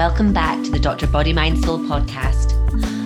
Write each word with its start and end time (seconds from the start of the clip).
Welcome 0.00 0.32
back 0.32 0.64
to 0.64 0.70
the 0.70 0.78
Dr. 0.78 1.06
Body 1.06 1.34
Mind 1.34 1.62
Soul 1.62 1.78
podcast. 1.80 2.56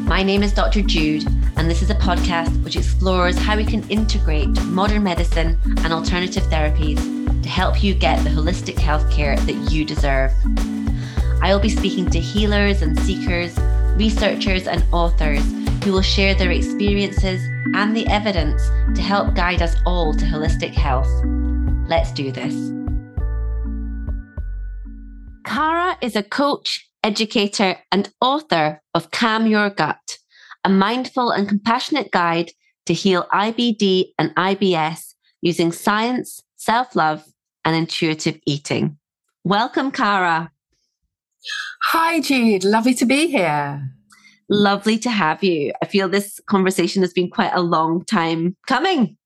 My 0.07 0.23
name 0.23 0.45
is 0.45 0.53
Dr. 0.53 0.81
Jude, 0.81 1.27
and 1.57 1.69
this 1.69 1.83
is 1.83 1.91
a 1.91 1.97
podcast 1.97 2.63
which 2.63 2.77
explores 2.77 3.37
how 3.37 3.57
we 3.57 3.65
can 3.65 3.83
integrate 3.91 4.63
modern 4.67 5.03
medicine 5.03 5.59
and 5.65 5.93
alternative 5.93 6.45
therapies 6.45 7.03
to 7.43 7.49
help 7.49 7.83
you 7.83 7.95
get 7.95 8.23
the 8.23 8.31
holistic 8.31 8.77
healthcare 8.77 9.37
that 9.45 9.73
you 9.73 9.85
deserve. 9.85 10.31
I 11.43 11.53
will 11.53 11.59
be 11.59 11.69
speaking 11.69 12.09
to 12.11 12.21
healers 12.21 12.81
and 12.81 12.97
seekers, 13.01 13.59
researchers, 13.97 14.69
and 14.69 14.85
authors 14.93 15.43
who 15.83 15.91
will 15.91 16.01
share 16.01 16.37
their 16.37 16.53
experiences 16.53 17.45
and 17.75 17.97
the 17.97 18.07
evidence 18.07 18.69
to 18.95 19.03
help 19.03 19.35
guide 19.35 19.63
us 19.63 19.75
all 19.85 20.15
to 20.15 20.25
holistic 20.25 20.75
health. 20.75 21.11
Let's 21.89 22.13
do 22.13 22.31
this. 22.31 22.74
Is 26.01 26.17
a 26.17 26.23
coach, 26.23 26.89
educator, 27.03 27.77
and 27.91 28.13
author 28.21 28.83
of 28.95 29.11
Calm 29.11 29.47
Your 29.47 29.71
Gut, 29.71 30.19
a 30.65 30.69
mindful 30.69 31.31
and 31.31 31.49
compassionate 31.49 32.11
guide 32.11 32.51
to 32.87 32.93
heal 32.93 33.27
IBD 33.33 34.13
and 34.19 34.35
IBS 34.35 35.15
using 35.41 35.73
science, 35.73 36.43
self 36.57 36.95
love, 36.95 37.25
and 37.65 37.75
intuitive 37.77 38.39
eating. 38.47 38.99
Welcome, 39.45 39.91
Cara. 39.91 40.51
Hi, 41.85 42.21
Jude. 42.21 42.65
Lovely 42.65 42.95
to 42.95 43.07
be 43.07 43.29
here. 43.29 43.91
Lovely 44.51 44.99
to 44.99 45.11
have 45.11 45.43
you. 45.43 45.73
I 45.83 45.87
feel 45.87 46.09
this 46.09 46.41
conversation 46.47 47.03
has 47.03 47.13
been 47.13 47.31
quite 47.31 47.53
a 47.55 47.63
long 47.63 48.05
time 48.05 48.57
coming. 48.67 49.17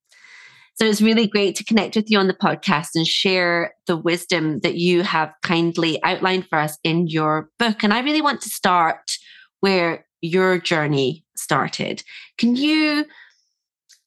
So 0.79 0.85
it's 0.85 1.03
really 1.03 1.27
great 1.27 1.57
to 1.57 1.65
connect 1.65 1.97
with 1.97 2.09
you 2.09 2.21
on 2.21 2.29
the 2.29 2.35
podcast 2.35 2.91
and 2.95 3.05
share 3.05 3.75
the 3.89 3.97
wisdom 3.97 4.61
that 4.61 4.77
you 4.77 5.03
have 5.03 5.35
kindly 5.43 6.01
outlined 6.05 6.47
for 6.47 6.57
us 6.57 6.79
in 6.85 7.09
your 7.09 7.51
book. 7.59 7.83
And 7.83 7.93
I 7.93 7.99
really 7.99 8.23
want 8.23 8.41
to 8.43 8.49
start 8.49 9.19
where 9.59 10.07
your 10.21 10.59
journey 10.59 11.25
started. 11.37 12.05
Can 12.39 12.55
you 12.55 13.07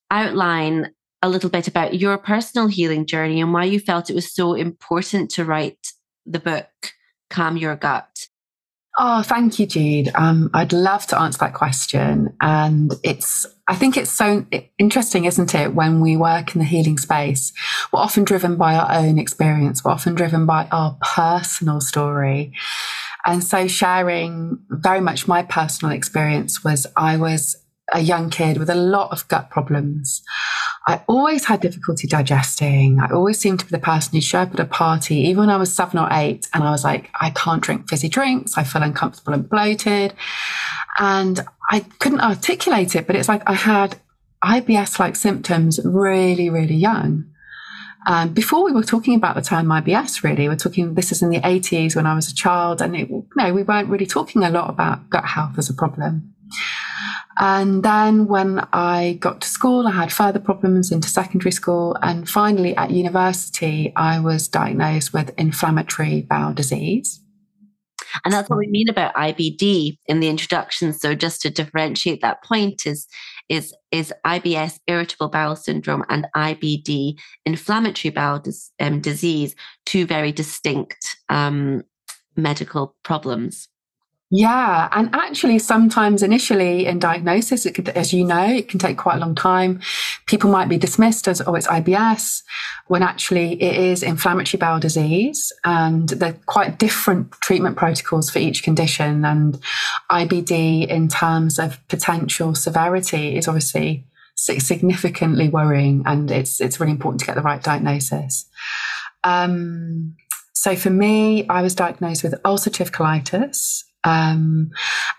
outline 0.09 0.91
a 1.21 1.27
little 1.27 1.49
bit 1.49 1.67
about 1.67 1.99
your 1.99 2.17
personal 2.17 2.67
healing 2.67 3.05
journey 3.05 3.41
and 3.41 3.51
why 3.51 3.65
you 3.65 3.79
felt 3.79 4.09
it 4.09 4.15
was 4.15 4.33
so 4.33 4.53
important 4.53 5.29
to 5.31 5.43
write 5.43 5.91
the 6.25 6.39
book, 6.39 6.69
Calm 7.29 7.57
Your 7.57 7.75
Gut? 7.75 8.27
Oh, 9.03 9.23
thank 9.23 9.57
you, 9.57 9.65
Jude. 9.65 10.11
Um, 10.13 10.51
I'd 10.53 10.73
love 10.73 11.07
to 11.07 11.19
answer 11.19 11.39
that 11.39 11.55
question. 11.55 12.37
And 12.39 12.93
it's, 13.01 13.47
I 13.67 13.73
think 13.73 13.97
it's 13.97 14.11
so 14.11 14.45
interesting, 14.77 15.25
isn't 15.25 15.55
it? 15.55 15.73
When 15.73 16.01
we 16.01 16.15
work 16.15 16.53
in 16.53 16.59
the 16.59 16.65
healing 16.65 16.99
space, 16.99 17.51
we're 17.91 17.99
often 17.99 18.25
driven 18.25 18.57
by 18.57 18.75
our 18.75 18.91
own 18.91 19.17
experience. 19.17 19.83
We're 19.83 19.89
often 19.89 20.13
driven 20.13 20.45
by 20.45 20.67
our 20.71 20.99
personal 21.01 21.81
story. 21.81 22.53
And 23.25 23.43
so 23.43 23.67
sharing 23.67 24.59
very 24.69 25.01
much 25.01 25.27
my 25.27 25.41
personal 25.41 25.95
experience 25.95 26.63
was 26.63 26.85
I 26.95 27.17
was 27.17 27.55
a 27.91 28.01
young 28.01 28.29
kid 28.29 28.57
with 28.57 28.69
a 28.69 28.75
lot 28.75 29.11
of 29.11 29.27
gut 29.27 29.49
problems. 29.49 30.21
I 30.87 31.03
always 31.07 31.45
had 31.45 31.61
difficulty 31.61 32.07
digesting. 32.07 32.99
I 32.99 33.11
always 33.11 33.37
seemed 33.37 33.59
to 33.59 33.65
be 33.65 33.71
the 33.71 33.79
person 33.79 34.13
who 34.13 34.21
showed 34.21 34.47
up 34.47 34.53
at 34.55 34.59
a 34.61 34.65
party, 34.65 35.15
even 35.17 35.41
when 35.41 35.49
I 35.49 35.57
was 35.57 35.73
seven 35.73 35.99
or 35.99 36.07
eight, 36.11 36.47
and 36.53 36.63
I 36.63 36.71
was 36.71 36.83
like, 36.83 37.11
I 37.21 37.29
can't 37.29 37.61
drink 37.61 37.87
fizzy 37.87 38.09
drinks. 38.09 38.57
I 38.57 38.63
feel 38.63 38.81
uncomfortable 38.81 39.33
and 39.33 39.47
bloated. 39.47 40.13
And 40.97 41.41
I 41.69 41.81
couldn't 41.99 42.21
articulate 42.21 42.95
it, 42.95 43.05
but 43.05 43.15
it's 43.15 43.29
like 43.29 43.43
I 43.47 43.53
had 43.53 43.97
IBS 44.43 44.97
like 44.97 45.15
symptoms 45.15 45.79
really, 45.83 46.49
really 46.49 46.75
young. 46.75 47.25
Um, 48.07 48.33
before 48.33 48.65
we 48.65 48.71
were 48.71 48.83
talking 48.83 49.15
about 49.15 49.35
the 49.35 49.43
term 49.43 49.67
IBS, 49.67 50.23
really, 50.23 50.49
we're 50.49 50.55
talking, 50.55 50.95
this 50.95 51.11
is 51.11 51.21
in 51.21 51.29
the 51.29 51.39
80s 51.41 51.95
when 51.95 52.07
I 52.07 52.15
was 52.15 52.31
a 52.31 52.35
child, 52.35 52.81
and 52.81 52.95
it, 52.95 53.07
you 53.09 53.27
know, 53.35 53.53
we 53.53 53.61
weren't 53.61 53.89
really 53.89 54.07
talking 54.07 54.43
a 54.43 54.49
lot 54.49 54.71
about 54.71 55.11
gut 55.11 55.25
health 55.25 55.59
as 55.59 55.69
a 55.69 55.73
problem. 55.75 56.33
And 57.37 57.83
then 57.83 58.27
when 58.27 58.67
I 58.73 59.17
got 59.19 59.41
to 59.41 59.47
school, 59.47 59.87
I 59.87 59.91
had 59.91 60.11
further 60.11 60.39
problems 60.39 60.91
into 60.91 61.09
secondary 61.09 61.51
school. 61.51 61.97
And 62.01 62.29
finally 62.29 62.75
at 62.75 62.91
university, 62.91 63.93
I 63.95 64.19
was 64.19 64.47
diagnosed 64.47 65.13
with 65.13 65.33
inflammatory 65.37 66.21
bowel 66.23 66.53
disease. 66.53 67.21
And 68.25 68.33
that's 68.33 68.49
what 68.49 68.59
we 68.59 68.67
mean 68.67 68.89
about 68.89 69.15
IBD 69.15 69.97
in 70.07 70.19
the 70.19 70.27
introduction. 70.27 70.93
So 70.93 71.15
just 71.15 71.41
to 71.41 71.49
differentiate 71.49 72.21
that 72.21 72.43
point 72.43 72.85
is 72.85 73.07
is 73.49 73.73
is 73.91 74.13
IBS 74.25 74.79
irritable 74.87 75.29
bowel 75.29 75.55
syndrome 75.55 76.03
and 76.09 76.27
IBD 76.35 77.19
inflammatory 77.45 78.11
bowel 78.11 78.39
dis, 78.39 78.71
um, 78.79 79.01
disease 79.01 79.55
two 79.85 80.05
very 80.05 80.31
distinct 80.31 81.17
um, 81.29 81.83
medical 82.35 82.95
problems. 83.03 83.67
Yeah. 84.33 84.87
And 84.93 85.09
actually, 85.13 85.59
sometimes 85.59 86.23
initially 86.23 86.85
in 86.85 86.99
diagnosis, 86.99 87.69
could, 87.69 87.89
as 87.89 88.13
you 88.13 88.23
know, 88.23 88.45
it 88.45 88.69
can 88.69 88.79
take 88.79 88.97
quite 88.97 89.17
a 89.17 89.19
long 89.19 89.35
time. 89.35 89.81
People 90.25 90.49
might 90.49 90.69
be 90.69 90.77
dismissed 90.77 91.27
as, 91.27 91.41
oh, 91.45 91.53
it's 91.53 91.67
IBS, 91.67 92.41
when 92.87 93.03
actually 93.03 93.61
it 93.61 93.75
is 93.75 94.01
inflammatory 94.01 94.57
bowel 94.57 94.79
disease. 94.79 95.51
And 95.65 96.07
they're 96.07 96.39
quite 96.45 96.79
different 96.79 97.33
treatment 97.41 97.75
protocols 97.75 98.29
for 98.29 98.39
each 98.39 98.63
condition. 98.63 99.25
And 99.25 99.59
IBD, 100.09 100.87
in 100.87 101.09
terms 101.09 101.59
of 101.59 101.85
potential 101.89 102.55
severity, 102.55 103.35
is 103.35 103.49
obviously 103.49 104.05
significantly 104.35 105.49
worrying. 105.49 106.03
And 106.05 106.31
it's, 106.31 106.61
it's 106.61 106.79
really 106.79 106.93
important 106.93 107.19
to 107.19 107.25
get 107.25 107.35
the 107.35 107.41
right 107.41 107.61
diagnosis. 107.61 108.45
Um, 109.25 110.15
so 110.53 110.77
for 110.77 110.89
me, 110.89 111.45
I 111.49 111.61
was 111.61 111.75
diagnosed 111.75 112.23
with 112.23 112.41
ulcerative 112.43 112.91
colitis 112.91 113.83
um, 114.03 114.71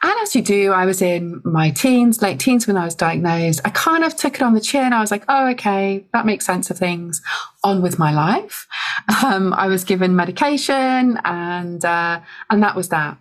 and 0.02 0.12
as 0.22 0.34
you 0.34 0.42
do, 0.42 0.72
I 0.72 0.86
was 0.86 1.00
in 1.00 1.40
my 1.44 1.70
teens, 1.70 2.20
late 2.20 2.40
teens 2.40 2.66
when 2.66 2.76
I 2.76 2.84
was 2.84 2.94
diagnosed. 2.94 3.60
I 3.64 3.70
kind 3.70 4.02
of 4.02 4.16
took 4.16 4.34
it 4.34 4.42
on 4.42 4.54
the 4.54 4.60
chin. 4.60 4.92
I 4.92 5.00
was 5.00 5.10
like, 5.10 5.24
oh, 5.28 5.48
okay, 5.50 6.04
that 6.12 6.26
makes 6.26 6.44
sense 6.44 6.70
of 6.70 6.78
things. 6.78 7.22
On 7.62 7.80
with 7.80 7.98
my 7.98 8.12
life. 8.12 8.66
Um, 9.24 9.52
I 9.52 9.68
was 9.68 9.84
given 9.84 10.16
medication 10.16 11.18
and, 11.24 11.84
uh, 11.84 12.20
and 12.50 12.62
that 12.62 12.74
was 12.74 12.88
that. 12.88 13.18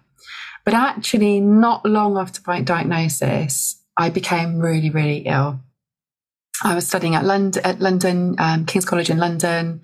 But 0.66 0.74
actually, 0.74 1.40
not 1.40 1.86
long 1.86 2.18
after 2.18 2.42
my 2.46 2.62
diagnosis, 2.62 3.82
I 3.98 4.10
became 4.10 4.60
really, 4.60 4.90
really 4.90 5.20
ill. 5.20 5.60
I 6.64 6.76
was 6.76 6.88
studying 6.88 7.16
at 7.16 7.26
London, 7.26 7.64
at 7.66 7.80
London, 7.80 8.36
um, 8.38 8.66
King's 8.66 8.86
College 8.86 9.10
in 9.10 9.18
London, 9.18 9.82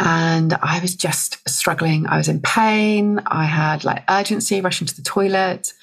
and 0.00 0.54
I 0.54 0.80
was 0.80 0.94
just 0.94 1.46
struggling. 1.46 2.06
I 2.06 2.16
was 2.16 2.28
in 2.28 2.40
pain. 2.40 3.20
I 3.26 3.44
had 3.44 3.84
like 3.84 4.02
urgency, 4.08 4.62
rushing 4.62 4.86
to 4.86 4.96
the 4.96 5.02
toilet. 5.02 5.74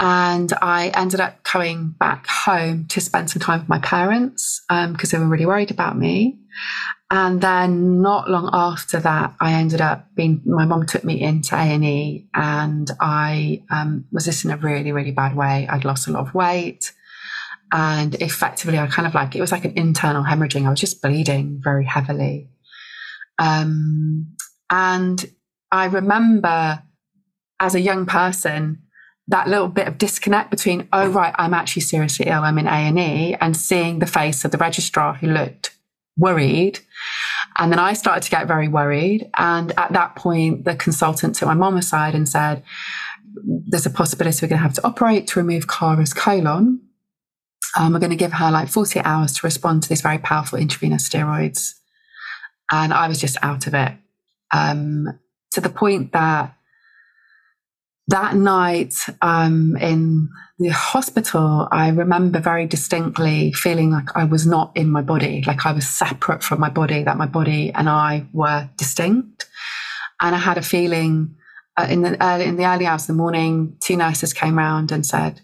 And 0.00 0.52
I 0.62 0.88
ended 0.94 1.20
up 1.20 1.44
coming 1.44 1.94
back 1.98 2.26
home 2.26 2.86
to 2.88 3.00
spend 3.00 3.30
some 3.30 3.40
time 3.40 3.60
with 3.60 3.68
my 3.68 3.78
parents 3.78 4.62
because 4.68 5.14
um, 5.14 5.20
they 5.20 5.24
were 5.24 5.30
really 5.30 5.46
worried 5.46 5.70
about 5.70 5.96
me. 5.96 6.38
And 7.10 7.42
then 7.42 8.00
not 8.00 8.30
long 8.30 8.48
after 8.52 8.98
that, 9.00 9.34
I 9.40 9.52
ended 9.52 9.82
up 9.82 10.06
being, 10.16 10.40
my 10.46 10.64
mom 10.64 10.86
took 10.86 11.04
me 11.04 11.20
into 11.20 11.54
A&E 11.54 12.26
and 12.34 12.90
I 12.98 13.62
um, 13.70 14.06
was 14.10 14.24
just 14.24 14.44
in 14.46 14.52
a 14.52 14.56
really, 14.56 14.90
really 14.90 15.12
bad 15.12 15.36
way. 15.36 15.68
I'd 15.68 15.84
lost 15.84 16.08
a 16.08 16.12
lot 16.12 16.26
of 16.26 16.34
weight. 16.34 16.92
And 17.70 18.14
effectively, 18.22 18.78
I 18.78 18.86
kind 18.86 19.06
of 19.06 19.14
like, 19.14 19.36
it 19.36 19.40
was 19.40 19.52
like 19.52 19.66
an 19.66 19.76
internal 19.76 20.24
hemorrhaging. 20.24 20.66
I 20.66 20.70
was 20.70 20.80
just 20.80 21.02
bleeding 21.02 21.60
very 21.62 21.84
heavily. 21.84 22.48
Um, 23.38 24.34
and 24.70 25.24
I 25.70 25.86
remember 25.86 26.82
as 27.60 27.74
a 27.74 27.80
young 27.80 28.06
person, 28.06 28.82
that 29.28 29.48
little 29.48 29.68
bit 29.68 29.88
of 29.88 29.98
disconnect 29.98 30.50
between, 30.50 30.88
oh, 30.92 31.08
right, 31.08 31.34
I'm 31.38 31.54
actually 31.54 31.82
seriously 31.82 32.26
ill. 32.26 32.42
I'm 32.42 32.58
in 32.58 32.66
A&E 32.66 33.34
and 33.40 33.56
seeing 33.56 33.98
the 33.98 34.06
face 34.06 34.44
of 34.44 34.50
the 34.50 34.58
registrar 34.58 35.14
who 35.14 35.28
looked 35.28 35.74
worried. 36.16 36.80
And 37.56 37.72
then 37.72 37.78
I 37.78 37.94
started 37.94 38.22
to 38.24 38.30
get 38.30 38.46
very 38.46 38.68
worried. 38.68 39.30
And 39.36 39.72
at 39.78 39.92
that 39.92 40.16
point, 40.16 40.64
the 40.64 40.76
consultant 40.76 41.36
took 41.36 41.48
my 41.48 41.54
mom 41.54 41.76
aside 41.76 42.14
and 42.14 42.28
said, 42.28 42.62
there's 43.44 43.86
a 43.86 43.90
possibility 43.90 44.44
we're 44.44 44.50
going 44.50 44.58
to 44.58 44.62
have 44.62 44.74
to 44.74 44.86
operate 44.86 45.26
to 45.28 45.40
remove 45.40 45.66
Cara's 45.66 46.12
colon. 46.12 46.80
Um, 47.76 47.92
we're 47.92 47.98
going 47.98 48.10
to 48.10 48.16
give 48.16 48.34
her 48.34 48.50
like 48.50 48.68
48 48.68 49.02
hours 49.04 49.32
to 49.32 49.46
respond 49.46 49.82
to 49.82 49.88
these 49.88 50.02
very 50.02 50.18
powerful 50.18 50.58
intravenous 50.58 51.08
steroids. 51.08 51.74
And 52.70 52.92
I 52.92 53.08
was 53.08 53.20
just 53.20 53.36
out 53.42 53.66
of 53.66 53.74
it 53.74 53.92
um, 54.52 55.18
to 55.52 55.60
the 55.60 55.68
point 55.68 56.12
that 56.12 56.54
that 58.08 58.34
night 58.36 58.94
um, 59.22 59.76
in 59.78 60.28
the 60.58 60.68
hospital, 60.68 61.68
I 61.70 61.88
remember 61.88 62.38
very 62.38 62.66
distinctly 62.66 63.52
feeling 63.52 63.90
like 63.90 64.14
I 64.14 64.24
was 64.24 64.46
not 64.46 64.72
in 64.76 64.90
my 64.90 65.00
body, 65.00 65.42
like 65.46 65.64
I 65.64 65.72
was 65.72 65.88
separate 65.88 66.42
from 66.42 66.60
my 66.60 66.68
body, 66.68 67.02
that 67.02 67.16
my 67.16 67.26
body 67.26 67.72
and 67.72 67.88
I 67.88 68.26
were 68.32 68.68
distinct. 68.76 69.46
And 70.20 70.34
I 70.34 70.38
had 70.38 70.58
a 70.58 70.62
feeling 70.62 71.36
uh, 71.76 71.86
in 71.90 72.02
the 72.02 72.22
early, 72.22 72.44
in 72.44 72.56
the 72.56 72.66
early 72.66 72.86
hours 72.86 73.02
of 73.02 73.08
the 73.08 73.14
morning, 73.14 73.76
two 73.80 73.96
nurses 73.96 74.32
came 74.32 74.56
round 74.56 74.92
and 74.92 75.04
said, 75.04 75.40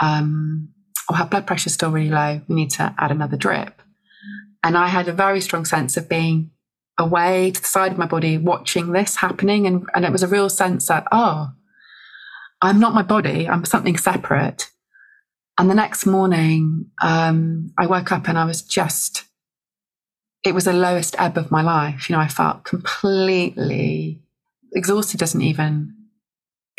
um, 0.00 0.68
"Oh, 1.10 1.14
her 1.14 1.26
blood 1.26 1.46
pressure's 1.46 1.74
still 1.74 1.90
really 1.90 2.08
low. 2.08 2.40
We 2.48 2.54
need 2.54 2.70
to 2.70 2.94
add 2.96 3.10
another 3.10 3.36
drip." 3.36 3.82
And 4.64 4.76
I 4.76 4.88
had 4.88 5.06
a 5.06 5.12
very 5.12 5.40
strong 5.40 5.66
sense 5.66 5.96
of 5.96 6.08
being 6.08 6.50
away 6.98 7.50
to 7.50 7.60
the 7.60 7.66
side 7.66 7.92
of 7.92 7.98
my 7.98 8.06
body 8.06 8.38
watching 8.38 8.92
this 8.92 9.16
happening. 9.16 9.66
And, 9.66 9.88
and 9.94 10.04
it 10.04 10.12
was 10.12 10.22
a 10.22 10.28
real 10.28 10.48
sense 10.48 10.88
that, 10.88 11.06
oh, 11.12 11.50
I'm 12.62 12.80
not 12.80 12.94
my 12.94 13.02
body, 13.02 13.48
I'm 13.48 13.64
something 13.64 13.96
separate. 13.96 14.70
And 15.58 15.70
the 15.70 15.74
next 15.74 16.06
morning, 16.06 16.90
um, 17.02 17.72
I 17.78 17.86
woke 17.86 18.12
up 18.12 18.28
and 18.28 18.38
I 18.38 18.44
was 18.44 18.62
just, 18.62 19.24
it 20.44 20.54
was 20.54 20.64
the 20.64 20.72
lowest 20.72 21.16
ebb 21.18 21.36
of 21.38 21.50
my 21.50 21.62
life. 21.62 22.08
You 22.08 22.16
know, 22.16 22.20
I 22.20 22.28
felt 22.28 22.64
completely 22.64 24.22
exhausted, 24.74 25.18
doesn't 25.18 25.40
even, 25.42 25.94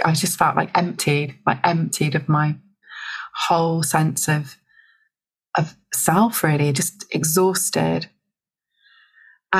I 0.05 0.13
just 0.13 0.37
felt 0.37 0.55
like 0.55 0.77
emptied, 0.77 1.35
like 1.45 1.59
emptied 1.63 2.15
of 2.15 2.29
my 2.29 2.57
whole 3.47 3.83
sense 3.83 4.27
of, 4.27 4.57
of 5.57 5.75
self, 5.93 6.43
really, 6.43 6.71
just 6.71 7.05
exhausted. 7.11 8.09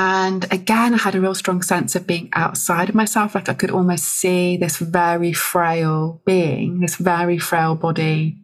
And 0.00 0.46
again, 0.52 0.94
I 0.94 0.98
had 0.98 1.16
a 1.16 1.20
real 1.20 1.34
strong 1.34 1.60
sense 1.60 1.96
of 1.96 2.06
being 2.06 2.28
outside 2.32 2.88
of 2.88 2.94
myself. 2.94 3.34
Like 3.34 3.48
I 3.48 3.54
could 3.54 3.72
almost 3.72 4.04
see 4.04 4.56
this 4.56 4.76
very 4.76 5.32
frail 5.32 6.22
being, 6.24 6.78
this 6.78 6.94
very 6.94 7.36
frail 7.36 7.74
body. 7.74 8.36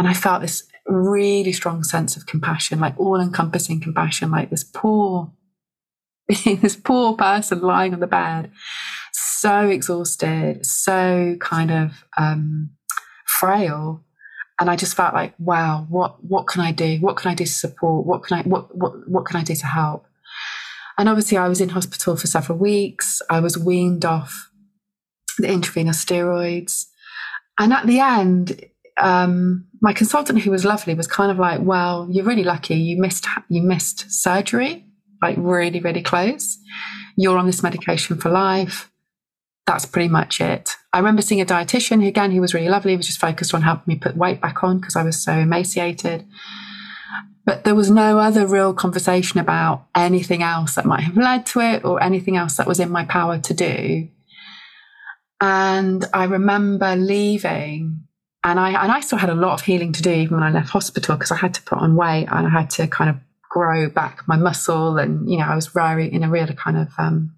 And 0.00 0.08
I 0.08 0.14
felt 0.14 0.42
this 0.42 0.64
really 0.88 1.52
strong 1.52 1.84
sense 1.84 2.16
of 2.16 2.26
compassion, 2.26 2.80
like 2.80 2.98
all 2.98 3.20
encompassing 3.20 3.80
compassion, 3.80 4.32
like 4.32 4.50
this 4.50 4.64
poor, 4.64 5.32
being, 6.26 6.56
this 6.60 6.74
poor 6.74 7.14
person 7.14 7.60
lying 7.60 7.94
on 7.94 8.00
the 8.00 8.08
bed, 8.08 8.50
so 9.12 9.68
exhausted, 9.68 10.66
so 10.66 11.36
kind 11.38 11.70
of 11.70 12.04
um, 12.18 12.70
frail. 13.28 14.04
And 14.58 14.68
I 14.68 14.74
just 14.74 14.96
felt 14.96 15.14
like, 15.14 15.34
wow, 15.38 15.86
what 15.88 16.24
what 16.24 16.48
can 16.48 16.62
I 16.62 16.72
do? 16.72 16.96
What 16.96 17.16
can 17.16 17.30
I 17.30 17.36
do 17.36 17.44
to 17.44 17.52
support? 17.52 18.06
What 18.06 18.24
can 18.24 18.38
I 18.38 18.42
what 18.42 18.76
what 18.76 19.08
what 19.08 19.24
can 19.24 19.36
I 19.36 19.44
do 19.44 19.54
to 19.54 19.66
help? 19.66 20.08
And 21.00 21.08
obviously, 21.08 21.38
I 21.38 21.48
was 21.48 21.62
in 21.62 21.70
hospital 21.70 22.14
for 22.14 22.26
several 22.26 22.58
weeks. 22.58 23.22
I 23.30 23.40
was 23.40 23.56
weaned 23.56 24.04
off 24.04 24.50
the 25.38 25.50
intravenous 25.50 26.04
steroids. 26.04 26.84
And 27.58 27.72
at 27.72 27.86
the 27.86 28.00
end, 28.00 28.66
um, 28.98 29.66
my 29.80 29.94
consultant, 29.94 30.42
who 30.42 30.50
was 30.50 30.66
lovely, 30.66 30.92
was 30.92 31.06
kind 31.06 31.32
of 31.32 31.38
like, 31.38 31.62
"Well, 31.62 32.06
you're 32.10 32.26
really 32.26 32.44
lucky. 32.44 32.74
You 32.74 33.00
missed 33.00 33.26
you 33.48 33.62
missed 33.62 34.12
surgery, 34.12 34.84
like 35.22 35.36
really, 35.38 35.80
really 35.80 36.02
close. 36.02 36.58
You're 37.16 37.38
on 37.38 37.46
this 37.46 37.62
medication 37.62 38.18
for 38.18 38.28
life. 38.28 38.90
That's 39.66 39.86
pretty 39.86 40.08
much 40.08 40.38
it." 40.38 40.76
I 40.92 40.98
remember 40.98 41.22
seeing 41.22 41.40
a 41.40 41.46
dietitian 41.46 42.02
who, 42.02 42.08
again, 42.08 42.30
he 42.30 42.40
was 42.40 42.52
really 42.52 42.68
lovely. 42.68 42.90
He 42.90 42.98
was 42.98 43.06
just 43.06 43.20
focused 43.20 43.54
on 43.54 43.62
helping 43.62 43.94
me 43.94 43.98
put 43.98 44.18
weight 44.18 44.42
back 44.42 44.62
on 44.62 44.80
because 44.80 44.96
I 44.96 45.02
was 45.02 45.18
so 45.18 45.32
emaciated. 45.32 46.26
But 47.44 47.64
there 47.64 47.74
was 47.74 47.90
no 47.90 48.18
other 48.18 48.46
real 48.46 48.74
conversation 48.74 49.40
about 49.40 49.86
anything 49.94 50.42
else 50.42 50.74
that 50.74 50.84
might 50.84 51.02
have 51.02 51.16
led 51.16 51.46
to 51.46 51.60
it 51.60 51.84
or 51.84 52.02
anything 52.02 52.36
else 52.36 52.56
that 52.56 52.66
was 52.66 52.80
in 52.80 52.90
my 52.90 53.04
power 53.04 53.38
to 53.38 53.54
do. 53.54 54.08
And 55.40 56.04
I 56.12 56.24
remember 56.24 56.94
leaving 56.96 58.06
and 58.44 58.58
I 58.58 58.70
and 58.70 58.92
I 58.92 59.00
still 59.00 59.18
had 59.18 59.30
a 59.30 59.34
lot 59.34 59.54
of 59.54 59.62
healing 59.62 59.92
to 59.92 60.02
do 60.02 60.10
even 60.10 60.36
when 60.36 60.42
I 60.42 60.50
left 60.50 60.70
hospital 60.70 61.16
because 61.16 61.30
I 61.30 61.36
had 61.36 61.54
to 61.54 61.62
put 61.62 61.78
on 61.78 61.96
weight 61.96 62.28
and 62.30 62.46
I 62.46 62.50
had 62.50 62.70
to 62.70 62.86
kind 62.86 63.10
of 63.10 63.16
grow 63.50 63.88
back 63.88 64.22
my 64.28 64.36
muscle 64.36 64.96
and 64.98 65.28
you 65.28 65.38
know 65.38 65.44
I 65.44 65.54
was 65.54 65.66
very 65.66 66.12
in 66.12 66.22
a 66.22 66.30
really 66.30 66.54
kind 66.54 66.78
of 66.78 66.88
um, 66.98 67.34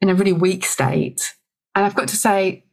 in 0.00 0.08
a 0.08 0.14
really 0.14 0.32
weak 0.32 0.64
state. 0.64 1.34
And 1.74 1.84
I've 1.84 1.94
got 1.94 2.08
to 2.08 2.16
say 2.16 2.64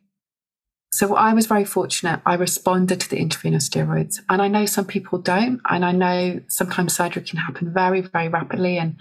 so 0.92 1.16
I 1.16 1.34
was 1.34 1.48
very 1.48 1.66
fortunate. 1.66 2.22
I 2.26 2.36
responded 2.36 3.02
to 3.02 3.10
the 3.10 3.18
intravenous 3.18 3.70
steroids. 3.70 4.20
And 4.30 4.42
I 4.42 4.48
know 4.48 4.66
some 4.66 4.86
people 4.86 5.20
don't. 5.20 5.60
And 5.70 5.84
I 5.84 5.92
know 5.92 6.40
sometimes 6.48 6.96
surgery 6.96 7.24
can 7.24 7.40
happen 7.40 7.74
very, 7.74 8.02
very 8.02 8.30
rapidly. 8.30 8.78
And, 8.78 8.98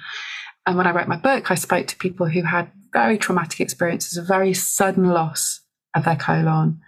and 0.66 0.76
when 0.76 0.86
I 0.86 0.90
wrote 0.90 1.08
my 1.08 1.16
book, 1.16 1.50
I 1.50 1.54
spoke 1.54 1.86
to 1.88 1.96
people 1.96 2.26
who 2.28 2.42
had 2.42 2.70
very 2.92 3.18
traumatic 3.18 3.60
experiences, 3.60 4.18
a 4.18 4.22
very 4.22 4.52
sudden 4.52 5.10
loss 5.10 5.60
of 5.94 6.04
their 6.04 6.16
colon, 6.16 6.80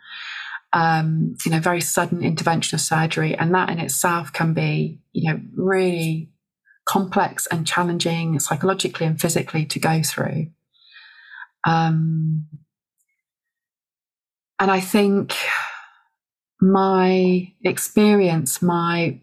um, 0.73 1.37
you 1.45 1.53
know, 1.53 1.61
very 1.61 1.81
sudden 1.81 2.23
intervention 2.23 2.75
of 2.75 2.81
surgery. 2.81 3.37
And 3.37 3.55
that 3.55 3.71
in 3.71 3.79
itself 3.79 4.33
can 4.33 4.53
be, 4.53 5.00
you 5.12 5.33
know, 5.33 5.41
really 5.55 6.31
complex 6.87 7.47
and 7.47 7.67
challenging 7.67 8.41
psychologically 8.41 9.06
and 9.06 9.21
physically 9.21 9.65
to 9.67 9.79
go 9.79 10.03
through. 10.03 10.49
Um, 11.65 12.47
and 14.58 14.70
I 14.70 14.81
think 14.81 15.34
my 16.60 17.52
experience, 17.62 18.60
my 18.60 19.20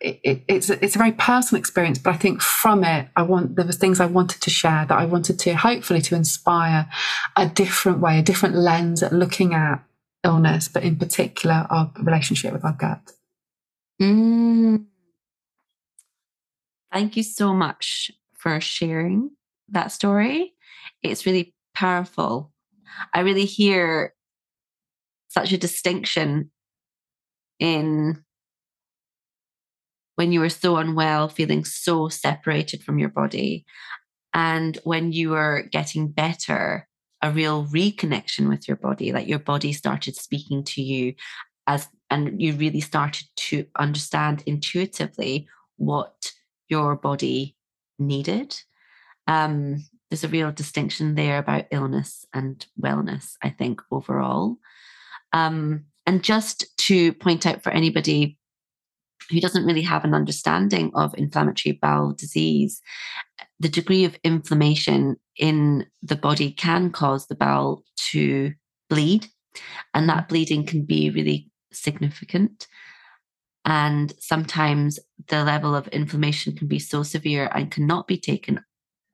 it, 0.00 0.42
it's 0.48 0.70
it's 0.70 0.94
a 0.94 0.98
very 0.98 1.12
personal 1.12 1.58
experience, 1.58 1.98
but 1.98 2.14
I 2.14 2.16
think 2.16 2.40
from 2.40 2.84
it, 2.84 3.08
I 3.16 3.22
want 3.22 3.56
there 3.56 3.66
was 3.66 3.76
things 3.76 4.00
I 4.00 4.06
wanted 4.06 4.40
to 4.42 4.50
share 4.50 4.86
that 4.86 4.98
I 4.98 5.04
wanted 5.04 5.38
to 5.40 5.54
hopefully 5.54 6.00
to 6.02 6.14
inspire 6.14 6.88
a 7.36 7.46
different 7.46 8.00
way, 8.00 8.18
a 8.18 8.22
different 8.22 8.56
lens 8.56 9.02
at 9.02 9.12
looking 9.12 9.54
at 9.54 9.82
illness, 10.24 10.68
but 10.68 10.82
in 10.82 10.96
particular 10.96 11.66
our 11.70 11.92
relationship 12.00 12.52
with 12.52 12.64
our 12.64 12.72
gut. 12.72 13.12
Mm. 14.00 14.86
Thank 16.92 17.16
you 17.16 17.22
so 17.22 17.52
much 17.52 18.10
for 18.36 18.60
sharing 18.60 19.30
that 19.68 19.92
story. 19.92 20.54
It's 21.02 21.26
really 21.26 21.54
powerful. 21.74 22.52
I 23.14 23.20
really 23.20 23.44
hear 23.44 24.14
such 25.30 25.52
a 25.52 25.58
distinction 25.58 26.50
in 27.58 28.22
when 30.16 30.32
you 30.32 30.40
were 30.40 30.50
so 30.50 30.76
unwell, 30.76 31.28
feeling 31.28 31.64
so 31.64 32.08
separated 32.08 32.82
from 32.82 32.98
your 32.98 33.08
body, 33.08 33.64
and 34.34 34.78
when 34.84 35.12
you 35.12 35.30
were 35.30 35.64
getting 35.72 36.08
better, 36.08 36.86
a 37.22 37.30
real 37.30 37.64
reconnection 37.66 38.48
with 38.48 38.68
your 38.68 38.76
body, 38.76 39.12
like 39.12 39.26
your 39.26 39.38
body 39.38 39.72
started 39.72 40.16
speaking 40.16 40.62
to 40.64 40.82
you 40.82 41.14
as, 41.66 41.88
and 42.10 42.40
you 42.40 42.52
really 42.54 42.80
started 42.80 43.26
to 43.36 43.66
understand 43.78 44.42
intuitively 44.46 45.46
what 45.76 46.32
your 46.68 46.96
body 46.96 47.56
needed. 47.98 48.56
Um, 49.26 49.84
there's 50.10 50.24
a 50.24 50.28
real 50.28 50.50
distinction 50.50 51.14
there 51.14 51.38
about 51.38 51.66
illness 51.70 52.26
and 52.34 52.66
wellness, 52.80 53.34
I 53.42 53.50
think, 53.50 53.80
overall. 53.90 54.56
Um, 55.32 55.84
and 56.06 56.22
just 56.22 56.64
to 56.86 57.12
point 57.14 57.46
out 57.46 57.62
for 57.62 57.70
anybody 57.70 58.38
who 59.30 59.40
doesn't 59.40 59.64
really 59.64 59.82
have 59.82 60.04
an 60.04 60.14
understanding 60.14 60.90
of 60.94 61.14
inflammatory 61.16 61.78
bowel 61.80 62.12
disease, 62.12 62.80
the 63.60 63.68
degree 63.68 64.04
of 64.04 64.18
inflammation 64.24 65.16
in 65.36 65.86
the 66.02 66.16
body 66.16 66.50
can 66.50 66.90
cause 66.90 67.26
the 67.26 67.34
bowel 67.34 67.84
to 67.96 68.52
bleed. 68.88 69.26
And 69.94 70.08
that 70.08 70.28
bleeding 70.28 70.64
can 70.64 70.84
be 70.84 71.10
really 71.10 71.50
significant. 71.72 72.66
And 73.64 74.12
sometimes 74.18 74.98
the 75.28 75.44
level 75.44 75.74
of 75.74 75.86
inflammation 75.88 76.56
can 76.56 76.66
be 76.66 76.78
so 76.78 77.02
severe 77.02 77.50
and 77.54 77.70
cannot 77.70 78.06
be 78.06 78.18
taken 78.18 78.64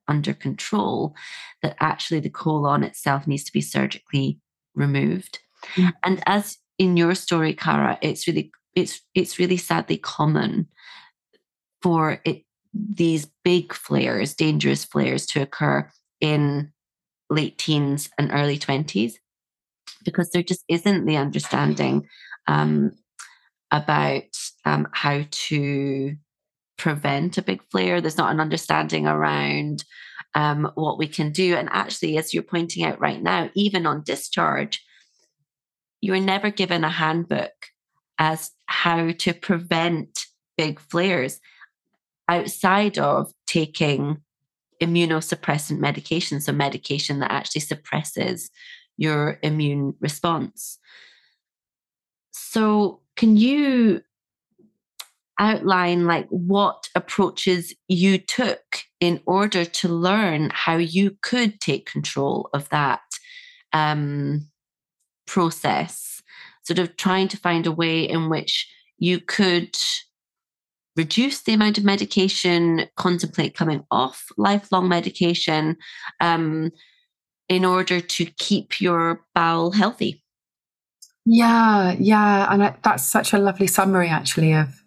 under 0.07 0.33
control 0.33 1.13
that 1.61 1.75
actually 1.79 2.21
the 2.21 2.29
colon 2.29 2.83
itself 2.83 3.27
needs 3.27 3.43
to 3.43 3.51
be 3.51 3.61
surgically 3.61 4.39
removed. 4.73 5.39
Mm. 5.75 5.93
And 6.03 6.23
as 6.25 6.57
in 6.77 6.97
your 6.97 7.15
story, 7.15 7.53
Cara, 7.53 7.97
it's 8.01 8.27
really 8.27 8.51
it's 8.75 9.01
it's 9.15 9.39
really 9.39 9.57
sadly 9.57 9.97
common 9.97 10.67
for 11.81 12.21
it 12.25 12.43
these 12.73 13.27
big 13.43 13.73
flares, 13.73 14.35
dangerous 14.35 14.85
flares 14.85 15.25
to 15.27 15.41
occur 15.41 15.89
in 16.21 16.71
late 17.29 17.57
teens 17.57 18.09
and 18.17 18.31
early 18.31 18.57
20s 18.57 19.13
because 20.05 20.29
there 20.29 20.43
just 20.43 20.63
isn't 20.69 21.05
the 21.05 21.17
understanding 21.17 22.07
um, 22.47 22.91
about 23.71 24.23
um, 24.65 24.87
how 24.93 25.23
to 25.31 26.15
prevent 26.77 27.37
a 27.37 27.41
big 27.41 27.61
flare. 27.71 27.99
There's 27.99 28.17
not 28.17 28.31
an 28.31 28.39
understanding 28.39 29.07
around 29.07 29.83
um, 30.35 30.71
what 30.75 30.97
we 30.97 31.07
can 31.07 31.31
do. 31.31 31.55
And 31.55 31.67
actually, 31.71 32.17
as 32.17 32.33
you're 32.33 32.43
pointing 32.43 32.83
out 32.83 32.99
right 32.99 33.21
now, 33.21 33.49
even 33.55 33.85
on 33.85 34.03
discharge, 34.03 34.83
you 36.01 36.13
are 36.13 36.19
never 36.19 36.49
given 36.49 36.83
a 36.83 36.89
handbook 36.89 37.51
as 38.19 38.51
how 38.65 39.11
to 39.11 39.33
prevent 39.33 40.25
big 40.57 40.79
flares 40.79 41.39
outside 42.27 42.97
of 42.97 43.31
taking 43.45 44.17
immunosuppressant 44.81 45.79
medication, 45.79 46.41
so 46.41 46.51
medication 46.51 47.19
that 47.19 47.31
actually 47.31 47.61
suppresses 47.61 48.49
your 48.97 49.39
immune 49.41 49.95
response. 49.99 50.77
So, 52.31 53.01
can 53.15 53.37
you 53.37 54.01
outline 55.39 56.05
like 56.05 56.27
what 56.29 56.89
approaches 56.95 57.73
you 57.87 58.17
took 58.17 58.81
in 58.99 59.21
order 59.25 59.65
to 59.65 59.87
learn 59.87 60.49
how 60.51 60.77
you 60.77 61.15
could 61.21 61.59
take 61.59 61.89
control 61.89 62.49
of 62.53 62.67
that 62.69 63.01
um, 63.73 64.47
process, 65.27 66.23
sort 66.63 66.79
of 66.79 66.97
trying 66.97 67.27
to 67.27 67.37
find 67.37 67.67
a 67.67 67.71
way 67.71 68.03
in 68.03 68.29
which 68.29 68.67
you 68.97 69.19
could 69.19 69.77
reduce 70.95 71.41
the 71.43 71.53
amount 71.53 71.77
of 71.77 71.83
medication, 71.83 72.87
contemplate 72.95 73.53
coming 73.53 73.83
off 73.91 74.25
lifelong 74.37 74.89
medication 74.89 75.77
um, 76.19 76.71
in 77.47 77.63
order 77.63 78.01
to 78.01 78.25
keep 78.25 78.81
your 78.81 79.23
bowel 79.35 79.71
healthy? 79.71 80.23
Yeah, 81.25 81.95
yeah, 81.99 82.51
and 82.51 82.75
that's 82.83 83.03
such 83.03 83.33
a 83.33 83.37
lovely 83.37 83.67
summary, 83.67 84.09
actually, 84.09 84.53
of 84.53 84.81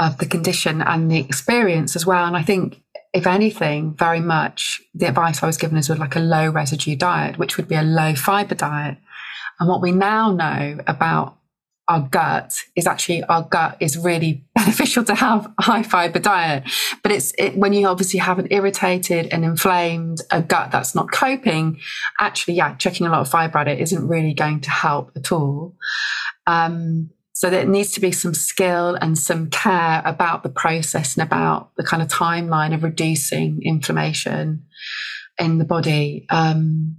of 0.00 0.18
the 0.18 0.26
condition 0.26 0.82
and 0.82 1.08
the 1.10 1.18
experience 1.18 1.94
as 1.94 2.04
well. 2.04 2.26
And 2.26 2.36
I 2.36 2.42
think, 2.42 2.82
if 3.12 3.26
anything, 3.26 3.94
very 3.94 4.20
much 4.20 4.82
the 4.92 5.06
advice 5.06 5.40
I 5.42 5.46
was 5.46 5.56
given 5.56 5.78
is 5.78 5.88
with 5.88 6.00
like 6.00 6.16
a 6.16 6.20
low 6.20 6.50
residue 6.50 6.96
diet, 6.96 7.38
which 7.38 7.56
would 7.56 7.68
be 7.68 7.76
a 7.76 7.82
low 7.82 8.14
fiber 8.14 8.56
diet. 8.56 8.98
And 9.58 9.68
what 9.68 9.82
we 9.82 9.92
now 9.92 10.32
know 10.32 10.78
about 10.86 11.38
our 11.86 12.00
gut 12.00 12.62
is 12.76 12.86
actually 12.86 13.22
our 13.24 13.42
gut 13.42 13.76
is 13.80 13.98
really 13.98 14.44
beneficial 14.54 15.04
to 15.04 15.14
have 15.14 15.52
a 15.58 15.62
high 15.62 15.82
fiber 15.82 16.18
diet. 16.18 16.64
But 17.02 17.12
it's 17.12 17.32
it, 17.38 17.56
when 17.56 17.72
you 17.72 17.86
obviously 17.86 18.20
have 18.20 18.38
an 18.38 18.48
irritated 18.50 19.28
and 19.32 19.44
inflamed 19.44 20.22
a 20.30 20.40
gut 20.40 20.70
that's 20.70 20.94
not 20.94 21.12
coping, 21.12 21.78
actually, 22.18 22.54
yeah, 22.54 22.74
checking 22.76 23.06
a 23.06 23.10
lot 23.10 23.20
of 23.20 23.28
fiber 23.28 23.58
at 23.58 23.68
it 23.68 23.80
isn't 23.80 24.08
really 24.08 24.34
going 24.34 24.60
to 24.60 24.70
help 24.70 25.12
at 25.16 25.30
all. 25.30 25.74
Um, 26.46 27.10
so 27.34 27.50
there 27.50 27.66
needs 27.66 27.90
to 27.92 28.00
be 28.00 28.12
some 28.12 28.32
skill 28.32 28.96
and 29.00 29.18
some 29.18 29.50
care 29.50 30.02
about 30.04 30.44
the 30.44 30.48
process 30.48 31.16
and 31.16 31.26
about 31.26 31.74
the 31.76 31.82
kind 31.82 32.00
of 32.00 32.08
timeline 32.08 32.72
of 32.72 32.84
reducing 32.84 33.60
inflammation 33.62 34.64
in 35.38 35.58
the 35.58 35.64
body. 35.64 36.26
Um, 36.30 36.98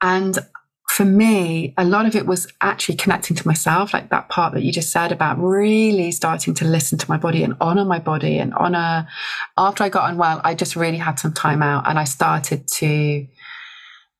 and 0.00 0.38
for 0.88 1.04
me, 1.04 1.74
a 1.76 1.84
lot 1.84 2.06
of 2.06 2.14
it 2.14 2.26
was 2.26 2.46
actually 2.60 2.96
connecting 2.96 3.36
to 3.36 3.46
myself, 3.46 3.92
like 3.92 4.10
that 4.10 4.28
part 4.28 4.54
that 4.54 4.62
you 4.62 4.70
just 4.70 4.90
said 4.90 5.10
about 5.10 5.38
really 5.38 6.12
starting 6.12 6.54
to 6.54 6.64
listen 6.64 6.98
to 6.98 7.10
my 7.10 7.16
body 7.16 7.42
and 7.42 7.56
honor 7.60 7.84
my 7.84 7.98
body 7.98 8.38
and 8.38 8.54
honor. 8.54 9.08
After 9.58 9.82
I 9.82 9.88
got 9.88 10.10
unwell, 10.10 10.40
I 10.44 10.54
just 10.54 10.76
really 10.76 10.98
had 10.98 11.18
some 11.18 11.32
time 11.32 11.62
out 11.62 11.88
and 11.88 11.98
I 11.98 12.04
started 12.04 12.68
to 12.68 13.26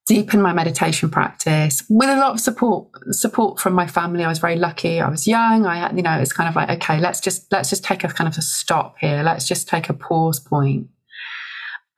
deepen 0.07 0.43
my 0.43 0.53
meditation 0.53 1.11
practice 1.11 1.83
with 1.89 2.11
a 2.11 2.17
lot 2.17 2.33
of 2.33 2.41
support 2.41 2.89
support 3.11 3.61
from 3.61 3.75
my 3.75 3.87
family. 3.87 4.25
I 4.25 4.29
was 4.29 4.39
very 4.39 4.57
lucky. 4.57 5.01
I 5.01 5.09
was 5.09 5.27
young. 5.27 5.67
I 5.67 5.77
had, 5.77 5.97
you 5.97 6.03
know, 6.03 6.19
it's 6.19 6.33
kind 6.33 6.49
of 6.49 6.57
like, 6.57 6.71
okay, 6.71 6.99
let's 6.99 7.21
just 7.21 7.51
let's 7.53 7.71
just 7.71 7.85
take 7.85 8.05
a 8.05 8.09
kind 8.09 8.27
of 8.27 8.37
a 8.37 8.43
stop 8.43 8.97
here. 8.99 9.23
Let's 9.23 9.47
just 9.47 9.69
take 9.69 9.89
a 9.89 9.95
pause 9.95 10.41
point. 10.41 10.89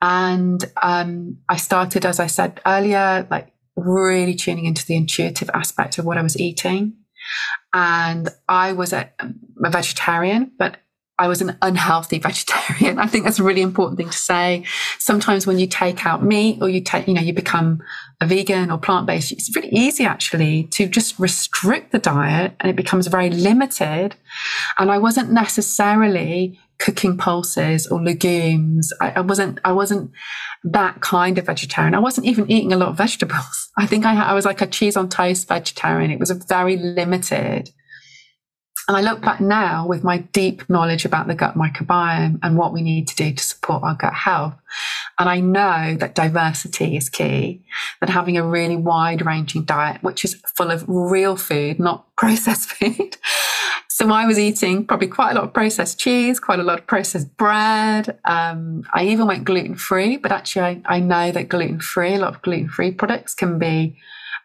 And 0.01 0.63
um, 0.83 1.39
I 1.49 1.57
started, 1.57 2.05
as 2.05 2.19
I 2.19 2.27
said 2.27 2.61
earlier, 2.65 3.27
like 3.31 3.51
really 3.77 4.35
tuning 4.35 4.65
into 4.65 4.85
the 4.85 4.95
intuitive 4.95 5.49
aspect 5.53 5.97
of 5.97 6.05
what 6.05 6.17
I 6.17 6.23
was 6.23 6.37
eating. 6.37 6.93
And 7.73 8.29
I 8.49 8.73
was 8.73 8.91
a, 8.91 9.09
a 9.19 9.69
vegetarian, 9.69 10.51
but 10.57 10.77
I 11.19 11.27
was 11.27 11.41
an 11.41 11.57
unhealthy 11.61 12.19
vegetarian. 12.29 12.99
I 12.99 13.07
think 13.07 13.25
that's 13.25 13.39
a 13.39 13.43
really 13.43 13.61
important 13.61 13.97
thing 13.97 14.09
to 14.09 14.17
say. 14.17 14.65
Sometimes 14.99 15.47
when 15.47 15.59
you 15.59 15.67
take 15.67 16.05
out 16.05 16.23
meat 16.23 16.59
or 16.61 16.69
you 16.69 16.81
take, 16.81 17.07
you 17.07 17.13
know, 17.13 17.21
you 17.21 17.33
become 17.33 17.81
a 18.21 18.25
vegan 18.25 18.71
or 18.71 18.77
plant 18.77 19.07
based, 19.07 19.31
it's 19.31 19.55
really 19.55 19.69
easy 19.69 20.05
actually 20.05 20.63
to 20.65 20.87
just 20.87 21.17
restrict 21.19 21.91
the 21.91 21.99
diet 21.99 22.55
and 22.59 22.69
it 22.69 22.75
becomes 22.75 23.07
very 23.07 23.29
limited. 23.29 24.15
And 24.77 24.91
I 24.91 24.97
wasn't 24.97 25.31
necessarily 25.31 26.59
cooking 26.79 27.17
pulses 27.17 27.87
or 27.87 28.01
legumes. 28.01 28.91
I, 29.01 29.11
I, 29.11 29.21
wasn't, 29.21 29.59
I 29.65 29.71
wasn't 29.71 30.11
that 30.63 31.01
kind 31.01 31.37
of 31.37 31.45
vegetarian. 31.45 31.95
I 31.95 31.99
wasn't 31.99 32.27
even 32.27 32.49
eating 32.49 32.73
a 32.73 32.77
lot 32.77 32.89
of 32.89 32.97
vegetables. 32.97 33.69
I 33.77 33.85
think 33.85 34.05
I, 34.05 34.29
I 34.29 34.33
was 34.33 34.45
like 34.45 34.61
a 34.61 34.67
cheese 34.67 34.97
on 34.97 35.09
toast 35.09 35.47
vegetarian. 35.47 36.11
It 36.11 36.19
was 36.19 36.31
very 36.31 36.77
limited. 36.77 37.71
And 38.87 38.95
I 38.95 39.01
look 39.01 39.21
back 39.21 39.41
now 39.41 39.85
with 39.85 40.05
my 40.05 40.19
deep 40.19 40.69
knowledge 40.69 41.03
about 41.03 41.27
the 41.27 41.35
gut 41.35 41.55
microbiome 41.55 42.39
and 42.41 42.57
what 42.57 42.71
we 42.71 42.81
need 42.81 43.09
to 43.09 43.15
do 43.15 43.33
to 43.33 43.43
support 43.43 43.83
our 43.83 43.95
gut 43.95 44.13
health. 44.13 44.53
And 45.19 45.27
I 45.27 45.41
know 45.41 45.97
that 45.99 46.15
diversity 46.15 46.95
is 46.95 47.09
key, 47.09 47.65
that 47.99 48.09
having 48.09 48.37
a 48.37 48.47
really 48.47 48.77
wide 48.77 49.25
ranging 49.25 49.65
diet, 49.65 50.01
which 50.03 50.23
is 50.23 50.41
full 50.55 50.71
of 50.71 50.85
real 50.87 51.35
food, 51.35 51.79
not 51.79 52.05
processed 52.15 52.69
food, 52.69 53.17
so 53.97 54.11
I 54.11 54.27
was 54.27 54.37
eating 54.37 54.85
probably 54.85 55.07
quite 55.07 55.31
a 55.31 55.33
lot 55.33 55.45
of 55.45 55.53
processed 55.53 55.97
cheese, 55.97 56.39
quite 56.39 56.59
a 56.59 56.63
lot 56.63 56.77
of 56.77 56.85
processed 56.85 57.35
bread. 57.35 58.19
Um, 58.25 58.83
I 58.93 59.07
even 59.07 59.25
went 59.25 59.43
gluten 59.43 59.73
free, 59.73 60.17
but 60.17 60.31
actually, 60.31 60.61
I, 60.61 60.81
I 60.85 60.99
know 60.99 61.31
that 61.31 61.49
gluten 61.49 61.79
free, 61.79 62.13
a 62.13 62.19
lot 62.19 62.35
of 62.35 62.43
gluten 62.43 62.69
free 62.69 62.91
products 62.91 63.33
can 63.33 63.57
be, 63.57 63.97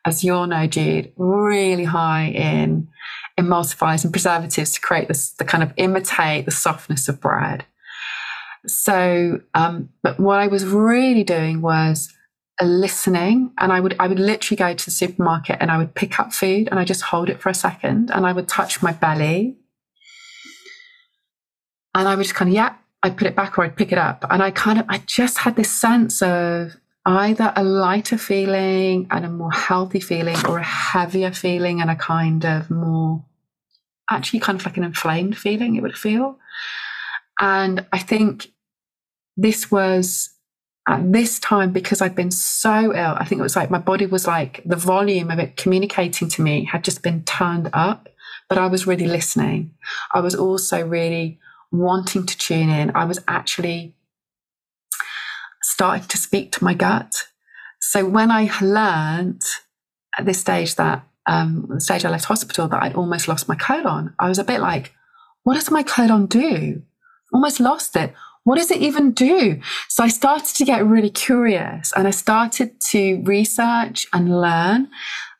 as 0.07 0.25
you 0.25 0.33
all 0.33 0.47
know, 0.47 0.67
Jude, 0.67 1.13
really 1.19 1.85
high 1.85 2.29
in 2.29 2.89
emulsifiers 3.39 4.05
and 4.05 4.13
preservatives 4.15 4.73
to 4.73 4.81
create 4.81 5.09
this, 5.09 5.33
the 5.33 5.45
kind 5.45 5.63
of 5.63 5.75
imitate 5.77 6.47
the 6.47 6.51
softness 6.51 7.07
of 7.07 7.21
bread. 7.21 7.67
So, 8.67 9.43
um, 9.53 9.91
but 10.03 10.19
what 10.19 10.41
I 10.41 10.47
was 10.47 10.65
really 10.65 11.25
doing 11.25 11.61
was 11.61 12.11
listening 12.61 13.53
and 13.59 13.73
I 13.73 13.81
would 13.81 13.97
I 13.99 14.07
would 14.07 14.19
literally 14.19 14.57
go 14.57 14.75
to 14.75 14.85
the 14.85 14.91
supermarket 14.91 15.57
and 15.61 15.71
I 15.71 15.79
would 15.79 15.95
pick 15.95 16.21
up 16.21 16.33
food 16.33 16.69
and 16.71 16.79
I 16.79 16.85
just 16.85 17.03
hold 17.03 17.29
it 17.29 17.41
for 17.41 17.49
a 17.49 17.55
second 17.55 18.11
and 18.11 18.27
I 18.27 18.33
would 18.33 18.49
touch 18.49 18.83
my 18.83 18.93
belly. 18.93 19.57
And 21.95 22.09
I 22.09 22.15
would 22.15 22.23
just 22.23 22.35
kind 22.35 22.51
of 22.51 22.55
yeah 22.55 22.75
I'd 23.03 23.17
put 23.17 23.27
it 23.27 23.35
back 23.35 23.59
or 23.59 23.65
I'd 23.65 23.77
pick 23.77 23.93
it 23.93 23.99
up. 23.99 24.25
And 24.31 24.43
I 24.43 24.51
kind 24.51 24.79
of 24.79 24.87
I 24.89 24.99
just 24.99 25.39
had 25.39 25.57
this 25.57 25.71
sense 25.71 26.23
of 26.23 26.77
either 27.05 27.53
a 27.57 27.65
lighter 27.65 28.19
feeling 28.19 29.09
and 29.11 29.25
a 29.25 29.29
more 29.29 29.51
healthy 29.51 30.01
feeling 30.01 30.37
or 30.47 30.59
a 30.59 30.65
heavier 30.65 31.33
feeling 31.33 31.81
and 31.81 31.91
a 31.91 31.97
kind 31.97 32.45
of 32.45 32.71
more 32.71 33.25
actually 34.09 34.41
kind 34.41 34.61
of 34.61 34.67
like 34.67 34.77
an 34.77 34.85
inflamed 34.85 35.37
feeling 35.37 35.75
it 35.75 35.83
would 35.83 35.97
feel. 35.97 36.39
And 37.41 37.87
I 37.93 37.99
think 37.99 38.49
this 39.37 39.71
was 39.71 40.31
at 40.89 41.12
this 41.12 41.39
time 41.39 41.73
because 41.73 42.01
I'd 42.01 42.15
been 42.15 42.31
so 42.31 42.95
ill. 42.95 43.15
I 43.17 43.25
think 43.25 43.39
it 43.39 43.43
was 43.43 43.57
like 43.57 43.71
my 43.71 43.79
body 43.79 44.07
was 44.07 44.27
like 44.27 44.62
the 44.65 44.77
volume 44.77 45.31
of 45.31 45.39
it 45.39 45.57
communicating 45.57 46.29
to 46.31 46.43
me 46.43 46.65
had 46.65 46.83
just 46.83 47.03
been 47.03 47.23
turned 47.23 47.71
up, 47.73 48.09
but 48.49 48.59
I 48.59 48.67
was 48.67 48.87
really 48.87 49.07
listening. 49.07 49.75
I 50.12 50.21
was 50.21 50.35
also 50.35 50.87
really 50.87 51.39
wanting 51.71 52.27
to 52.27 52.37
tune 52.37 52.69
in. 52.69 52.91
I 52.95 53.05
was 53.05 53.21
actually 53.29 53.95
starting 55.62 56.07
to 56.09 56.19
speak 56.19 56.51
to 56.53 56.65
my 56.65 56.75
gut. 56.75 57.29
So 57.81 58.07
when 58.07 58.31
I 58.31 58.51
learned 58.61 59.43
at 60.19 60.27
this 60.27 60.41
stage 60.41 60.75
that 60.77 61.07
um, 61.27 61.67
the 61.69 61.81
stage 61.81 62.05
I 62.05 62.11
left 62.11 62.25
hospital 62.25 62.67
that 62.69 62.83
I'd 62.83 62.95
almost 62.95 63.29
lost 63.29 63.49
my 63.49 63.55
colon, 63.55 64.15
I 64.19 64.29
was 64.29 64.39
a 64.39 64.45
bit 64.45 64.61
like, 64.61 64.93
what 65.45 65.55
does 65.55 65.71
my 65.71 65.85
colon 65.85 66.27
do? 66.27 66.83
Almost 67.33 67.61
lost 67.61 67.97
it 67.97 68.12
what 68.45 68.59
does 68.59 68.71
it 68.71 68.79
even 68.79 69.13
do? 69.13 69.61
So 69.89 70.03
I 70.03 70.09
started 70.09 70.55
to 70.57 70.65
get 70.65 70.85
really 70.85 71.11
curious 71.11 71.93
and 71.97 72.09
I 72.09 72.11
started 72.11 72.81
to 72.91 73.23
research 73.23 74.07
and 74.13 74.41
learn 74.41 74.89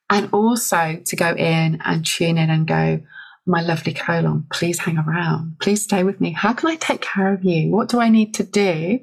and 0.09 0.28
also 0.32 1.00
to 1.04 1.16
go 1.16 1.35
in 1.35 1.80
and 1.85 2.06
tune 2.06 2.38
in 2.38 2.50
and 2.50 2.66
go, 2.66 3.00
my 3.44 3.61
lovely 3.61 3.92
colon, 3.92 4.47
please 4.52 4.78
hang 4.78 4.99
around. 4.99 5.56
Please 5.59 5.82
stay 5.82 6.04
with 6.04 6.21
me. 6.21 6.30
How 6.30 6.52
can 6.52 6.71
I 6.71 6.76
take 6.76 7.00
care 7.00 7.32
of 7.32 7.44
you? 7.44 7.71
What 7.71 7.88
do 7.88 7.99
I 8.00 8.09
need 8.09 8.35
to 8.35 8.44
do? 8.44 9.00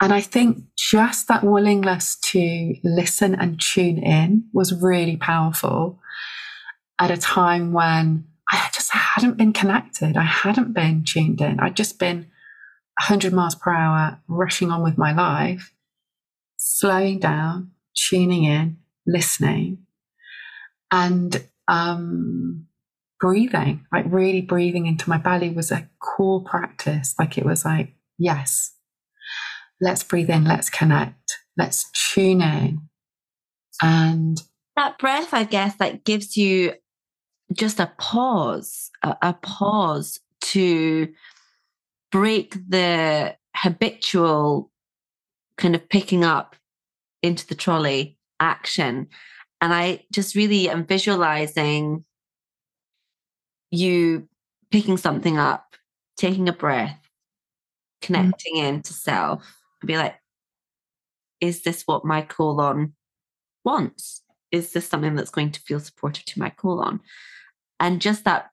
And 0.00 0.14
I 0.14 0.22
think 0.22 0.64
just 0.78 1.28
that 1.28 1.44
willingness 1.44 2.16
to 2.16 2.74
listen 2.82 3.34
and 3.34 3.60
tune 3.60 3.98
in 3.98 4.44
was 4.54 4.72
really 4.72 5.18
powerful 5.18 6.00
at 6.98 7.10
a 7.10 7.18
time 7.18 7.72
when 7.72 8.24
I 8.50 8.70
just 8.72 8.92
hadn't 8.92 9.36
been 9.36 9.52
connected. 9.52 10.16
I 10.16 10.22
hadn't 10.22 10.72
been 10.72 11.04
tuned 11.04 11.42
in. 11.42 11.60
I'd 11.60 11.76
just 11.76 11.98
been 11.98 12.29
100 12.98 13.32
miles 13.32 13.54
per 13.54 13.72
hour, 13.72 14.20
rushing 14.28 14.70
on 14.70 14.82
with 14.82 14.98
my 14.98 15.12
life, 15.12 15.72
slowing 16.56 17.18
down, 17.18 17.70
tuning 17.94 18.44
in, 18.44 18.78
listening, 19.06 19.78
and 20.90 21.44
um, 21.68 22.66
breathing, 23.20 23.86
like 23.92 24.04
really 24.08 24.40
breathing 24.40 24.86
into 24.86 25.08
my 25.08 25.18
belly 25.18 25.50
was 25.50 25.70
a 25.70 25.88
core 26.00 26.42
practice. 26.42 27.14
Like 27.18 27.38
it 27.38 27.44
was 27.44 27.64
like, 27.64 27.94
yes, 28.18 28.74
let's 29.80 30.02
breathe 30.02 30.30
in, 30.30 30.44
let's 30.44 30.70
connect, 30.70 31.38
let's 31.56 31.90
tune 31.92 32.42
in. 32.42 32.88
And 33.82 34.42
that 34.76 34.98
breath, 34.98 35.32
I 35.32 35.44
guess, 35.44 35.76
that 35.76 36.04
gives 36.04 36.36
you 36.36 36.74
just 37.52 37.80
a 37.80 37.92
pause, 37.98 38.90
a, 39.02 39.16
a 39.22 39.34
pause 39.34 40.20
to 40.40 41.08
break 42.10 42.54
the 42.68 43.36
habitual 43.56 44.70
kind 45.56 45.74
of 45.74 45.88
picking 45.88 46.24
up 46.24 46.56
into 47.22 47.46
the 47.46 47.54
trolley 47.54 48.16
action. 48.38 49.08
And 49.60 49.74
I 49.74 50.04
just 50.12 50.34
really 50.34 50.70
am 50.70 50.86
visualizing 50.86 52.04
you 53.70 54.28
picking 54.70 54.96
something 54.96 55.38
up, 55.38 55.76
taking 56.16 56.48
a 56.48 56.52
breath, 56.52 56.90
mm-hmm. 56.90 58.06
connecting 58.06 58.56
mm-hmm. 58.56 58.74
into 58.76 58.92
self, 58.92 59.62
and 59.80 59.88
be 59.88 59.96
like, 59.96 60.16
is 61.40 61.62
this 61.62 61.82
what 61.86 62.04
my 62.04 62.22
colon 62.22 62.94
wants? 63.64 64.22
Is 64.50 64.72
this 64.72 64.88
something 64.88 65.14
that's 65.14 65.30
going 65.30 65.52
to 65.52 65.60
feel 65.60 65.80
supportive 65.80 66.24
to 66.26 66.38
my 66.38 66.50
colon? 66.50 67.00
And 67.78 68.00
just 68.00 68.24
that 68.24 68.50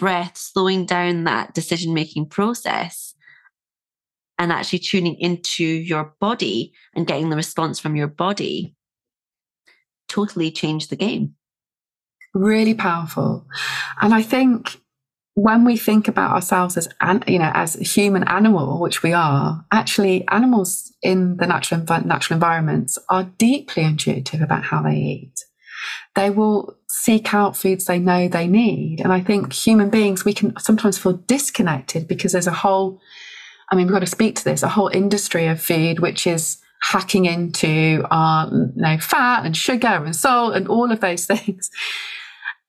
breath, 0.00 0.36
slowing 0.36 0.86
down 0.86 1.24
that 1.24 1.52
decision 1.52 1.92
making 1.94 2.26
process 2.26 3.14
and 4.38 4.50
actually 4.50 4.78
tuning 4.78 5.14
into 5.20 5.62
your 5.62 6.14
body 6.18 6.72
and 6.94 7.06
getting 7.06 7.28
the 7.28 7.36
response 7.36 7.78
from 7.78 7.94
your 7.94 8.08
body 8.08 8.74
totally 10.08 10.50
change 10.50 10.88
the 10.88 10.96
game. 10.96 11.34
really 12.34 12.74
powerful. 12.74 13.46
And 14.00 14.14
I 14.14 14.22
think 14.22 14.80
when 15.34 15.64
we 15.64 15.76
think 15.76 16.08
about 16.08 16.32
ourselves 16.32 16.76
as 16.76 16.88
an, 17.00 17.22
you 17.26 17.38
know 17.38 17.50
as 17.54 17.74
human 17.74 18.24
animal 18.24 18.80
which 18.80 19.02
we 19.02 19.12
are 19.12 19.64
actually 19.72 20.26
animals 20.28 20.92
in 21.02 21.36
the 21.36 21.46
natural 21.46 21.80
natural 22.04 22.36
environments 22.36 22.98
are 23.08 23.24
deeply 23.38 23.84
intuitive 23.84 24.40
about 24.42 24.64
how 24.64 24.82
they 24.82 24.96
eat 24.96 25.44
they 26.14 26.30
will 26.30 26.76
seek 26.88 27.32
out 27.32 27.56
foods 27.56 27.84
they 27.84 27.98
know 27.98 28.28
they 28.28 28.46
need 28.46 29.00
and 29.00 29.12
i 29.12 29.20
think 29.20 29.52
human 29.52 29.90
beings 29.90 30.24
we 30.24 30.34
can 30.34 30.56
sometimes 30.58 30.98
feel 30.98 31.14
disconnected 31.26 32.06
because 32.08 32.32
there's 32.32 32.46
a 32.46 32.52
whole 32.52 33.00
i 33.70 33.76
mean 33.76 33.86
we've 33.86 33.94
got 33.94 34.00
to 34.00 34.06
speak 34.06 34.34
to 34.36 34.44
this 34.44 34.62
a 34.62 34.68
whole 34.68 34.88
industry 34.88 35.46
of 35.46 35.60
food 35.60 36.00
which 36.00 36.26
is 36.26 36.58
hacking 36.82 37.26
into 37.26 38.02
our 38.10 38.48
you 38.48 38.72
know, 38.76 38.98
fat 38.98 39.44
and 39.44 39.54
sugar 39.56 39.86
and 39.86 40.16
salt 40.16 40.56
and 40.56 40.66
all 40.68 40.90
of 40.90 41.00
those 41.00 41.26
things 41.26 41.70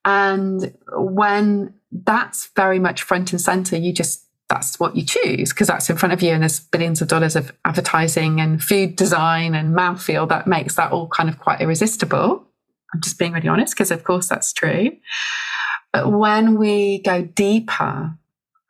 and 0.06 0.74
when 0.94 1.74
that's 1.92 2.50
very 2.56 2.80
much 2.80 3.04
front 3.04 3.32
and 3.32 3.42
center. 3.42 3.78
You 3.78 3.94
just, 3.94 4.26
that's 4.50 4.80
what 4.80 4.96
you 4.96 5.06
choose 5.06 5.54
because 5.54 5.68
that's 5.68 5.90
in 5.90 5.98
front 5.98 6.14
of 6.14 6.22
you 6.22 6.32
and 6.32 6.42
there's 6.42 6.60
billions 6.60 7.02
of 7.02 7.08
dollars 7.08 7.36
of 7.36 7.54
advertising 7.66 8.42
and 8.42 8.62
food 8.62 8.96
design 8.96 9.56
and 9.56 9.76
mouthfeel 9.76 10.28
that 10.30 10.48
makes 10.48 10.76
that 10.76 10.92
all 10.92 11.08
kind 11.08 11.30
of 11.30 11.40
quite 11.40 11.62
irresistible. 11.62 12.46
I'm 12.94 13.02
just 13.02 13.18
being 13.18 13.34
really 13.34 13.48
honest 13.48 13.74
because, 13.74 13.92
of 13.92 14.04
course, 14.04 14.28
that's 14.28 14.54
true. 14.54 14.92
But 15.94 16.12
when 16.12 16.58
we 16.58 17.02
go 17.02 17.24
deeper 17.24 18.18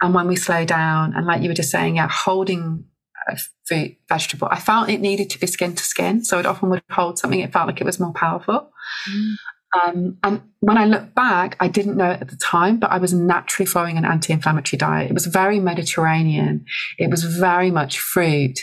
and 0.02 0.14
when 0.14 0.28
we 0.28 0.36
slow 0.36 0.66
down, 0.66 1.14
and 1.16 1.26
like 1.26 1.42
you 1.42 1.50
were 1.50 1.56
just 1.56 1.72
saying, 1.72 1.98
yeah, 1.98 2.10
holding 2.10 2.86
a 3.30 3.38
fruit, 3.66 3.98
vegetable, 4.10 4.48
I 4.50 4.60
felt 4.60 4.90
it 4.90 5.00
needed 5.00 5.30
to 5.32 5.40
be 5.40 5.48
skin 5.48 5.76
to 5.76 5.84
skin. 5.84 6.24
So 6.24 6.40
it 6.40 6.46
often 6.46 6.70
would 6.70 6.82
hold 6.90 7.20
something, 7.20 7.40
it 7.40 7.54
felt 7.54 7.68
like 7.68 7.82
it 7.82 7.86
was 7.86 8.00
more 8.00 8.14
powerful. 8.14 8.72
Mm. 9.10 9.36
Um, 9.74 10.18
and 10.24 10.42
when 10.60 10.78
I 10.78 10.86
look 10.86 11.14
back, 11.16 11.56
I 11.60 11.68
didn't 11.68 11.96
know 11.96 12.12
it 12.12 12.22
at 12.22 12.30
the 12.30 12.36
time, 12.36 12.78
but 12.78 12.92
I 12.92 12.98
was 12.98 13.14
naturally 13.14 13.66
following 13.66 13.98
an 13.98 14.06
anti 14.06 14.34
inflammatory 14.34 14.78
diet. 14.78 15.10
It 15.10 15.14
was 15.14 15.28
very 15.28 15.60
Mediterranean. 15.60 16.66
It 16.98 17.10
was 17.10 17.24
very 17.24 17.72
much 17.72 18.00
fruit, 18.00 18.60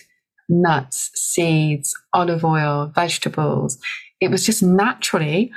nuts, 0.48 1.10
seeds, 1.14 1.96
olive 2.12 2.44
oil, 2.44 2.92
vegetables. 2.94 3.78
It 4.20 4.30
was 4.30 4.44
just 4.44 4.62
naturally. 4.62 5.52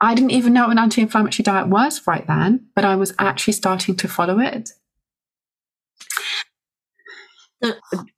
I 0.00 0.14
didn't 0.14 0.30
even 0.30 0.52
know 0.52 0.62
what 0.62 0.72
an 0.72 0.78
anti 0.78 1.02
inflammatory 1.02 1.44
diet 1.44 1.68
was 1.68 2.06
right 2.06 2.26
then, 2.26 2.66
but 2.74 2.84
I 2.84 2.96
was 2.96 3.14
actually 3.18 3.52
starting 3.52 3.96
to 3.96 4.08
follow 4.08 4.40
it. 4.40 4.70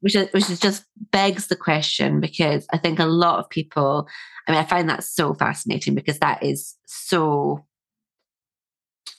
Which, 0.01 0.17
is, 0.17 0.29
which 0.33 0.49
is 0.49 0.59
just 0.59 0.85
begs 1.13 1.49
the 1.49 1.57
question 1.57 2.19
because 2.19 2.67
I 2.73 2.79
think 2.79 2.99
a 2.99 3.05
lot 3.05 3.41
of 3.41 3.51
people 3.51 4.09
I 4.47 4.53
mean, 4.53 4.61
I 4.61 4.65
find 4.65 4.89
that 4.89 5.05
so 5.05 5.35
fascinating 5.35 5.95
because 5.95 6.19
that 6.19 6.43
is 6.43 6.75
so 6.87 7.65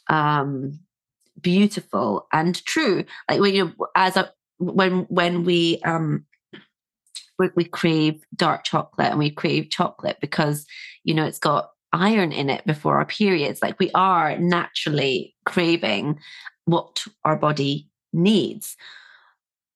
um, 0.08 0.80
beautiful 1.42 2.28
and 2.32 2.64
true. 2.66 3.06
Like 3.30 3.40
when 3.40 3.56
you, 3.56 3.74
as 3.96 4.18
a, 4.18 4.32
when 4.58 5.02
when 5.10 5.44
we 5.44 5.82
um 5.84 6.26
we, 7.38 7.50
we 7.56 7.66
crave 7.66 8.24
dark 8.36 8.64
chocolate 8.64 9.10
and 9.10 9.20
we 9.20 9.30
crave 9.30 9.70
chocolate 9.70 10.18
because 10.22 10.66
you 11.04 11.14
know 11.14 11.26
it's 11.26 11.40
got 11.40 11.72
iron 11.96 12.32
in 12.32 12.50
it 12.50 12.66
before 12.66 12.98
our 12.98 13.06
periods. 13.06 13.62
Like 13.62 13.80
we 13.80 13.92
are 13.94 14.38
naturally 14.38 15.36
craving 15.46 16.20
what 16.66 17.06
our 17.24 17.38
body 17.38 17.88
needs. 18.14 18.76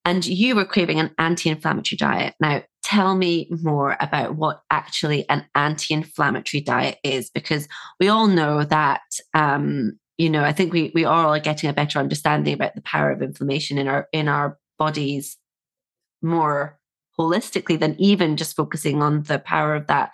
And 0.05 0.25
you 0.25 0.55
were 0.55 0.65
craving 0.65 0.99
an 0.99 1.11
anti 1.17 1.49
inflammatory 1.49 1.97
diet. 1.97 2.35
Now, 2.39 2.63
tell 2.83 3.15
me 3.15 3.49
more 3.61 3.97
about 3.99 4.35
what 4.35 4.61
actually 4.71 5.27
an 5.29 5.45
anti 5.55 5.93
inflammatory 5.93 6.61
diet 6.61 6.97
is, 7.03 7.29
because 7.29 7.67
we 7.99 8.07
all 8.07 8.27
know 8.27 8.63
that. 8.63 9.01
Um, 9.33 9.99
you 10.17 10.29
know, 10.29 10.43
I 10.43 10.51
think 10.51 10.73
we 10.73 10.91
we 10.93 11.05
are 11.05 11.25
all 11.25 11.39
getting 11.39 11.69
a 11.69 11.73
better 11.73 11.99
understanding 11.99 12.53
about 12.53 12.75
the 12.75 12.81
power 12.81 13.11
of 13.11 13.21
inflammation 13.21 13.77
in 13.77 13.87
our 13.87 14.07
in 14.11 14.27
our 14.27 14.57
bodies 14.77 15.37
more 16.21 16.78
holistically 17.19 17.79
than 17.79 17.95
even 17.99 18.37
just 18.37 18.55
focusing 18.55 19.03
on 19.03 19.23
the 19.23 19.39
power 19.39 19.75
of 19.75 19.87
that 19.87 20.11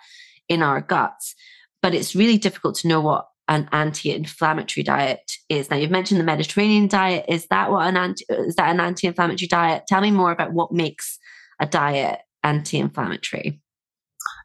in 0.48 0.62
our 0.62 0.80
guts. 0.80 1.34
But 1.82 1.94
it's 1.94 2.16
really 2.16 2.38
difficult 2.38 2.74
to 2.76 2.88
know 2.88 3.00
what 3.00 3.26
an 3.48 3.68
anti-inflammatory 3.70 4.82
diet 4.82 5.20
is. 5.48 5.70
Now 5.70 5.76
you've 5.76 5.90
mentioned 5.90 6.18
the 6.18 6.24
Mediterranean 6.24 6.88
diet. 6.88 7.26
Is 7.28 7.46
that 7.48 7.70
what 7.70 7.86
an 7.86 7.96
anti 7.96 8.24
is 8.30 8.56
that 8.56 8.70
an 8.70 8.80
anti-inflammatory 8.80 9.46
diet? 9.46 9.84
Tell 9.86 10.00
me 10.00 10.10
more 10.10 10.32
about 10.32 10.52
what 10.52 10.72
makes 10.72 11.18
a 11.60 11.66
diet 11.66 12.20
anti-inflammatory. 12.42 13.60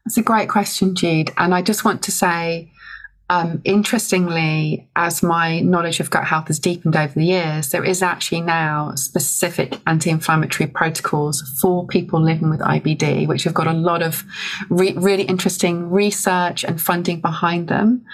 That's 0.04 0.16
a 0.16 0.22
great 0.22 0.48
question, 0.48 0.94
Jude. 0.94 1.30
And 1.36 1.54
I 1.54 1.62
just 1.62 1.84
want 1.84 2.02
to 2.04 2.12
say 2.12 2.72
um, 3.32 3.62
interestingly, 3.64 4.90
as 4.94 5.22
my 5.22 5.60
knowledge 5.60 6.00
of 6.00 6.10
gut 6.10 6.24
health 6.24 6.48
has 6.48 6.58
deepened 6.58 6.94
over 6.94 7.14
the 7.14 7.24
years, 7.24 7.70
there 7.70 7.82
is 7.82 8.02
actually 8.02 8.42
now 8.42 8.92
specific 8.94 9.80
anti 9.86 10.10
inflammatory 10.10 10.68
protocols 10.68 11.40
for 11.58 11.86
people 11.86 12.20
living 12.20 12.50
with 12.50 12.60
IBD, 12.60 13.26
which 13.26 13.44
have 13.44 13.54
got 13.54 13.66
a 13.66 13.72
lot 13.72 14.02
of 14.02 14.22
re- 14.68 14.92
really 14.98 15.22
interesting 15.22 15.88
research 15.88 16.62
and 16.62 16.78
funding 16.78 17.22
behind 17.22 17.68
them. 17.68 18.04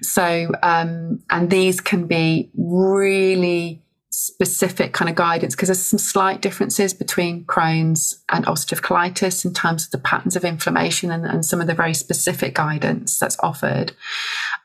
So, 0.00 0.50
um, 0.62 1.22
and 1.28 1.50
these 1.50 1.78
can 1.82 2.06
be 2.06 2.50
really 2.56 3.82
specific 4.22 4.92
kind 4.92 5.08
of 5.08 5.16
guidance 5.16 5.54
because 5.54 5.68
there's 5.68 5.80
some 5.80 5.98
slight 5.98 6.42
differences 6.42 6.92
between 6.92 7.44
Crohn's 7.44 8.22
and 8.30 8.44
ulcerative 8.44 8.80
colitis 8.80 9.44
in 9.44 9.54
terms 9.54 9.86
of 9.86 9.90
the 9.90 9.98
patterns 9.98 10.36
of 10.36 10.44
inflammation 10.44 11.10
and, 11.10 11.24
and 11.24 11.44
some 11.44 11.60
of 11.60 11.66
the 11.66 11.74
very 11.74 11.94
specific 11.94 12.54
guidance 12.54 13.18
that's 13.18 13.38
offered. 13.40 13.92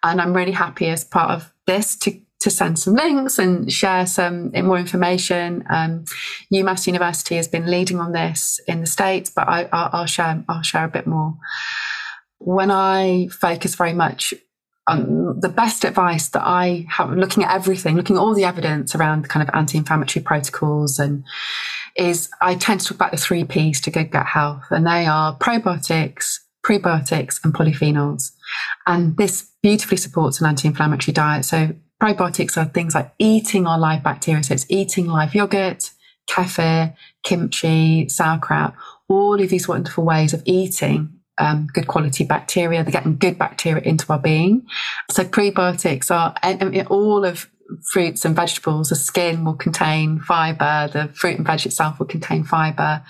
And 0.04 0.22
I'm 0.22 0.34
really 0.34 0.52
happy 0.52 0.88
as 0.88 1.04
part 1.04 1.32
of 1.32 1.54
this 1.66 1.96
to 1.98 2.20
to 2.40 2.52
send 2.52 2.78
some 2.78 2.94
links 2.94 3.40
and 3.40 3.72
share 3.72 4.06
some 4.06 4.52
more 4.52 4.78
information. 4.78 5.64
Um, 5.70 6.06
UMass 6.54 6.86
University 6.86 7.36
has 7.36 7.48
been 7.48 7.66
leading 7.66 8.00
on 8.00 8.12
this 8.12 8.60
in 8.68 8.82
the 8.82 8.86
states, 8.86 9.32
but 9.36 9.48
I, 9.48 9.90
will 9.92 10.06
share 10.06 10.44
I'll 10.48 10.62
share 10.62 10.86
a 10.86 10.90
bit 10.90 11.08
more. 11.08 11.36
When 12.38 12.70
I 12.70 13.30
focus 13.32 13.74
very 13.74 13.94
much 13.94 14.36
on 14.88 15.40
the 15.40 15.50
best 15.50 15.84
advice 15.84 16.30
that 16.30 16.44
I 16.46 16.86
have, 16.90 17.12
looking 17.12 17.44
at 17.44 17.54
everything, 17.54 17.96
looking 17.96 18.16
at 18.16 18.20
all 18.20 18.34
the 18.34 18.46
evidence 18.46 18.96
around 18.96 19.24
the 19.24 19.28
kind 19.28 19.48
of 19.48 19.54
anti-inflammatory 19.54 20.24
protocols, 20.24 21.00
and 21.00 21.26
is 21.96 22.30
I 22.42 22.56
tend 22.56 22.82
to 22.82 22.88
talk 22.88 22.96
about 22.96 23.12
the 23.12 23.18
three 23.18 23.44
P's 23.44 23.82
to 23.82 23.92
good 23.92 24.12
gut 24.12 24.28
health, 24.28 24.66
and 24.70 24.86
they 24.86 25.08
are 25.08 25.36
probiotics, 25.38 26.40
prebiotics, 26.68 27.40
and 27.44 27.54
polyphenols. 27.54 28.32
And 28.86 29.16
this 29.18 29.50
beautifully 29.62 29.98
supports 29.98 30.42
an 30.42 30.48
anti 30.48 30.68
inflammatory 30.68 31.14
diet. 31.14 31.46
So, 31.46 31.76
probiotics 32.02 32.58
are 32.58 32.66
things 32.66 32.94
like 32.94 33.14
eating 33.20 33.66
our 33.66 33.80
live 33.80 34.04
bacteria. 34.04 34.44
So, 34.44 34.54
it's 34.54 34.66
eating 34.70 35.08
live 35.08 35.34
yogurt, 35.34 35.92
kefir, 36.30 36.96
kimchi, 37.24 38.10
sauerkraut, 38.10 38.74
all 39.08 39.42
of 39.42 39.50
these 39.50 39.68
wonderful 39.68 40.04
ways 40.04 40.34
of 40.34 40.42
eating 40.46 41.14
um, 41.38 41.68
good 41.74 41.88
quality 41.88 42.26
bacteria. 42.26 42.84
They're 42.84 42.92
getting 42.92 43.18
good 43.18 43.38
bacteria 43.38 43.84
into 43.84 44.12
our 44.12 44.20
being. 44.20 44.66
So, 45.12 45.24
prebiotics 45.24 46.12
are 46.12 46.36
all 46.90 47.24
of 47.24 47.50
fruits 47.92 48.24
and 48.24 48.36
vegetables, 48.36 48.90
the 48.90 48.96
skin 48.96 49.44
will 49.44 49.56
contain 49.56 50.20
fiber, 50.20 50.90
the 50.92 51.10
fruit 51.14 51.38
and 51.38 51.46
veg 51.46 51.66
itself 51.66 52.00
will 52.00 52.06
contain 52.06 52.44
fiber, 52.44 53.04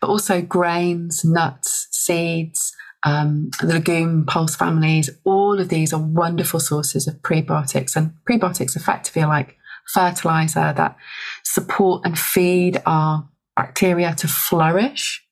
but 0.00 0.08
also 0.08 0.40
grains, 0.40 1.24
nuts, 1.24 1.88
seeds, 1.90 2.72
um, 3.02 3.50
the 3.60 3.66
legume 3.66 4.26
pulse 4.26 4.56
families, 4.56 5.10
all 5.24 5.60
of 5.60 5.68
these 5.68 5.92
are 5.92 6.00
wonderful 6.00 6.60
sources 6.60 7.06
of 7.06 7.16
prebiotics. 7.22 7.96
And 7.96 8.14
prebiotics 8.28 8.76
effectively 8.76 9.22
are 9.22 9.28
like 9.28 9.56
fertilizer 9.92 10.72
that 10.76 10.96
support 11.44 12.02
and 12.04 12.18
feed 12.18 12.82
our 12.86 13.28
bacteria 13.54 14.14
to 14.16 14.28
flourish. 14.28 15.25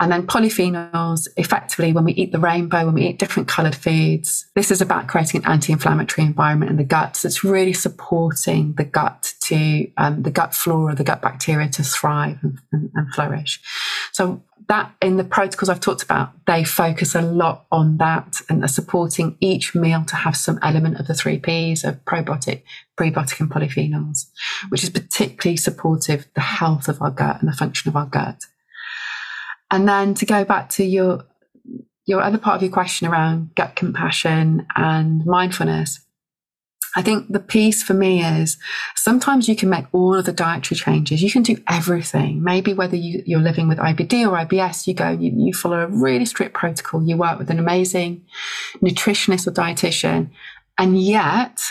And 0.00 0.10
then 0.10 0.26
polyphenols, 0.26 1.28
effectively, 1.36 1.92
when 1.92 2.04
we 2.04 2.12
eat 2.12 2.32
the 2.32 2.38
rainbow, 2.38 2.86
when 2.86 2.94
we 2.94 3.06
eat 3.06 3.18
different 3.18 3.48
colored 3.48 3.74
foods, 3.74 4.46
this 4.54 4.70
is 4.70 4.80
about 4.80 5.08
creating 5.08 5.44
an 5.44 5.52
anti 5.52 5.74
inflammatory 5.74 6.26
environment 6.26 6.70
in 6.70 6.78
the 6.78 6.84
gut. 6.84 7.16
So 7.16 7.26
it's 7.26 7.44
really 7.44 7.74
supporting 7.74 8.72
the 8.72 8.84
gut 8.84 9.34
to, 9.42 9.90
um, 9.98 10.22
the 10.22 10.30
gut 10.30 10.54
flora, 10.54 10.94
the 10.94 11.04
gut 11.04 11.20
bacteria 11.20 11.68
to 11.68 11.82
thrive 11.82 12.38
and, 12.42 12.58
and, 12.72 12.90
and 12.94 13.14
flourish. 13.14 13.60
So 14.12 14.42
that 14.70 14.94
in 15.02 15.16
the 15.16 15.24
protocols 15.24 15.68
I've 15.68 15.80
talked 15.80 16.02
about, 16.02 16.32
they 16.46 16.64
focus 16.64 17.14
a 17.14 17.20
lot 17.20 17.66
on 17.70 17.98
that 17.98 18.40
and 18.48 18.64
are 18.64 18.68
supporting 18.68 19.36
each 19.40 19.74
meal 19.74 20.04
to 20.04 20.16
have 20.16 20.36
some 20.36 20.58
element 20.62 20.98
of 20.98 21.08
the 21.08 21.14
three 21.14 21.38
P's 21.38 21.84
of 21.84 22.02
probiotic, 22.04 22.62
prebiotic, 22.96 23.40
and 23.40 23.50
polyphenols, 23.50 24.30
which 24.70 24.82
is 24.82 24.90
particularly 24.90 25.56
supportive 25.56 26.26
the 26.34 26.40
health 26.40 26.88
of 26.88 27.02
our 27.02 27.10
gut 27.10 27.40
and 27.40 27.52
the 27.52 27.56
function 27.56 27.88
of 27.88 27.96
our 27.96 28.06
gut. 28.06 28.44
And 29.70 29.88
then 29.88 30.14
to 30.14 30.26
go 30.26 30.44
back 30.44 30.70
to 30.70 30.84
your 30.84 31.24
your 32.06 32.22
other 32.22 32.38
part 32.38 32.56
of 32.56 32.62
your 32.62 32.72
question 32.72 33.06
around 33.06 33.54
gut 33.54 33.76
compassion 33.76 34.66
and 34.74 35.24
mindfulness, 35.24 36.00
I 36.96 37.02
think 37.02 37.28
the 37.30 37.38
piece 37.38 37.82
for 37.84 37.94
me 37.94 38.24
is 38.24 38.58
sometimes 38.96 39.48
you 39.48 39.54
can 39.54 39.68
make 39.68 39.84
all 39.92 40.16
of 40.16 40.24
the 40.24 40.32
dietary 40.32 40.76
changes. 40.76 41.22
You 41.22 41.30
can 41.30 41.42
do 41.42 41.56
everything. 41.68 42.42
Maybe 42.42 42.72
whether 42.74 42.96
you, 42.96 43.22
are 43.36 43.40
living 43.40 43.68
with 43.68 43.78
IBD 43.78 44.26
or 44.26 44.44
IBS, 44.44 44.88
you 44.88 44.94
go, 44.94 45.10
you, 45.10 45.32
you 45.36 45.52
follow 45.52 45.80
a 45.80 45.86
really 45.86 46.24
strict 46.24 46.54
protocol. 46.54 47.02
You 47.02 47.16
work 47.16 47.38
with 47.38 47.50
an 47.50 47.60
amazing 47.60 48.24
nutritionist 48.82 49.46
or 49.46 49.52
dietitian 49.52 50.30
And 50.78 51.00
yet, 51.00 51.62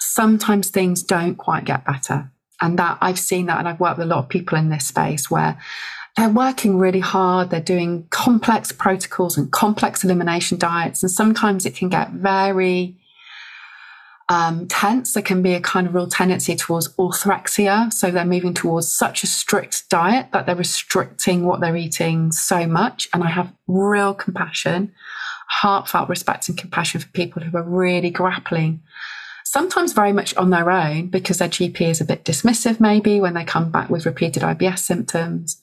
sometimes 0.00 0.70
things 0.70 1.02
don't 1.02 1.36
quite 1.36 1.64
get 1.64 1.84
better. 1.84 2.32
And 2.60 2.78
that 2.78 2.98
I've 3.00 3.18
seen 3.20 3.46
that, 3.46 3.58
and 3.58 3.68
I've 3.68 3.80
worked 3.80 3.98
with 3.98 4.06
a 4.06 4.10
lot 4.10 4.18
of 4.18 4.28
people 4.28 4.58
in 4.58 4.68
this 4.68 4.86
space 4.86 5.30
where 5.30 5.58
they're 6.20 6.28
working 6.28 6.78
really 6.78 7.00
hard. 7.00 7.48
They're 7.48 7.60
doing 7.62 8.06
complex 8.10 8.72
protocols 8.72 9.38
and 9.38 9.50
complex 9.50 10.04
elimination 10.04 10.58
diets. 10.58 11.02
And 11.02 11.10
sometimes 11.10 11.64
it 11.64 11.74
can 11.74 11.88
get 11.88 12.10
very 12.10 12.94
um, 14.28 14.68
tense. 14.68 15.14
There 15.14 15.22
can 15.22 15.40
be 15.40 15.54
a 15.54 15.62
kind 15.62 15.86
of 15.86 15.94
real 15.94 16.06
tendency 16.06 16.54
towards 16.56 16.88
orthorexia. 16.96 17.90
So 17.90 18.10
they're 18.10 18.26
moving 18.26 18.52
towards 18.52 18.86
such 18.86 19.24
a 19.24 19.26
strict 19.26 19.88
diet 19.88 20.26
that 20.32 20.44
they're 20.44 20.54
restricting 20.54 21.46
what 21.46 21.60
they're 21.60 21.76
eating 21.76 22.32
so 22.32 22.66
much. 22.66 23.08
And 23.14 23.24
I 23.24 23.30
have 23.30 23.54
real 23.66 24.12
compassion, 24.12 24.92
heartfelt 25.48 26.10
respect 26.10 26.50
and 26.50 26.58
compassion 26.58 27.00
for 27.00 27.08
people 27.08 27.42
who 27.42 27.56
are 27.56 27.62
really 27.62 28.10
grappling 28.10 28.82
sometimes 29.42 29.92
very 29.92 30.12
much 30.12 30.36
on 30.36 30.50
their 30.50 30.70
own 30.70 31.08
because 31.08 31.38
their 31.38 31.48
GP 31.48 31.80
is 31.80 32.00
a 32.00 32.04
bit 32.04 32.24
dismissive, 32.24 32.78
maybe 32.78 33.20
when 33.20 33.34
they 33.34 33.44
come 33.44 33.68
back 33.68 33.90
with 33.90 34.06
repeated 34.06 34.44
IBS 34.44 34.78
symptoms. 34.78 35.60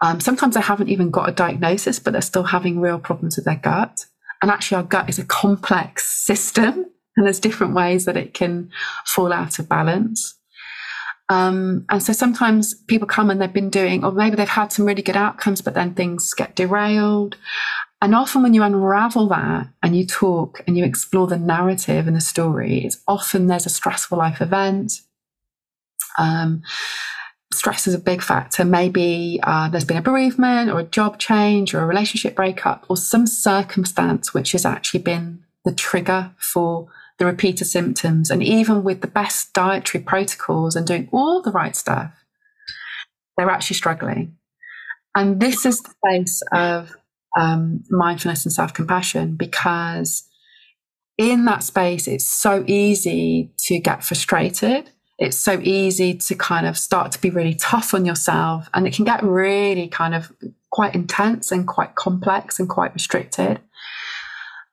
Um, 0.00 0.20
sometimes 0.20 0.54
they 0.54 0.60
haven't 0.60 0.88
even 0.88 1.10
got 1.10 1.28
a 1.28 1.32
diagnosis, 1.32 1.98
but 1.98 2.12
they're 2.12 2.22
still 2.22 2.44
having 2.44 2.80
real 2.80 2.98
problems 2.98 3.36
with 3.36 3.44
their 3.44 3.56
gut. 3.56 4.06
And 4.42 4.50
actually, 4.50 4.76
our 4.76 4.82
gut 4.82 5.08
is 5.08 5.18
a 5.18 5.24
complex 5.24 6.08
system, 6.08 6.86
and 7.16 7.26
there's 7.26 7.40
different 7.40 7.74
ways 7.74 8.06
that 8.06 8.16
it 8.16 8.32
can 8.32 8.70
fall 9.04 9.32
out 9.32 9.58
of 9.58 9.68
balance. 9.68 10.38
Um, 11.28 11.84
and 11.90 12.02
so 12.02 12.12
sometimes 12.12 12.74
people 12.88 13.06
come 13.06 13.30
and 13.30 13.40
they've 13.40 13.52
been 13.52 13.70
doing, 13.70 14.04
or 14.04 14.10
maybe 14.10 14.34
they've 14.34 14.48
had 14.48 14.72
some 14.72 14.84
really 14.84 15.02
good 15.02 15.16
outcomes, 15.16 15.60
but 15.62 15.74
then 15.74 15.94
things 15.94 16.34
get 16.34 16.56
derailed. 16.56 17.36
And 18.02 18.14
often 18.14 18.42
when 18.42 18.54
you 18.54 18.62
unravel 18.62 19.28
that 19.28 19.68
and 19.82 19.94
you 19.94 20.06
talk 20.06 20.62
and 20.66 20.76
you 20.76 20.84
explore 20.84 21.26
the 21.26 21.38
narrative 21.38 22.08
and 22.08 22.16
the 22.16 22.20
story, 22.20 22.84
it's 22.84 23.00
often 23.06 23.46
there's 23.46 23.66
a 23.66 23.70
stressful 23.70 24.18
life 24.18 24.40
event. 24.40 24.92
Um, 26.18 26.62
stress 27.52 27.86
is 27.86 27.94
a 27.94 27.98
big 27.98 28.22
factor. 28.22 28.64
Maybe 28.64 29.40
uh, 29.42 29.68
there's 29.68 29.84
been 29.84 29.96
a 29.96 30.02
bereavement 30.02 30.70
or 30.70 30.80
a 30.80 30.84
job 30.84 31.18
change 31.18 31.74
or 31.74 31.80
a 31.80 31.86
relationship 31.86 32.36
breakup 32.36 32.86
or 32.88 32.96
some 32.96 33.26
circumstance 33.26 34.32
which 34.32 34.52
has 34.52 34.64
actually 34.64 35.00
been 35.00 35.44
the 35.64 35.74
trigger 35.74 36.30
for 36.38 36.88
the 37.18 37.26
repeated 37.26 37.66
symptoms. 37.66 38.30
And 38.30 38.42
even 38.42 38.82
with 38.82 39.00
the 39.00 39.08
best 39.08 39.52
dietary 39.52 40.02
protocols 40.02 40.76
and 40.76 40.86
doing 40.86 41.08
all 41.12 41.42
the 41.42 41.50
right 41.50 41.76
stuff, 41.76 42.12
they're 43.36 43.50
actually 43.50 43.76
struggling. 43.76 44.36
And 45.14 45.40
this 45.40 45.66
is 45.66 45.82
the 45.82 45.94
place 46.04 46.42
of 46.52 46.94
um, 47.36 47.82
mindfulness 47.90 48.44
and 48.44 48.52
self 48.52 48.72
compassion 48.72 49.36
because 49.36 50.24
in 51.18 51.44
that 51.44 51.62
space, 51.62 52.08
it's 52.08 52.26
so 52.26 52.64
easy 52.66 53.52
to 53.66 53.78
get 53.78 54.04
frustrated 54.04 54.90
it's 55.20 55.36
so 55.36 55.60
easy 55.62 56.14
to 56.14 56.34
kind 56.34 56.66
of 56.66 56.78
start 56.78 57.12
to 57.12 57.20
be 57.20 57.28
really 57.28 57.54
tough 57.54 57.92
on 57.92 58.06
yourself 58.06 58.70
and 58.72 58.86
it 58.86 58.94
can 58.94 59.04
get 59.04 59.22
really 59.22 59.86
kind 59.86 60.14
of 60.14 60.32
quite 60.70 60.94
intense 60.94 61.52
and 61.52 61.68
quite 61.68 61.94
complex 61.94 62.58
and 62.58 62.70
quite 62.70 62.94
restricted. 62.94 63.60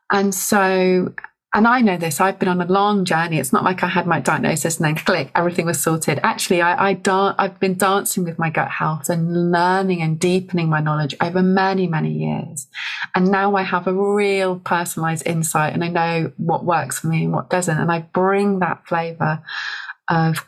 And 0.10 0.34
so, 0.34 1.14
and 1.54 1.68
I 1.68 1.82
know 1.82 1.98
this, 1.98 2.22
I've 2.22 2.40
been 2.40 2.48
on 2.48 2.62
a 2.62 2.66
long 2.66 3.04
journey. 3.04 3.40
It's 3.40 3.52
not 3.52 3.66
like 3.66 3.84
I 3.84 3.88
had 3.88 4.08
my 4.08 4.22
diagnosis 4.22 4.78
and 4.78 4.86
then 4.86 4.96
click, 5.04 5.32
everything 5.36 5.66
was 5.66 5.82
sorted. 5.82 6.22
Actually, 6.24 6.62
I, 6.62 6.90
I 6.90 6.94
dan- 6.94 7.36
I've 7.38 7.60
been 7.60 7.76
dancing 7.76 8.24
with 8.24 8.40
my 8.40 8.50
gut 8.50 8.70
health 8.70 9.10
and 9.10 9.52
learning 9.52 10.02
and 10.02 10.18
deepening 10.18 10.70
my 10.70 10.80
knowledge 10.80 11.14
over 11.20 11.44
many, 11.44 11.88
many 11.88 12.14
years. 12.14 12.68
And 13.16 13.32
now 13.32 13.56
I 13.56 13.64
have 13.64 13.86
a 13.86 13.94
real 13.94 14.60
personalized 14.60 15.28
insight 15.28 15.74
and 15.74 15.84
I 15.84 15.90
know 15.90 16.32
what 16.38 16.64
works 16.64 17.00
for 17.00 17.08
me 17.08 17.26
and 17.26 17.34
what 17.34 17.50
doesn't. 17.50 17.78
And 17.78 17.92
I 17.92 18.00
bring 18.00 18.60
that 18.60 18.88
flavor 18.88 19.42
of 20.10 20.46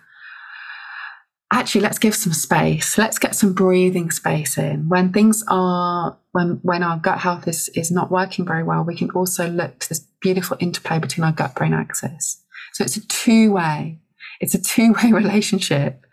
actually 1.51 1.81
let's 1.81 1.99
give 1.99 2.15
some 2.15 2.33
space. 2.33 2.97
Let's 2.97 3.19
get 3.19 3.35
some 3.35 3.53
breathing 3.53 4.11
space 4.11 4.57
in. 4.57 4.89
When 4.89 5.11
things 5.11 5.43
are 5.47 6.17
when 6.31 6.59
when 6.61 6.83
our 6.83 6.97
gut 6.97 7.19
health 7.19 7.47
is 7.47 7.69
is 7.69 7.91
not 7.91 8.11
working 8.11 8.45
very 8.45 8.63
well 8.63 8.83
we 8.83 8.95
can 8.95 9.09
also 9.11 9.49
look 9.49 9.79
to 9.79 9.89
this 9.89 9.99
beautiful 10.21 10.57
interplay 10.59 10.99
between 10.99 11.23
our 11.23 11.31
gut 11.31 11.55
brain 11.55 11.73
axis. 11.73 12.43
So 12.73 12.83
it's 12.83 12.97
a 12.97 13.07
two 13.07 13.51
way 13.51 13.99
it's 14.39 14.53
a 14.53 14.61
two 14.61 14.93
way 14.93 15.11
relationship. 15.11 16.05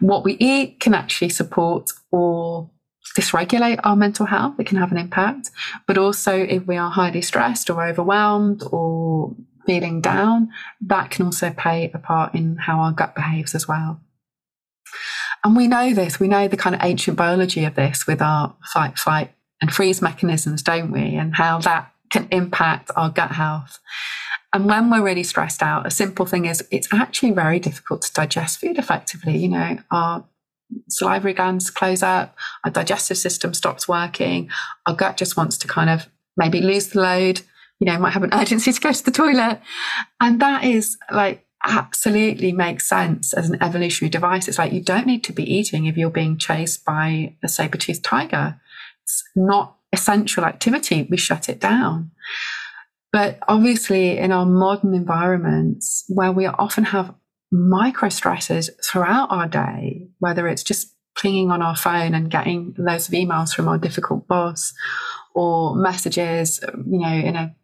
What 0.00 0.24
we 0.24 0.34
eat 0.34 0.80
can 0.80 0.94
actually 0.94 1.30
support 1.30 1.90
or 2.10 2.70
dysregulate 3.16 3.80
our 3.84 3.96
mental 3.96 4.26
health. 4.26 4.54
It 4.58 4.66
can 4.66 4.78
have 4.78 4.92
an 4.92 4.98
impact. 4.98 5.50
But 5.86 5.98
also 5.98 6.36
if 6.36 6.66
we 6.66 6.76
are 6.76 6.90
highly 6.90 7.22
stressed 7.22 7.70
or 7.70 7.86
overwhelmed 7.86 8.62
or 8.70 9.34
feeling 9.66 10.00
down, 10.00 10.50
that 10.80 11.10
can 11.10 11.26
also 11.26 11.50
play 11.50 11.90
a 11.92 11.98
part 11.98 12.34
in 12.34 12.56
how 12.56 12.80
our 12.80 12.92
gut 12.92 13.14
behaves 13.14 13.54
as 13.54 13.66
well. 13.66 14.00
And 15.44 15.56
we 15.56 15.66
know 15.66 15.92
this, 15.92 16.18
we 16.18 16.28
know 16.28 16.48
the 16.48 16.56
kind 16.56 16.74
of 16.74 16.82
ancient 16.82 17.16
biology 17.16 17.64
of 17.64 17.74
this 17.74 18.06
with 18.06 18.22
our 18.22 18.54
fight, 18.72 18.98
flight, 18.98 19.32
and 19.60 19.72
freeze 19.72 20.00
mechanisms, 20.00 20.62
don't 20.62 20.90
we? 20.90 21.16
And 21.16 21.34
how 21.36 21.58
that 21.60 21.92
can 22.10 22.28
impact 22.30 22.90
our 22.96 23.10
gut 23.10 23.32
health. 23.32 23.78
And 24.52 24.66
when 24.66 24.88
we're 24.90 25.02
really 25.02 25.24
stressed 25.24 25.62
out, 25.62 25.86
a 25.86 25.90
simple 25.90 26.26
thing 26.26 26.44
is 26.44 26.66
it's 26.70 26.88
actually 26.92 27.32
very 27.32 27.58
difficult 27.58 28.02
to 28.02 28.12
digest 28.12 28.60
food 28.60 28.78
effectively. 28.78 29.36
You 29.36 29.48
know, 29.48 29.78
our 29.90 30.24
salivary 30.88 31.34
glands 31.34 31.70
close 31.70 32.02
up, 32.02 32.36
our 32.64 32.70
digestive 32.70 33.18
system 33.18 33.52
stops 33.52 33.88
working, 33.88 34.48
our 34.86 34.94
gut 34.94 35.16
just 35.16 35.36
wants 35.36 35.58
to 35.58 35.68
kind 35.68 35.90
of 35.90 36.08
maybe 36.36 36.60
lose 36.60 36.88
the 36.88 37.00
load, 37.00 37.42
you 37.84 37.92
know, 37.92 37.98
might 37.98 38.14
have 38.14 38.22
an 38.22 38.32
urgency 38.32 38.72
to 38.72 38.80
go 38.80 38.92
to 38.92 39.04
the 39.04 39.10
toilet. 39.10 39.60
And 40.18 40.40
that 40.40 40.64
is 40.64 40.96
like 41.12 41.44
absolutely 41.62 42.50
makes 42.50 42.88
sense 42.88 43.34
as 43.34 43.50
an 43.50 43.62
evolutionary 43.62 44.08
device. 44.08 44.48
It's 44.48 44.58
like 44.58 44.72
you 44.72 44.80
don't 44.80 45.06
need 45.06 45.22
to 45.24 45.34
be 45.34 45.44
eating 45.44 45.84
if 45.84 45.94
you're 45.94 46.08
being 46.08 46.38
chased 46.38 46.82
by 46.86 47.36
a 47.44 47.48
saber-toothed 47.48 48.02
tiger. 48.02 48.58
It's 49.02 49.22
not 49.36 49.76
essential 49.92 50.46
activity. 50.46 51.06
We 51.10 51.18
shut 51.18 51.50
it 51.50 51.60
down. 51.60 52.12
But 53.12 53.38
obviously, 53.48 54.16
in 54.16 54.32
our 54.32 54.46
modern 54.46 54.94
environments 54.94 56.04
where 56.08 56.32
we 56.32 56.46
often 56.46 56.84
have 56.84 57.14
micro 57.52 58.08
stresses 58.08 58.70
throughout 58.82 59.30
our 59.30 59.46
day, 59.46 60.08
whether 60.20 60.48
it's 60.48 60.62
just 60.62 60.94
clinging 61.16 61.50
on 61.50 61.60
our 61.60 61.76
phone 61.76 62.14
and 62.14 62.30
getting 62.30 62.74
loads 62.78 63.08
of 63.08 63.14
emails 63.14 63.54
from 63.54 63.68
our 63.68 63.76
difficult 63.76 64.26
boss 64.26 64.72
or 65.34 65.76
messages, 65.76 66.60
you 66.62 66.98
know, 66.98 67.12
in 67.12 67.36
a 67.36 67.54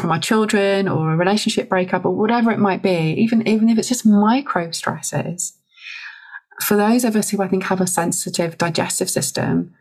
from 0.00 0.10
our 0.10 0.18
children 0.18 0.88
or 0.88 1.12
a 1.12 1.16
relationship 1.16 1.68
breakup 1.68 2.04
or 2.04 2.10
whatever 2.10 2.50
it 2.50 2.58
might 2.58 2.82
be, 2.82 3.14
even, 3.18 3.46
even 3.46 3.68
if 3.68 3.78
it's 3.78 3.88
just 3.88 4.06
micro 4.06 4.70
stresses, 4.70 5.56
for 6.60 6.76
those 6.76 7.04
of 7.04 7.16
us 7.16 7.30
who 7.30 7.42
I 7.42 7.48
think 7.48 7.64
have 7.64 7.80
a 7.80 7.86
sensitive 7.86 8.58
digestive 8.58 9.10
system, 9.10 9.74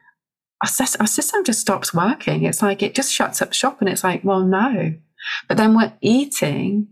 our, 0.62 0.70
our 1.00 1.08
system 1.08 1.44
just 1.44 1.60
stops 1.60 1.94
working. 1.94 2.44
It's 2.44 2.62
like 2.62 2.82
it 2.82 2.96
just 2.96 3.14
shuts 3.14 3.42
up 3.42 3.54
shop 3.54 3.80
and 3.80 3.90
it's 3.90 4.04
like, 4.04 4.24
well, 4.24 4.42
no. 4.42 4.94
But 5.48 5.58
then 5.58 5.76
we're 5.76 5.94
eating, 6.02 6.88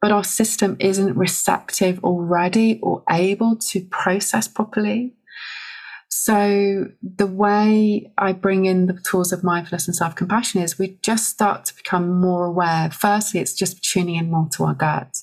but 0.00 0.12
our 0.12 0.24
system 0.24 0.76
isn't 0.80 1.16
receptive 1.16 2.00
or 2.02 2.24
ready 2.24 2.78
or 2.82 3.02
able 3.10 3.56
to 3.56 3.80
process 3.86 4.48
properly. 4.48 5.14
So 6.22 6.88
the 7.02 7.26
way 7.26 8.12
I 8.18 8.34
bring 8.34 8.66
in 8.66 8.84
the 8.84 8.92
tools 8.92 9.32
of 9.32 9.42
mindfulness 9.42 9.88
and 9.88 9.96
self 9.96 10.14
compassion 10.14 10.60
is 10.60 10.78
we 10.78 10.98
just 11.00 11.30
start 11.30 11.64
to 11.64 11.74
become 11.74 12.20
more 12.20 12.44
aware. 12.44 12.90
Firstly, 12.90 13.40
it's 13.40 13.54
just 13.54 13.82
tuning 13.82 14.16
in 14.16 14.30
more 14.30 14.46
to 14.52 14.64
our 14.64 14.74
gut 14.74 15.22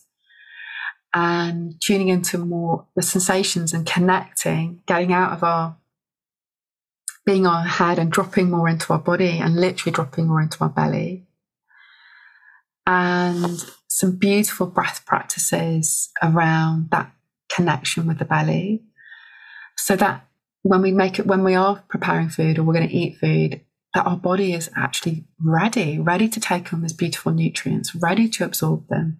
and 1.13 1.79
tuning 1.81 2.07
into 2.07 2.39
more 2.39 2.87
the 2.95 3.03
sensations 3.03 3.73
and 3.73 3.85
connecting, 3.85 4.81
getting 4.87 5.13
out 5.13 5.33
of 5.33 5.43
our 5.43 5.77
being 7.27 7.45
our 7.45 7.63
head 7.63 7.99
and 7.99 8.11
dropping 8.11 8.49
more 8.49 8.67
into 8.67 8.91
our 8.91 8.97
body 8.97 9.37
and 9.37 9.55
literally 9.55 9.93
dropping 9.93 10.25
more 10.25 10.41
into 10.41 10.57
our 10.61 10.69
belly. 10.69 11.27
And 12.87 13.63
some 13.87 14.15
beautiful 14.15 14.65
breath 14.65 15.03
practices 15.05 16.09
around 16.23 16.89
that 16.89 17.11
connection 17.49 18.07
with 18.07 18.17
the 18.17 18.25
belly. 18.25 18.81
So 19.77 19.95
that 19.97 20.23
when 20.63 20.81
we 20.81 20.91
make 20.91 21.19
it, 21.19 21.27
when 21.27 21.43
we 21.43 21.55
are 21.55 21.83
preparing 21.89 22.29
food 22.29 22.57
or 22.57 22.63
we're 22.63 22.73
going 22.73 22.87
to 22.87 22.95
eat 22.95 23.17
food, 23.17 23.61
that 23.93 24.05
our 24.05 24.17
body 24.17 24.53
is 24.53 24.69
actually 24.75 25.25
ready, 25.43 25.97
ready 25.97 26.27
to 26.27 26.39
take 26.39 26.73
on 26.73 26.81
these 26.81 26.93
beautiful 26.93 27.31
nutrients, 27.31 27.95
ready 27.95 28.27
to 28.29 28.43
absorb 28.43 28.87
them, 28.89 29.19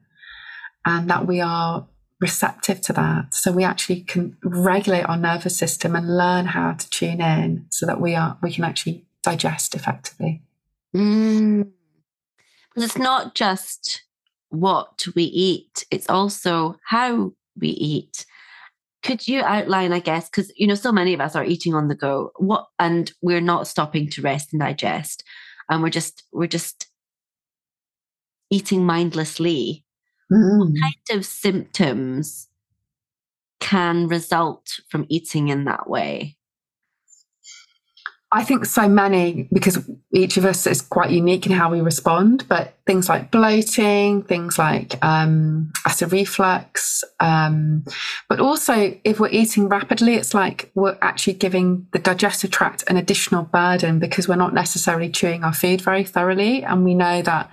and 0.86 1.10
that 1.10 1.26
we 1.26 1.42
are 1.42 1.88
receptive 2.20 2.82
to 2.82 2.94
that. 2.94 3.34
So 3.34 3.52
we 3.52 3.64
actually 3.64 4.02
can 4.02 4.38
regulate 4.44 5.04
our 5.04 5.18
nervous 5.18 5.58
system 5.58 5.96
and 5.96 6.18
learn 6.18 6.48
how 6.48 6.74
to 6.74 6.90
tune 6.90 7.22
in 7.22 7.66
so 7.70 7.86
that 7.86 8.02
we 8.02 8.16
are 8.16 8.38
we 8.42 8.54
can 8.54 8.64
actually 8.64 9.06
digest 9.24 9.76
effectively. 9.76 10.44
Mm. 10.96 11.72
It's 12.76 12.98
not 12.98 13.34
just 13.34 14.04
what 14.50 15.06
we 15.16 15.24
eat, 15.24 15.86
it's 15.92 16.10
also 16.10 16.78
how 16.86 17.34
we 17.60 17.70
eat 17.70 18.26
could 19.08 19.28
you 19.28 19.42
outline 19.42 19.94
i 19.94 20.00
guess 20.00 20.30
because 20.30 20.52
you 20.56 20.68
know 20.68 20.76
so 20.76 20.92
many 20.92 21.14
of 21.14 21.22
us 21.22 21.36
are 21.36 21.46
eating 21.46 21.74
on 21.74 21.88
the 21.88 21.96
go 21.96 22.32
what 22.38 22.68
and 22.78 23.14
we're 23.22 23.42
not 23.42 23.68
stopping 23.68 24.10
to 24.10 24.22
rest 24.22 24.50
and 24.52 24.60
digest 24.60 25.24
and 25.70 25.82
we're 25.82 25.90
just 25.90 26.24
we're 26.32 26.48
just 26.48 26.88
eating 28.52 28.86
mindlessly 28.86 29.84
mm. 30.32 30.60
what 30.60 30.70
kind 30.82 31.20
of 31.20 31.26
symptoms 31.26 32.48
can 33.60 34.08
result 34.08 34.80
from 34.90 35.06
eating 35.10 35.50
in 35.50 35.66
that 35.66 35.90
way? 35.90 36.37
I 38.38 38.44
think 38.44 38.66
so 38.66 38.88
many 38.88 39.50
because 39.52 39.80
each 40.14 40.38
of 40.38 40.46
us 40.46 40.68
is 40.68 40.84
quite 40.84 41.10
unique 41.10 41.48
in 41.48 41.52
how 41.52 41.72
we 41.72 41.82
respond. 41.82 42.48
But 42.48 42.76
things 42.86 43.10
like 43.10 43.32
bloating, 43.32 44.22
things 44.22 44.60
like 44.60 45.04
um, 45.04 45.72
acid 45.88 46.12
reflux, 46.12 47.04
um, 47.20 47.84
but 48.30 48.40
also 48.40 48.96
if 49.04 49.20
we're 49.20 49.30
eating 49.30 49.68
rapidly, 49.68 50.14
it's 50.14 50.36
like 50.36 50.70
we're 50.76 51.00
actually 51.02 51.34
giving 51.34 51.88
the 51.94 52.00
digestive 52.00 52.52
tract 52.52 52.84
an 52.88 52.96
additional 52.96 53.42
burden 53.42 53.98
because 53.98 54.28
we're 54.28 54.36
not 54.36 54.54
necessarily 54.54 55.10
chewing 55.10 55.44
our 55.44 55.54
food 55.54 55.82
very 55.82 56.04
thoroughly, 56.04 56.64
and 56.64 56.86
we 56.86 56.94
know 56.94 57.24
that 57.24 57.50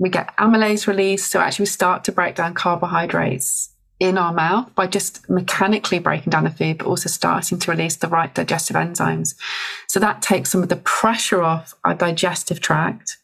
we 0.00 0.08
get 0.08 0.36
amylase 0.38 0.88
release, 0.88 1.24
so 1.24 1.38
actually 1.38 1.62
we 1.62 1.68
start 1.68 2.02
to 2.02 2.10
break 2.10 2.34
down 2.34 2.52
carbohydrates 2.54 3.70
in 4.00 4.16
our 4.16 4.32
mouth 4.32 4.74
by 4.74 4.86
just 4.86 5.28
mechanically 5.28 5.98
breaking 5.98 6.30
down 6.30 6.44
the 6.44 6.50
food, 6.50 6.78
but 6.78 6.86
also 6.86 7.08
starting 7.08 7.58
to 7.58 7.70
release 7.70 7.96
the 7.96 8.08
right 8.08 8.34
digestive 8.34 8.74
enzymes. 8.74 9.34
So 9.86 10.00
that 10.00 10.22
takes 10.22 10.50
some 10.50 10.62
of 10.62 10.70
the 10.70 10.76
pressure 10.76 11.42
off 11.42 11.74
our 11.84 11.94
digestive 11.94 12.60
tract. 12.60 13.18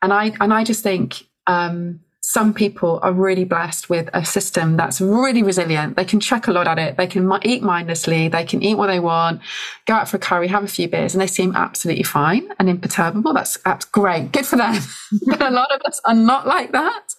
And 0.00 0.12
I 0.12 0.32
and 0.40 0.54
I 0.54 0.62
just 0.62 0.82
think 0.82 1.26
um, 1.48 2.00
some 2.28 2.52
people 2.52 2.98
are 3.04 3.12
really 3.12 3.44
blessed 3.44 3.88
with 3.88 4.10
a 4.12 4.24
system 4.24 4.76
that's 4.76 5.00
really 5.00 5.44
resilient. 5.44 5.94
They 5.94 6.04
can 6.04 6.18
chuck 6.18 6.48
a 6.48 6.52
lot 6.52 6.66
at 6.66 6.76
it. 6.76 6.96
They 6.96 7.06
can 7.06 7.32
eat 7.44 7.62
mindlessly. 7.62 8.26
They 8.26 8.44
can 8.44 8.64
eat 8.64 8.74
what 8.74 8.88
they 8.88 8.98
want, 8.98 9.40
go 9.86 9.94
out 9.94 10.08
for 10.08 10.16
a 10.16 10.18
curry, 10.18 10.48
have 10.48 10.64
a 10.64 10.66
few 10.66 10.88
beers, 10.88 11.14
and 11.14 11.22
they 11.22 11.28
seem 11.28 11.54
absolutely 11.54 12.02
fine 12.02 12.48
and 12.58 12.68
imperturbable. 12.68 13.32
That's, 13.32 13.58
that's 13.58 13.84
great. 13.84 14.32
Good 14.32 14.44
for 14.44 14.56
them. 14.56 14.82
but 15.28 15.40
a 15.40 15.50
lot 15.50 15.70
of 15.70 15.80
us 15.82 16.00
are 16.04 16.16
not 16.16 16.48
like 16.48 16.72
that. 16.72 17.14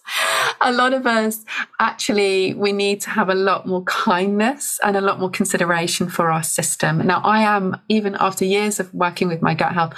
A 0.60 0.72
lot 0.72 0.92
of 0.92 1.06
us 1.06 1.42
actually, 1.80 2.52
we 2.52 2.72
need 2.72 3.00
to 3.00 3.08
have 3.08 3.30
a 3.30 3.34
lot 3.34 3.66
more 3.66 3.84
kindness 3.84 4.78
and 4.84 4.94
a 4.94 5.00
lot 5.00 5.18
more 5.18 5.30
consideration 5.30 6.10
for 6.10 6.30
our 6.30 6.42
system. 6.42 6.98
Now, 6.98 7.22
I 7.24 7.40
am, 7.40 7.80
even 7.88 8.14
after 8.20 8.44
years 8.44 8.78
of 8.78 8.92
working 8.92 9.28
with 9.28 9.40
my 9.40 9.54
gut 9.54 9.72
health, 9.72 9.94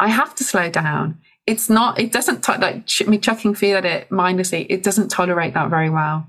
I 0.00 0.08
have 0.08 0.34
to 0.36 0.44
slow 0.44 0.70
down 0.70 1.18
it's 1.46 1.70
not, 1.70 1.98
it 1.98 2.12
doesn't, 2.12 2.42
to- 2.44 2.58
like 2.58 3.08
me 3.08 3.18
chucking 3.18 3.54
food 3.54 3.76
at 3.76 3.84
it 3.84 4.10
mindlessly, 4.10 4.62
it 4.64 4.82
doesn't 4.82 5.08
tolerate 5.08 5.54
that 5.54 5.70
very 5.70 5.90
well. 5.90 6.26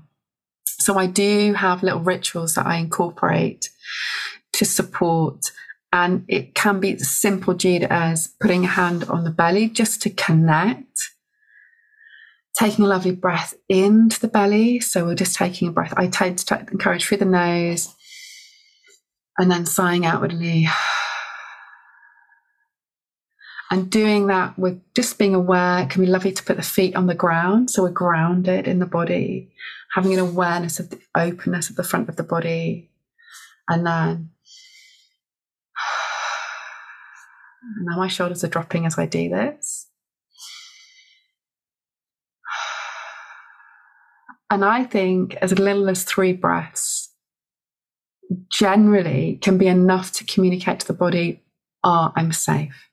So 0.64 0.96
I 0.96 1.06
do 1.06 1.54
have 1.54 1.82
little 1.82 2.00
rituals 2.00 2.54
that 2.54 2.66
I 2.66 2.76
incorporate 2.76 3.70
to 4.54 4.64
support. 4.64 5.50
And 5.92 6.24
it 6.28 6.54
can 6.54 6.80
be 6.80 6.94
as 6.94 7.08
simple, 7.08 7.54
Jude, 7.54 7.84
as 7.84 8.28
putting 8.40 8.64
a 8.64 8.68
hand 8.68 9.04
on 9.04 9.24
the 9.24 9.30
belly 9.30 9.68
just 9.68 10.02
to 10.02 10.10
connect. 10.10 11.10
Taking 12.58 12.84
a 12.84 12.88
lovely 12.88 13.12
breath 13.12 13.54
into 13.68 14.20
the 14.20 14.28
belly. 14.28 14.80
So 14.80 15.06
we're 15.06 15.14
just 15.14 15.36
taking 15.36 15.68
a 15.68 15.72
breath. 15.72 15.94
I 15.96 16.08
tend 16.08 16.38
to 16.38 16.66
encourage 16.70 17.06
through 17.06 17.18
the 17.18 17.24
nose 17.24 17.94
and 19.38 19.50
then 19.50 19.64
sighing 19.66 20.04
outwardly 20.04 20.68
and 23.70 23.90
doing 23.90 24.28
that 24.28 24.58
with 24.58 24.80
just 24.94 25.18
being 25.18 25.34
aware 25.34 25.80
it 25.80 25.90
can 25.90 26.02
be 26.02 26.08
lovely 26.08 26.32
to 26.32 26.42
put 26.42 26.56
the 26.56 26.62
feet 26.62 26.96
on 26.96 27.06
the 27.06 27.14
ground 27.14 27.70
so 27.70 27.82
we're 27.82 27.90
grounded 27.90 28.66
in 28.66 28.78
the 28.78 28.86
body. 28.86 29.50
Having 29.94 30.14
an 30.14 30.20
awareness 30.20 30.80
of 30.80 30.90
the 30.90 31.00
openness 31.14 31.70
of 31.70 31.76
the 31.76 31.84
front 31.84 32.08
of 32.08 32.16
the 32.16 32.22
body. 32.22 32.90
And 33.68 33.86
then 33.86 34.30
now 37.82 37.96
my 37.96 38.08
shoulders 38.08 38.44
are 38.44 38.48
dropping 38.48 38.86
as 38.86 38.98
i 38.98 39.06
do 39.06 39.28
this. 39.28 39.86
And 44.50 44.64
i 44.64 44.84
think 44.84 45.34
as 45.36 45.58
little 45.58 45.90
as 45.90 46.04
three 46.04 46.32
breaths 46.32 47.12
generally 48.50 49.38
can 49.42 49.58
be 49.58 49.66
enough 49.66 50.12
to 50.12 50.24
communicate 50.24 50.80
to 50.80 50.86
the 50.86 50.92
body 50.92 51.42
oh 51.84 52.12
i'm 52.16 52.32
safe 52.32 52.88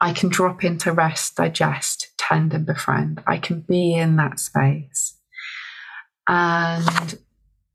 I 0.00 0.12
can 0.12 0.30
drop 0.30 0.64
into 0.64 0.92
rest, 0.92 1.36
digest, 1.36 2.12
tend, 2.16 2.54
and 2.54 2.64
befriend. 2.64 3.22
I 3.26 3.38
can 3.38 3.60
be 3.60 3.94
in 3.94 4.16
that 4.16 4.40
space. 4.40 5.16
And 6.26 7.18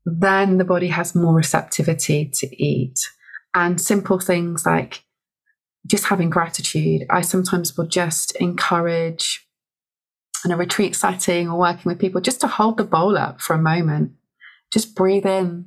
then 0.04 0.58
the 0.58 0.64
body 0.64 0.88
has 0.88 1.14
more 1.14 1.34
receptivity 1.34 2.30
to 2.34 2.62
eat. 2.62 2.98
And 3.54 3.80
simple 3.80 4.18
things 4.18 4.66
like 4.66 5.04
just 5.86 6.06
having 6.06 6.30
gratitude. 6.30 7.06
I 7.10 7.20
sometimes 7.20 7.76
will 7.76 7.86
just 7.86 8.34
encourage 8.36 9.46
in 10.44 10.50
a 10.50 10.56
retreat 10.56 10.96
setting 10.96 11.48
or 11.48 11.58
working 11.58 11.84
with 11.84 12.00
people 12.00 12.20
just 12.20 12.40
to 12.40 12.48
hold 12.48 12.76
the 12.76 12.84
bowl 12.84 13.16
up 13.16 13.40
for 13.40 13.54
a 13.54 13.62
moment. 13.62 14.12
Just 14.72 14.96
breathe 14.96 15.26
in, 15.26 15.66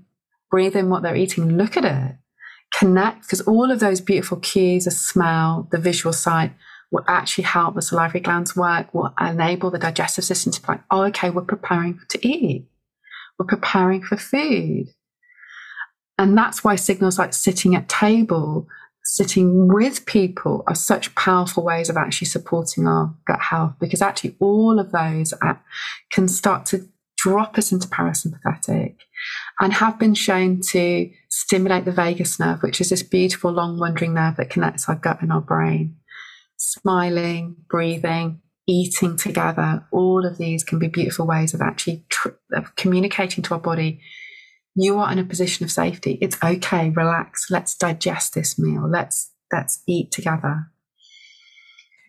breathe 0.51 0.75
in 0.75 0.89
what 0.89 1.03
they're 1.03 1.15
eating, 1.15 1.57
look 1.57 1.77
at 1.77 1.85
it 1.85 2.17
connect 2.77 3.21
because 3.21 3.41
all 3.41 3.71
of 3.71 3.79
those 3.79 4.01
beautiful 4.01 4.37
cues, 4.37 4.85
the 4.85 4.91
smell, 4.91 5.67
the 5.71 5.77
visual 5.77 6.13
sight, 6.13 6.53
will 6.91 7.05
actually 7.07 7.43
help 7.43 7.75
the 7.75 7.81
salivary 7.81 8.19
glands 8.19 8.55
work, 8.55 8.93
will 8.93 9.13
enable 9.19 9.69
the 9.69 9.77
digestive 9.77 10.23
system 10.23 10.51
to 10.51 10.61
be 10.61 10.67
like, 10.69 10.81
oh, 10.89 11.03
okay, 11.03 11.29
we're 11.29 11.41
preparing 11.41 11.99
to 12.09 12.27
eat. 12.27 12.67
We're 13.37 13.45
preparing 13.45 14.01
for 14.01 14.17
food. 14.17 14.87
And 16.17 16.37
that's 16.37 16.63
why 16.63 16.75
signals 16.75 17.19
like 17.19 17.33
sitting 17.33 17.75
at 17.75 17.87
table, 17.87 18.67
sitting 19.03 19.67
with 19.73 20.05
people 20.05 20.63
are 20.67 20.75
such 20.75 21.15
powerful 21.15 21.63
ways 21.63 21.89
of 21.89 21.97
actually 21.97 22.27
supporting 22.27 22.87
our 22.87 23.15
gut 23.25 23.39
health 23.39 23.73
because 23.79 24.01
actually 24.01 24.35
all 24.39 24.79
of 24.79 24.91
those 24.91 25.33
can 26.11 26.27
start 26.27 26.65
to 26.67 26.87
drop 27.17 27.57
us 27.57 27.71
into 27.71 27.87
parasympathetic 27.87 28.95
and 29.59 29.73
have 29.73 29.99
been 29.99 30.13
shown 30.13 30.61
to 30.61 31.09
stimulate 31.39 31.85
the 31.85 31.91
vagus 31.91 32.37
nerve, 32.37 32.61
which 32.61 32.81
is 32.81 32.89
this 32.89 33.01
beautiful 33.01 33.51
long 33.51 33.79
wandering 33.79 34.13
nerve 34.13 34.35
that 34.35 34.49
connects 34.49 34.89
our 34.89 34.95
gut 34.95 35.21
and 35.21 35.31
our 35.31 35.41
brain. 35.41 35.95
Smiling, 36.57 37.55
breathing, 37.69 38.41
eating 38.67 39.15
together, 39.15 39.85
all 39.91 40.25
of 40.25 40.37
these 40.37 40.65
can 40.65 40.79
be 40.79 40.89
beautiful 40.89 41.25
ways 41.25 41.53
of 41.53 41.61
actually 41.61 42.05
tr- 42.09 42.37
of 42.51 42.75
communicating 42.75 43.41
to 43.43 43.53
our 43.53 43.59
body. 43.59 44.01
You 44.75 44.99
are 44.99 45.11
in 45.11 45.17
a 45.17 45.23
position 45.23 45.63
of 45.63 45.71
safety. 45.71 46.17
It's 46.21 46.37
okay. 46.43 46.89
Relax. 46.89 47.49
Let's 47.49 47.75
digest 47.75 48.33
this 48.33 48.59
meal. 48.59 48.89
Let's 48.89 49.31
let's 49.51 49.81
eat 49.87 50.11
together. 50.11 50.69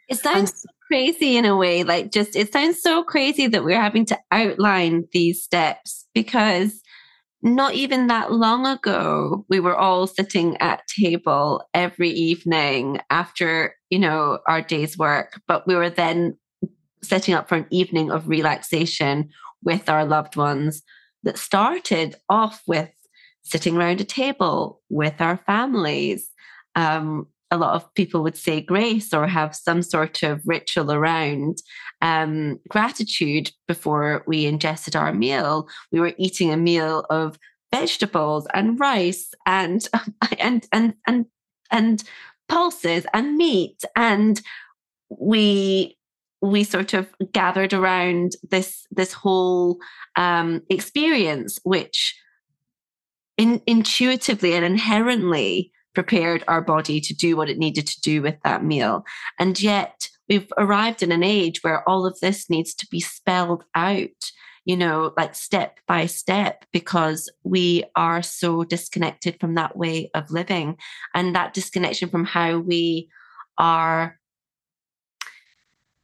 It 0.09 0.19
sounds 0.19 0.67
crazy 0.89 1.37
in 1.37 1.45
a 1.45 1.57
way. 1.57 1.85
Like 1.85 2.11
just 2.11 2.35
it 2.35 2.53
sounds 2.53 2.83
so 2.83 3.05
crazy 3.05 3.47
that 3.47 3.63
we're 3.63 3.81
having 3.81 4.07
to 4.07 4.19
outline 4.33 5.07
these 5.13 5.45
steps 5.45 6.09
because 6.15 6.83
not 7.43 7.75
even 7.75 8.09
that 8.09 8.33
long 8.33 8.67
ago, 8.67 9.47
we 9.49 9.61
were 9.61 9.77
all 9.77 10.07
sitting 10.07 10.57
at 10.59 10.87
table 10.87 11.63
every 11.73 12.11
evening 12.11 13.01
after, 13.09 13.75
you 13.89 13.99
know, 13.99 14.41
our 14.47 14.61
day's 14.61 14.99
work, 14.99 15.41
but 15.49 15.67
we 15.67 15.75
were 15.75 15.91
then 15.91 16.37
setting 17.03 17.35
up 17.35 17.49
for 17.49 17.55
an 17.57 17.67
evening 17.71 18.11
of 18.11 18.29
relaxation 18.29 19.31
with 19.63 19.89
our 19.89 20.05
loved 20.05 20.37
ones 20.37 20.83
that 21.23 21.39
started 21.39 22.15
off 22.29 22.63
with 22.67 22.91
sitting 23.43 23.77
around 23.77 24.01
a 24.01 24.05
table 24.05 24.81
with 24.91 25.21
our 25.21 25.39
families. 25.47 26.29
Um, 26.77 27.27
a 27.51 27.57
lot 27.57 27.75
of 27.75 27.93
people 27.95 28.23
would 28.23 28.37
say 28.37 28.61
grace 28.61 29.13
or 29.13 29.27
have 29.27 29.57
some 29.57 29.83
sort 29.83 30.23
of 30.23 30.43
ritual 30.45 30.93
around 30.93 31.59
um, 32.01 32.59
gratitude 32.69 33.51
before 33.69 34.25
we 34.27 34.47
ingested 34.47 34.97
our 34.97 35.13
meal. 35.13 35.69
We 35.93 36.01
were 36.01 36.15
eating 36.19 36.53
a 36.53 36.57
meal 36.57 37.07
of 37.11 37.39
vegetables 37.73 38.47
and 38.55 38.79
rice 38.81 39.33
and 39.47 39.87
and 40.39 40.67
and 40.73 40.95
and 41.07 41.27
and 41.71 42.03
pulses 42.49 43.07
and 43.15 43.37
meat 43.37 43.85
and 43.95 44.41
we 45.09 45.97
we 46.43 46.65
sort 46.65 46.95
of 46.95 47.09
gathered 47.33 47.73
around 47.73 48.33
this 48.51 48.87
this 48.91 49.13
whole 49.13 49.79
um, 50.17 50.63
experience 50.69 51.59
which 51.63 52.17
in, 53.37 53.63
intuitively 53.67 54.55
and 54.55 54.65
inherently 54.65 55.73
prepared 55.95 56.45
our 56.47 56.61
body 56.61 57.01
to 57.01 57.15
do 57.15 57.37
what 57.37 57.49
it 57.49 57.59
needed 57.59 57.87
to 57.87 58.01
do 58.01 58.23
with 58.23 58.37
that 58.45 58.63
meal. 58.63 59.05
And 59.39 59.61
yet 59.61 60.10
we've 60.31 60.51
arrived 60.57 61.03
in 61.03 61.11
an 61.11 61.25
age 61.25 61.63
where 61.63 61.87
all 61.89 62.07
of 62.07 62.19
this 62.21 62.49
needs 62.49 62.73
to 62.77 62.87
be 62.87 63.01
spelled 63.01 63.65
out, 63.75 64.31
you 64.65 64.77
know, 64.77 65.13
like 65.17 65.35
step 65.35 65.81
by 65.89 66.07
step, 66.07 66.65
because 66.73 67.31
we 67.43 67.85
are 67.97 68.23
so 68.23 68.63
disconnected 68.63 69.39
from 69.41 69.57
that 69.57 69.77
way 69.77 70.09
of 70.15 70.31
living. 70.31 70.77
And 71.15 71.35
that 71.35 71.53
disconnection 71.53 72.09
from 72.09 72.25
how 72.25 72.59
we 72.59 73.09
are 73.59 74.19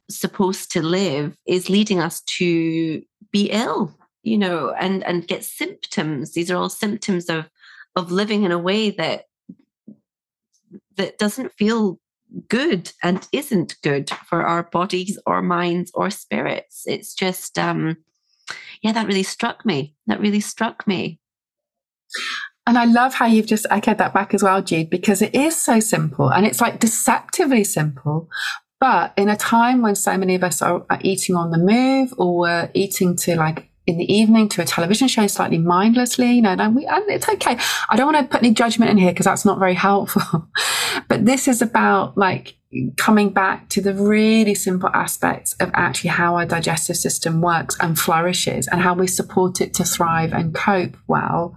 supposed 0.09 0.71
to 0.73 0.81
live 0.81 1.37
is 1.47 1.69
leading 1.69 1.99
us 1.99 2.21
to 2.21 3.01
be 3.31 3.49
ill 3.51 3.93
you 4.23 4.37
know 4.37 4.73
and 4.77 5.03
and 5.05 5.27
get 5.27 5.43
symptoms. 5.43 6.33
These 6.33 6.51
are 6.51 6.57
all 6.57 6.69
symptoms 6.69 7.29
of 7.29 7.49
of 7.95 8.11
living 8.11 8.43
in 8.43 8.51
a 8.51 8.59
way 8.59 8.91
that 8.91 9.23
that 10.95 11.17
doesn't 11.17 11.53
feel 11.53 11.99
good 12.49 12.91
and 13.03 13.27
isn't 13.31 13.75
good 13.83 14.09
for 14.27 14.45
our 14.45 14.63
bodies 14.63 15.17
or 15.25 15.41
minds 15.41 15.91
or 15.93 16.09
spirits. 16.09 16.83
It's 16.85 17.13
just 17.13 17.57
um 17.57 17.97
yeah, 18.81 18.91
that 18.93 19.07
really 19.07 19.23
struck 19.23 19.65
me. 19.65 19.95
That 20.07 20.19
really 20.19 20.39
struck 20.39 20.87
me. 20.87 21.19
And 22.65 22.77
I 22.77 22.85
love 22.85 23.13
how 23.13 23.25
you've 23.25 23.47
just 23.47 23.65
echoed 23.69 23.97
that 23.97 24.13
back 24.13 24.33
as 24.33 24.43
well, 24.43 24.61
Jude, 24.61 24.89
because 24.89 25.21
it 25.21 25.33
is 25.33 25.59
so 25.59 25.79
simple 25.79 26.29
and 26.29 26.45
it's 26.45 26.59
like 26.59 26.79
deceptively 26.79 27.63
simple. 27.63 28.29
But 28.79 29.13
in 29.17 29.29
a 29.29 29.37
time 29.37 29.81
when 29.81 29.95
so 29.95 30.17
many 30.17 30.35
of 30.35 30.43
us 30.43 30.61
are, 30.61 30.85
are 30.89 30.99
eating 31.01 31.35
on 31.35 31.51
the 31.51 31.57
move 31.57 32.13
or 32.17 32.37
we're 32.37 32.69
eating 32.73 33.15
to 33.17 33.35
like 33.35 33.66
in 33.87 33.97
the 33.97 34.13
evening 34.13 34.49
to 34.49 34.61
a 34.61 34.65
television 34.65 35.07
show 35.07 35.25
slightly 35.27 35.57
mindlessly, 35.57 36.33
you 36.33 36.41
know, 36.41 36.55
and, 36.59 36.75
we, 36.75 36.85
and 36.85 37.09
it's 37.09 37.27
okay. 37.27 37.57
I 37.89 37.95
don't 37.95 38.13
want 38.13 38.29
to 38.29 38.29
put 38.29 38.43
any 38.43 38.53
judgment 38.53 38.91
in 38.91 38.97
here 38.97 39.11
because 39.11 39.25
that's 39.25 39.45
not 39.45 39.59
very 39.59 39.73
helpful. 39.73 40.47
but 41.07 41.25
this 41.25 41.47
is 41.47 41.61
about 41.61 42.17
like 42.17 42.55
coming 42.97 43.29
back 43.29 43.69
to 43.69 43.81
the 43.81 43.93
really 43.93 44.53
simple 44.53 44.89
aspects 44.93 45.53
of 45.53 45.71
actually 45.73 46.09
how 46.09 46.35
our 46.35 46.45
digestive 46.45 46.97
system 46.97 47.41
works 47.41 47.77
and 47.79 47.97
flourishes 47.97 48.67
and 48.67 48.81
how 48.81 48.93
we 48.93 49.07
support 49.07 49.61
it 49.61 49.73
to 49.75 49.85
thrive 49.85 50.33
and 50.33 50.53
cope 50.53 50.97
well. 51.07 51.55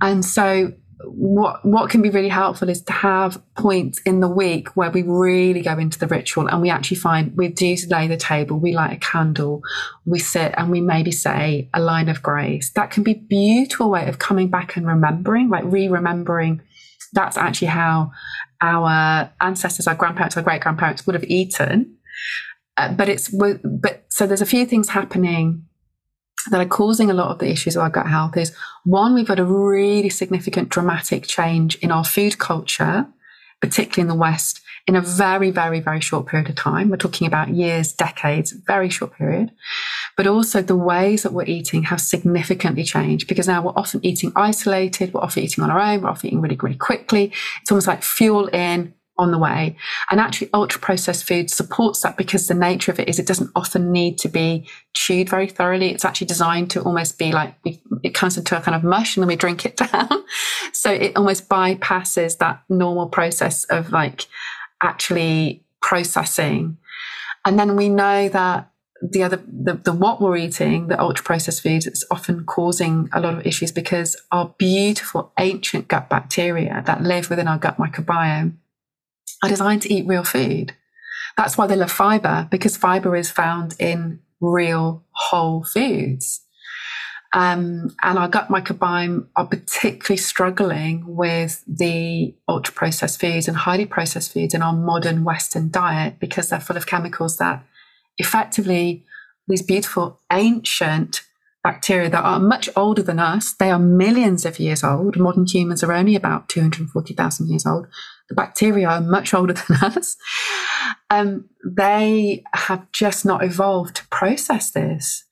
And 0.00 0.24
so 0.24 0.72
what 1.04 1.64
what 1.64 1.90
can 1.90 2.00
be 2.00 2.08
really 2.08 2.30
helpful 2.30 2.70
is 2.70 2.80
to 2.82 2.92
have 2.92 3.42
points 3.54 4.00
in 4.06 4.20
the 4.20 4.28
week 4.28 4.76
where 4.76 4.90
we 4.90 5.02
really 5.02 5.60
go 5.60 5.78
into 5.78 5.98
the 5.98 6.06
ritual 6.06 6.48
and 6.48 6.62
we 6.62 6.70
actually 6.70 6.96
find 6.96 7.36
we 7.36 7.48
do 7.48 7.76
lay 7.88 8.06
the 8.06 8.16
table, 8.16 8.58
we 8.58 8.74
light 8.74 8.96
a 8.96 8.96
candle, 8.96 9.62
we 10.06 10.18
sit 10.18 10.54
and 10.56 10.70
we 10.70 10.80
maybe 10.80 11.12
say 11.12 11.68
a 11.74 11.80
line 11.80 12.08
of 12.08 12.22
grace. 12.22 12.70
That 12.70 12.90
can 12.90 13.02
be 13.02 13.14
beautiful 13.14 13.90
way 13.90 14.08
of 14.08 14.18
coming 14.18 14.48
back 14.48 14.76
and 14.76 14.86
remembering, 14.86 15.50
like 15.50 15.64
re-remembering 15.66 16.62
that's 17.12 17.36
actually 17.36 17.68
how 17.68 18.12
our 18.60 19.30
ancestors, 19.40 19.86
our 19.86 19.94
grandparents, 19.94 20.36
our 20.36 20.42
great 20.42 20.60
grandparents 20.60 21.06
would 21.06 21.14
have 21.14 21.24
eaten. 21.24 21.96
Uh, 22.76 22.92
but 22.92 23.08
it's 23.08 23.28
but 23.28 24.04
so 24.10 24.26
there's 24.26 24.42
a 24.42 24.46
few 24.46 24.66
things 24.66 24.90
happening 24.90 25.64
that 26.50 26.60
are 26.60 26.68
causing 26.68 27.10
a 27.10 27.14
lot 27.14 27.30
of 27.30 27.38
the 27.38 27.50
issues 27.50 27.76
of 27.76 27.82
our 27.82 27.90
gut 27.90 28.06
health 28.06 28.36
is 28.36 28.52
one, 28.84 29.14
we've 29.14 29.28
had 29.28 29.40
a 29.40 29.44
really 29.44 30.08
significant 30.08 30.68
dramatic 30.68 31.26
change 31.26 31.76
in 31.76 31.90
our 31.90 32.04
food 32.04 32.38
culture, 32.38 33.06
particularly 33.60 34.02
in 34.02 34.08
the 34.08 34.20
West, 34.20 34.60
in 34.86 34.94
a 34.94 35.00
very, 35.00 35.50
very, 35.50 35.80
very 35.80 36.00
short 36.00 36.26
period 36.26 36.48
of 36.48 36.54
time. 36.54 36.88
We're 36.88 36.96
talking 36.96 37.26
about 37.26 37.48
years, 37.48 37.92
decades, 37.92 38.52
very 38.52 38.88
short 38.88 39.14
period. 39.14 39.50
But 40.16 40.26
also 40.26 40.62
the 40.62 40.76
ways 40.76 41.24
that 41.24 41.32
we're 41.32 41.44
eating 41.44 41.82
have 41.84 42.00
significantly 42.00 42.84
changed 42.84 43.26
because 43.26 43.48
now 43.48 43.62
we're 43.62 43.72
often 43.76 44.04
eating 44.04 44.32
isolated, 44.36 45.12
we're 45.12 45.20
often 45.20 45.42
eating 45.42 45.64
on 45.64 45.70
our 45.70 45.80
own, 45.80 46.02
we're 46.02 46.08
often 46.08 46.28
eating 46.28 46.40
really, 46.40 46.56
really 46.56 46.76
quickly. 46.76 47.32
It's 47.60 47.70
almost 47.70 47.88
like 47.88 48.02
fuel 48.02 48.46
in, 48.48 48.94
on 49.18 49.30
the 49.30 49.38
way. 49.38 49.76
And 50.10 50.20
actually, 50.20 50.50
ultra 50.52 50.80
processed 50.80 51.26
food 51.26 51.50
supports 51.50 52.00
that 52.00 52.16
because 52.16 52.48
the 52.48 52.54
nature 52.54 52.92
of 52.92 53.00
it 53.00 53.08
is 53.08 53.18
it 53.18 53.26
doesn't 53.26 53.50
often 53.54 53.92
need 53.92 54.18
to 54.18 54.28
be 54.28 54.68
chewed 54.94 55.28
very 55.28 55.48
thoroughly. 55.48 55.90
It's 55.90 56.04
actually 56.04 56.26
designed 56.26 56.70
to 56.72 56.82
almost 56.82 57.18
be 57.18 57.32
like 57.32 57.54
it 58.02 58.14
comes 58.14 58.36
into 58.36 58.56
a 58.56 58.60
kind 58.60 58.74
of 58.74 58.84
mush 58.84 59.16
and 59.16 59.22
then 59.22 59.28
we 59.28 59.36
drink 59.36 59.64
it 59.64 59.76
down. 59.92 60.24
so 60.72 60.90
it 60.90 61.16
almost 61.16 61.48
bypasses 61.48 62.38
that 62.38 62.62
normal 62.68 63.08
process 63.08 63.64
of 63.64 63.90
like 63.90 64.26
actually 64.82 65.64
processing. 65.80 66.76
And 67.44 67.58
then 67.58 67.76
we 67.76 67.88
know 67.88 68.28
that 68.28 68.70
the 69.02 69.22
other 69.22 69.42
the, 69.46 69.74
the 69.74 69.92
what 69.92 70.20
we're 70.20 70.36
eating 70.36 70.88
the 70.88 70.98
ultra 71.00 71.24
processed 71.24 71.62
foods 71.62 71.86
it's 71.86 72.04
often 72.10 72.44
causing 72.44 73.08
a 73.12 73.20
lot 73.20 73.34
of 73.34 73.46
issues 73.46 73.70
because 73.70 74.16
our 74.32 74.54
beautiful 74.58 75.32
ancient 75.38 75.86
gut 75.88 76.08
bacteria 76.08 76.82
that 76.86 77.02
live 77.02 77.28
within 77.28 77.46
our 77.46 77.58
gut 77.58 77.76
microbiome 77.76 78.54
are 79.42 79.48
designed 79.48 79.82
to 79.82 79.92
eat 79.92 80.06
real 80.06 80.24
food. 80.24 80.74
That's 81.36 81.58
why 81.58 81.66
they 81.66 81.76
love 81.76 81.92
fiber, 81.92 82.48
because 82.50 82.76
fiber 82.76 83.14
is 83.16 83.30
found 83.30 83.74
in 83.78 84.20
real 84.40 85.04
whole 85.12 85.64
foods. 85.64 86.40
Um, 87.32 87.94
and 88.02 88.18
our 88.18 88.28
gut 88.28 88.48
microbiome 88.48 89.26
are 89.36 89.46
particularly 89.46 90.16
struggling 90.16 91.04
with 91.06 91.62
the 91.66 92.34
ultra 92.48 92.72
processed 92.72 93.20
foods 93.20 93.46
and 93.46 93.56
highly 93.56 93.84
processed 93.84 94.32
foods 94.32 94.54
in 94.54 94.62
our 94.62 94.72
modern 94.72 95.24
Western 95.24 95.70
diet 95.70 96.18
because 96.18 96.48
they're 96.48 96.60
full 96.60 96.78
of 96.78 96.86
chemicals 96.86 97.36
that 97.36 97.62
effectively 98.16 99.04
these 99.48 99.62
beautiful 99.62 100.20
ancient 100.32 101.22
bacteria 101.62 102.08
that 102.08 102.24
are 102.24 102.38
much 102.38 102.68
older 102.76 103.02
than 103.02 103.18
us. 103.18 103.52
They 103.52 103.70
are 103.70 103.78
millions 103.78 104.46
of 104.46 104.58
years 104.58 104.84
old. 104.84 105.16
Modern 105.16 105.46
humans 105.46 105.82
are 105.82 105.92
only 105.92 106.14
about 106.14 106.48
240,000 106.48 107.48
years 107.48 107.66
old. 107.66 107.86
The 108.28 108.34
bacteria 108.34 108.88
are 108.88 109.00
much 109.00 109.34
older 109.34 109.54
than 109.54 109.76
us. 109.82 110.16
Um, 111.10 111.48
they 111.64 112.42
have 112.52 112.90
just 112.92 113.24
not 113.24 113.44
evolved 113.44 113.96
to 113.96 114.08
process 114.08 114.70
this. 114.70 115.24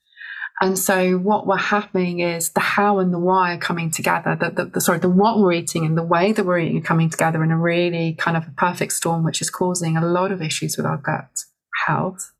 And 0.60 0.78
so 0.78 1.18
what 1.18 1.46
we're 1.46 1.56
happening 1.56 2.20
is 2.20 2.50
the 2.50 2.60
how 2.60 3.00
and 3.00 3.12
the 3.12 3.18
why 3.18 3.54
are 3.54 3.58
coming 3.58 3.90
together. 3.90 4.36
The, 4.40 4.50
the, 4.50 4.64
the, 4.66 4.80
sorry, 4.80 5.00
the 5.00 5.10
what 5.10 5.38
we're 5.38 5.52
eating 5.52 5.84
and 5.84 5.98
the 5.98 6.04
way 6.04 6.32
that 6.32 6.46
we're 6.46 6.60
eating 6.60 6.78
are 6.78 6.84
coming 6.84 7.10
together 7.10 7.42
in 7.42 7.50
a 7.50 7.58
really 7.58 8.14
kind 8.14 8.36
of 8.36 8.46
a 8.46 8.52
perfect 8.56 8.92
storm, 8.92 9.24
which 9.24 9.42
is 9.42 9.50
causing 9.50 9.96
a 9.96 10.06
lot 10.06 10.30
of 10.30 10.40
issues 10.40 10.76
with 10.76 10.86
our 10.86 10.96
gut 10.96 11.40
health. 11.86 12.32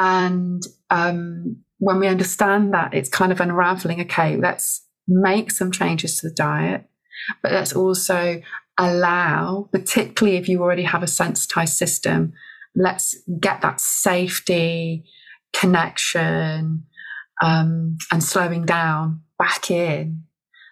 And 0.00 0.62
um, 0.90 1.62
when 1.78 2.00
we 2.00 2.08
understand 2.08 2.74
that, 2.74 2.92
it's 2.92 3.08
kind 3.08 3.30
of 3.30 3.40
unraveling. 3.40 4.00
Okay, 4.02 4.36
let's 4.36 4.84
make 5.06 5.52
some 5.52 5.70
changes 5.70 6.18
to 6.18 6.28
the 6.28 6.34
diet, 6.34 6.88
but 7.40 7.52
let's 7.52 7.72
also 7.72 8.42
allow, 8.78 9.68
particularly 9.72 10.36
if 10.36 10.48
you 10.48 10.62
already 10.62 10.82
have 10.82 11.02
a 11.02 11.08
sensitized 11.08 11.74
system, 11.74 12.32
let's 12.74 13.16
get 13.40 13.60
that 13.62 13.80
safety, 13.80 15.04
connection, 15.52 16.84
um, 17.42 17.98
and 18.12 18.22
slowing 18.22 18.64
down 18.64 19.22
back 19.38 19.70
in 19.70 20.24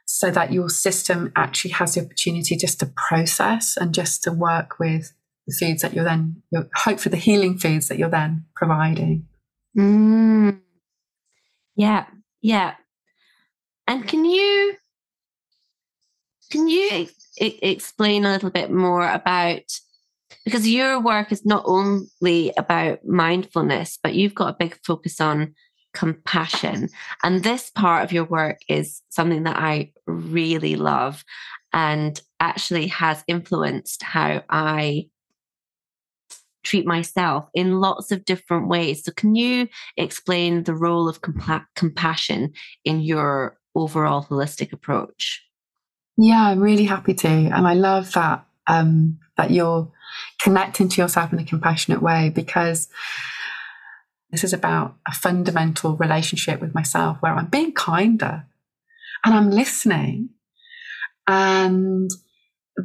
so 0.06 0.30
that 0.30 0.52
your 0.52 0.68
system 0.68 1.32
actually 1.36 1.70
has 1.70 1.94
the 1.94 2.04
opportunity 2.04 2.56
just 2.56 2.80
to 2.80 2.86
process 2.86 3.76
and 3.76 3.94
just 3.94 4.22
to 4.22 4.32
work 4.32 4.78
with 4.78 5.12
the 5.46 5.54
foods 5.58 5.82
that 5.82 5.94
you're 5.94 6.04
then, 6.04 6.42
you're, 6.50 6.68
hope 6.74 7.00
for 7.00 7.08
the 7.08 7.16
healing 7.16 7.58
foods 7.58 7.88
that 7.88 7.98
you're 7.98 8.10
then 8.10 8.44
providing. 8.54 9.26
Mm. 9.76 10.60
Yeah, 11.76 12.06
yeah. 12.40 12.74
And 13.86 14.06
can 14.06 14.24
you 14.24 14.76
can 16.52 16.68
you 16.68 17.08
explain 17.38 18.24
a 18.24 18.30
little 18.30 18.50
bit 18.50 18.70
more 18.70 19.10
about 19.10 19.62
because 20.44 20.68
your 20.68 21.00
work 21.00 21.32
is 21.32 21.46
not 21.46 21.62
only 21.66 22.52
about 22.56 23.04
mindfulness, 23.04 23.98
but 24.02 24.14
you've 24.14 24.34
got 24.34 24.48
a 24.48 24.56
big 24.58 24.78
focus 24.84 25.20
on 25.20 25.54
compassion. 25.94 26.88
And 27.22 27.42
this 27.42 27.70
part 27.70 28.04
of 28.04 28.12
your 28.12 28.24
work 28.24 28.58
is 28.68 29.02
something 29.08 29.44
that 29.44 29.56
I 29.56 29.92
really 30.06 30.76
love 30.76 31.24
and 31.72 32.20
actually 32.40 32.88
has 32.88 33.24
influenced 33.26 34.02
how 34.02 34.42
I 34.50 35.08
treat 36.64 36.86
myself 36.86 37.48
in 37.54 37.80
lots 37.80 38.12
of 38.12 38.24
different 38.24 38.68
ways. 38.68 39.04
So, 39.04 39.12
can 39.12 39.34
you 39.34 39.68
explain 39.96 40.64
the 40.64 40.74
role 40.74 41.08
of 41.08 41.20
compa- 41.22 41.66
compassion 41.76 42.52
in 42.84 43.00
your 43.00 43.58
overall 43.74 44.24
holistic 44.24 44.72
approach? 44.72 45.42
Yeah, 46.16 46.48
I'm 46.48 46.60
really 46.60 46.84
happy 46.84 47.14
to, 47.14 47.28
and 47.28 47.66
I 47.66 47.74
love 47.74 48.12
that 48.12 48.44
um, 48.66 49.18
that 49.36 49.50
you're 49.50 49.90
connecting 50.40 50.88
to 50.88 51.00
yourself 51.00 51.32
in 51.32 51.38
a 51.38 51.44
compassionate 51.44 52.02
way 52.02 52.30
because 52.34 52.88
this 54.30 54.44
is 54.44 54.52
about 54.52 54.96
a 55.06 55.12
fundamental 55.12 55.96
relationship 55.96 56.60
with 56.60 56.74
myself 56.74 57.18
where 57.20 57.32
I'm 57.34 57.46
being 57.46 57.72
kinder 57.72 58.46
and 59.24 59.34
I'm 59.34 59.50
listening, 59.50 60.30
and 61.26 62.10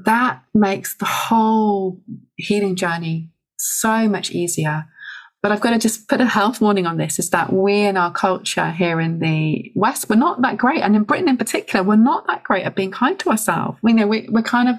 that 0.05 0.43
makes 0.53 0.95
the 0.95 1.05
whole 1.05 2.01
healing 2.36 2.75
journey 2.75 3.30
so 3.57 4.07
much 4.07 4.32
easier 4.32 4.86
but 5.41 5.51
I've 5.51 5.61
got 5.61 5.71
to 5.71 5.79
just 5.79 6.07
put 6.07 6.19
a 6.19 6.25
health 6.25 6.61
warning 6.61 6.88
on 6.88 6.97
this 6.97 7.19
is 7.19 7.29
that 7.29 7.53
we 7.53 7.81
in 7.81 7.95
our 7.95 8.11
culture 8.11 8.71
here 8.71 8.99
in 8.99 9.19
the 9.19 9.71
West, 9.75 10.09
we're 10.09 10.15
not 10.15 10.41
that 10.41 10.57
great. 10.57 10.81
And 10.81 10.95
in 10.95 11.03
Britain 11.03 11.29
in 11.29 11.38
particular, 11.38 11.83
we're 11.83 11.95
not 11.95 12.25
that 12.27 12.43
great 12.43 12.65
at 12.65 12.75
being 12.75 12.91
kind 12.91 13.19
to 13.19 13.29
ourselves. 13.29 13.77
We 13.83 13.93
know 13.93 14.07
we, 14.07 14.27
we're 14.29 14.41
kind 14.41 14.67
of, 14.67 14.77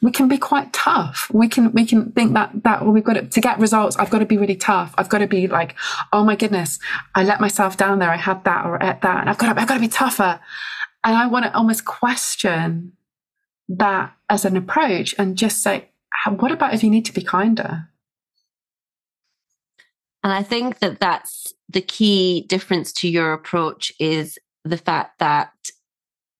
we 0.00 0.10
can 0.10 0.26
be 0.26 0.38
quite 0.38 0.72
tough. 0.72 1.30
We 1.32 1.48
can, 1.48 1.70
we 1.72 1.84
can 1.84 2.12
think 2.12 2.32
that, 2.32 2.64
that, 2.64 2.82
well, 2.82 2.92
we've 2.92 3.04
got 3.04 3.14
to, 3.14 3.26
to 3.26 3.40
get 3.40 3.58
results. 3.58 3.96
I've 3.96 4.10
got 4.10 4.20
to 4.20 4.26
be 4.26 4.38
really 4.38 4.56
tough. 4.56 4.94
I've 4.96 5.08
got 5.10 5.18
to 5.18 5.26
be 5.26 5.48
like, 5.48 5.76
oh 6.12 6.24
my 6.24 6.36
goodness, 6.36 6.78
I 7.14 7.22
let 7.22 7.40
myself 7.40 7.76
down 7.76 7.98
there. 7.98 8.10
I 8.10 8.16
had 8.16 8.42
that 8.44 8.64
or 8.64 8.82
at 8.82 9.02
that. 9.02 9.20
And 9.20 9.30
I've 9.30 9.38
got 9.38 9.52
to, 9.52 9.60
I've 9.60 9.68
got 9.68 9.74
to 9.74 9.80
be 9.80 9.88
tougher. 9.88 10.40
And 11.04 11.16
I 11.16 11.26
want 11.26 11.44
to 11.44 11.54
almost 11.54 11.84
question 11.84 12.92
that 13.68 14.14
as 14.30 14.44
an 14.44 14.56
approach 14.56 15.14
and 15.18 15.36
just 15.36 15.62
say, 15.62 15.90
what 16.36 16.52
about 16.52 16.72
if 16.72 16.82
you 16.82 16.90
need 16.90 17.04
to 17.04 17.12
be 17.12 17.22
kinder? 17.22 17.88
And 20.24 20.32
I 20.32 20.42
think 20.42 20.78
that 20.78 21.00
that's 21.00 21.52
the 21.68 21.82
key 21.82 22.46
difference 22.48 22.92
to 22.94 23.08
your 23.08 23.34
approach 23.34 23.92
is 24.00 24.38
the 24.64 24.78
fact 24.78 25.18
that 25.18 25.52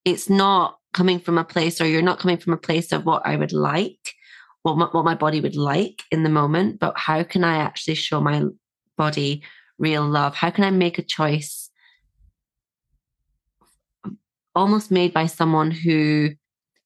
it's 0.07 0.31
not 0.31 0.79
coming 0.95 1.19
from 1.19 1.37
a 1.37 1.45
place 1.45 1.81
or 1.81 1.87
you're 1.87 2.01
not 2.01 2.19
coming 2.19 2.39
from 2.39 2.55
a 2.55 2.59
place 2.59 2.93
of 2.93 3.05
what 3.05 3.27
I 3.27 3.37
would 3.37 3.53
like, 3.53 4.15
what 4.63 4.79
my, 4.79 4.87
what 4.87 5.05
my 5.05 5.15
body 5.15 5.43
would 5.43 5.57
like 5.57 6.03
in 6.11 6.23
the 6.23 6.31
moment, 6.31 6.81
but 6.81 6.97
how 6.97 7.23
can 7.25 7.45
I 7.45 7.57
actually 7.57 7.97
show 7.97 8.23
my 8.23 8.45
body 8.97 9.43
real 9.79 10.07
love? 10.07 10.35
How 10.35 10.51
can 10.51 10.65
I 10.65 10.71
make 10.71 10.99
a 10.99 11.03
choice 11.03 11.69
almost 14.55 14.91
made 14.91 15.13
by 15.13 15.27
someone 15.27 15.71
who 15.71 16.31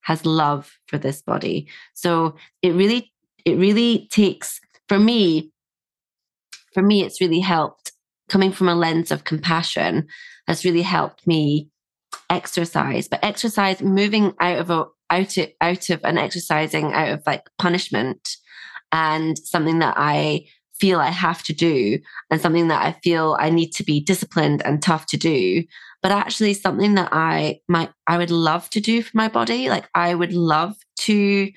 has 0.01 0.27
love 0.27 0.73
for 0.89 0.99
this 0.99 1.23
body? 1.23 1.69
So 1.95 2.35
it 2.63 2.75
really, 2.75 3.13
it 3.45 3.57
really 3.57 4.09
takes, 4.11 4.61
for 4.89 4.99
me, 4.99 5.53
for 6.75 6.83
me, 6.83 7.03
it's 7.03 7.21
really 7.21 7.41
helped 7.41 7.93
coming 8.29 8.53
from 8.53 8.69
a 8.69 8.75
lens 8.75 9.11
of 9.11 9.25
compassion 9.25 10.07
has 10.47 10.65
really 10.65 10.83
helped 10.83 11.27
me 11.27 11.69
exercise. 12.31 13.09
But 13.09 13.25
exercise 13.25 13.83
moving 13.83 14.35
out 14.41 14.59
of 14.59 14.71
a 14.71 14.87
out 15.11 15.37
of, 15.39 15.49
out 15.61 15.89
of 15.91 16.01
and 16.05 16.19
exercising 16.19 16.93
out 16.93 17.09
of 17.09 17.23
like 17.27 17.49
punishment 17.59 18.37
and 18.93 19.39
something 19.39 19.79
that 19.79 19.95
I 19.97 20.47
feel 20.79 21.01
I 21.01 21.11
have 21.11 21.43
to 21.45 21.53
do 21.53 21.99
and 22.31 22.41
something 22.41 22.69
that 22.69 22.85
I 22.85 22.99
feel 23.03 23.37
I 23.41 23.51
need 23.51 23.71
to 23.73 23.85
be 23.85 24.01
disciplined 24.01 24.63
and 24.65 24.83
tough 24.83 25.07
to 25.07 25.17
do 25.17 25.65
but 26.03 26.13
actually 26.13 26.55
something 26.55 26.95
that 26.95 27.09
I 27.13 27.61
might 27.69 27.91
I 28.07 28.19
would 28.19 28.31
love 28.31 28.71
to 28.71 28.81
do 28.81 29.03
for 29.03 29.17
my 29.17 29.29
body. 29.29 29.69
Like 29.69 29.89
I 29.95 30.15
would 30.15 30.33
love 30.33 30.77
to 31.01 31.51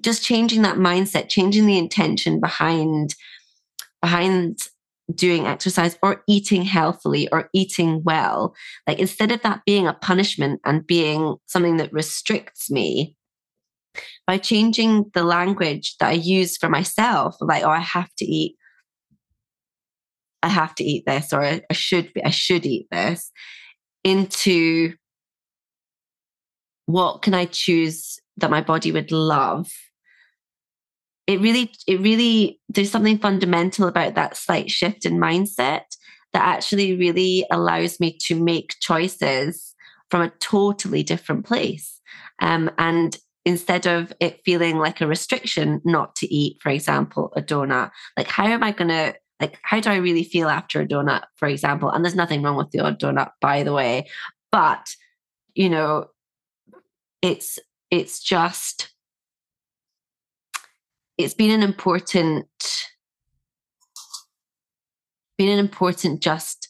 just 0.00 0.22
changing 0.22 0.62
that 0.62 0.76
mindset 0.76 1.28
changing 1.28 1.66
the 1.66 1.78
intention 1.78 2.40
behind 2.40 3.14
behind 4.02 4.58
doing 5.14 5.46
exercise 5.46 5.98
or 6.02 6.22
eating 6.28 6.62
healthily 6.62 7.28
or 7.32 7.48
eating 7.54 8.02
well. 8.04 8.54
Like 8.86 8.98
instead 8.98 9.32
of 9.32 9.42
that 9.42 9.62
being 9.64 9.86
a 9.86 9.94
punishment 9.94 10.60
and 10.64 10.86
being 10.86 11.36
something 11.46 11.78
that 11.78 11.92
restricts 11.92 12.70
me, 12.70 13.16
by 14.26 14.38
changing 14.38 15.10
the 15.14 15.24
language 15.24 15.96
that 15.98 16.10
I 16.10 16.12
use 16.12 16.56
for 16.56 16.68
myself, 16.68 17.36
like, 17.40 17.64
oh, 17.64 17.70
I 17.70 17.80
have 17.80 18.14
to 18.18 18.24
eat, 18.24 18.56
I 20.42 20.48
have 20.48 20.74
to 20.76 20.84
eat 20.84 21.04
this, 21.06 21.32
or 21.32 21.42
I, 21.42 21.62
should 21.72 22.12
be, 22.12 22.22
I 22.22 22.30
should 22.30 22.66
eat 22.66 22.86
this, 22.90 23.32
into 24.04 24.94
what 26.86 27.22
can 27.22 27.34
I 27.34 27.46
choose 27.46 28.18
that 28.36 28.50
my 28.50 28.60
body 28.60 28.92
would 28.92 29.10
love 29.10 29.68
it 31.28 31.40
really, 31.40 31.70
it 31.86 32.00
really, 32.00 32.58
there's 32.70 32.90
something 32.90 33.18
fundamental 33.18 33.86
about 33.86 34.14
that 34.14 34.36
slight 34.36 34.70
shift 34.70 35.04
in 35.04 35.18
mindset 35.18 35.84
that 36.32 36.42
actually 36.42 36.96
really 36.96 37.46
allows 37.50 38.00
me 38.00 38.16
to 38.22 38.34
make 38.34 38.74
choices 38.80 39.74
from 40.10 40.22
a 40.22 40.32
totally 40.40 41.02
different 41.02 41.44
place. 41.44 42.00
Um, 42.40 42.70
and 42.78 43.16
instead 43.44 43.86
of 43.86 44.10
it 44.20 44.40
feeling 44.44 44.78
like 44.78 45.02
a 45.02 45.06
restriction 45.06 45.82
not 45.84 46.16
to 46.16 46.34
eat, 46.34 46.56
for 46.62 46.70
example, 46.70 47.30
a 47.36 47.42
donut, 47.42 47.90
like 48.16 48.28
how 48.28 48.46
am 48.46 48.62
I 48.62 48.72
going 48.72 48.88
to, 48.88 49.14
like, 49.38 49.58
how 49.62 49.80
do 49.80 49.90
I 49.90 49.96
really 49.96 50.24
feel 50.24 50.48
after 50.48 50.80
a 50.80 50.88
donut, 50.88 51.24
for 51.36 51.46
example? 51.46 51.90
And 51.90 52.02
there's 52.02 52.14
nothing 52.14 52.42
wrong 52.42 52.56
with 52.56 52.70
the 52.70 52.80
odd 52.80 52.98
donut, 52.98 53.32
by 53.42 53.64
the 53.64 53.74
way. 53.74 54.08
But, 54.50 54.88
you 55.54 55.68
know, 55.68 56.06
it's, 57.20 57.58
it's 57.90 58.20
just, 58.20 58.90
it's 61.18 61.34
been 61.34 61.50
an 61.50 61.62
important 61.62 62.46
been 65.36 65.48
an 65.50 65.58
important 65.58 66.20
just 66.20 66.68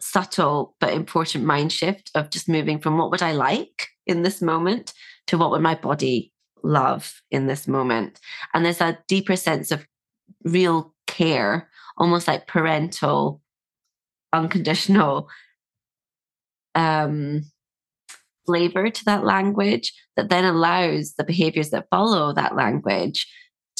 subtle 0.00 0.76
but 0.80 0.92
important 0.92 1.44
mind 1.44 1.72
shift 1.72 2.10
of 2.14 2.30
just 2.30 2.48
moving 2.48 2.78
from 2.78 2.98
what 2.98 3.10
would 3.10 3.22
i 3.22 3.32
like 3.32 3.88
in 4.06 4.22
this 4.22 4.42
moment 4.42 4.92
to 5.26 5.38
what 5.38 5.50
would 5.50 5.60
my 5.60 5.74
body 5.74 6.32
love 6.62 7.22
in 7.30 7.46
this 7.46 7.68
moment. 7.68 8.20
And 8.52 8.64
there's 8.64 8.80
a 8.80 8.98
deeper 9.08 9.36
sense 9.36 9.70
of 9.70 9.86
real 10.44 10.94
care 11.06 11.68
almost 11.98 12.28
like 12.28 12.46
parental 12.46 13.40
unconditional 14.32 15.28
um 16.76 17.42
flavor 18.46 18.88
to 18.90 19.04
that 19.04 19.24
language 19.24 19.92
that 20.16 20.30
then 20.30 20.44
allows 20.44 21.14
the 21.14 21.24
behaviors 21.24 21.70
that 21.70 21.88
follow 21.90 22.32
that 22.32 22.54
language 22.54 23.26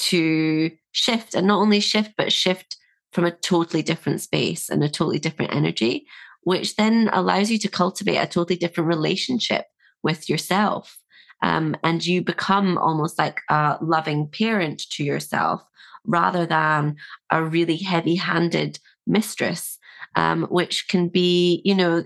to 0.01 0.71
shift 0.93 1.35
and 1.35 1.47
not 1.47 1.61
only 1.61 1.81
shift, 1.81 2.13
but 2.17 2.33
shift 2.33 2.77
from 3.13 3.25
a 3.25 3.31
totally 3.31 3.83
different 3.83 4.21
space 4.21 4.69
and 4.69 4.83
a 4.83 4.89
totally 4.89 5.19
different 5.19 5.55
energy, 5.55 6.07
which 6.43 6.77
then 6.77 7.11
allows 7.13 7.51
you 7.51 7.59
to 7.59 7.69
cultivate 7.69 8.17
a 8.17 8.27
totally 8.27 8.57
different 8.57 8.89
relationship 8.89 9.67
with 10.03 10.29
yourself. 10.29 10.99
Um, 11.43 11.77
and 11.83 12.05
you 12.05 12.23
become 12.23 12.79
almost 12.79 13.19
like 13.19 13.41
a 13.49 13.79
loving 13.81 14.29
parent 14.29 14.83
to 14.93 15.05
yourself 15.05 15.63
rather 16.05 16.47
than 16.47 16.97
a 17.31 17.43
really 17.43 17.77
heavy 17.77 18.17
handed 18.17 18.79
mistress 19.07 19.79
um, 20.17 20.45
which 20.51 20.89
can 20.89 21.09
be, 21.09 21.63
you 21.65 21.75
know, 21.75 22.05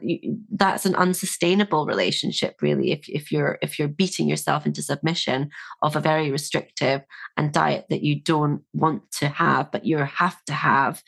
that's 0.51 0.85
an 0.85 0.95
unsustainable 0.95 1.87
relationship, 1.87 2.57
really. 2.61 2.93
If 2.93 3.09
if 3.09 3.33
you're 3.33 3.59
if 3.63 3.79
you're 3.79 3.89
beating 3.89 4.29
yourself 4.29 4.67
into 4.67 4.83
submission 4.83 5.51
of 5.83 5.97
a 5.97 6.01
very 6.01 6.31
restrictive 6.31 7.03
and 7.37 7.53
diet 7.53 7.87
that 7.89 8.03
you 8.03 8.21
don't 8.21 8.63
want 8.73 9.11
to 9.13 9.29
have, 9.29 9.71
but 9.73 9.87
you 9.87 9.99
have 9.99 10.45
to 10.45 10.53
have, 10.53 11.03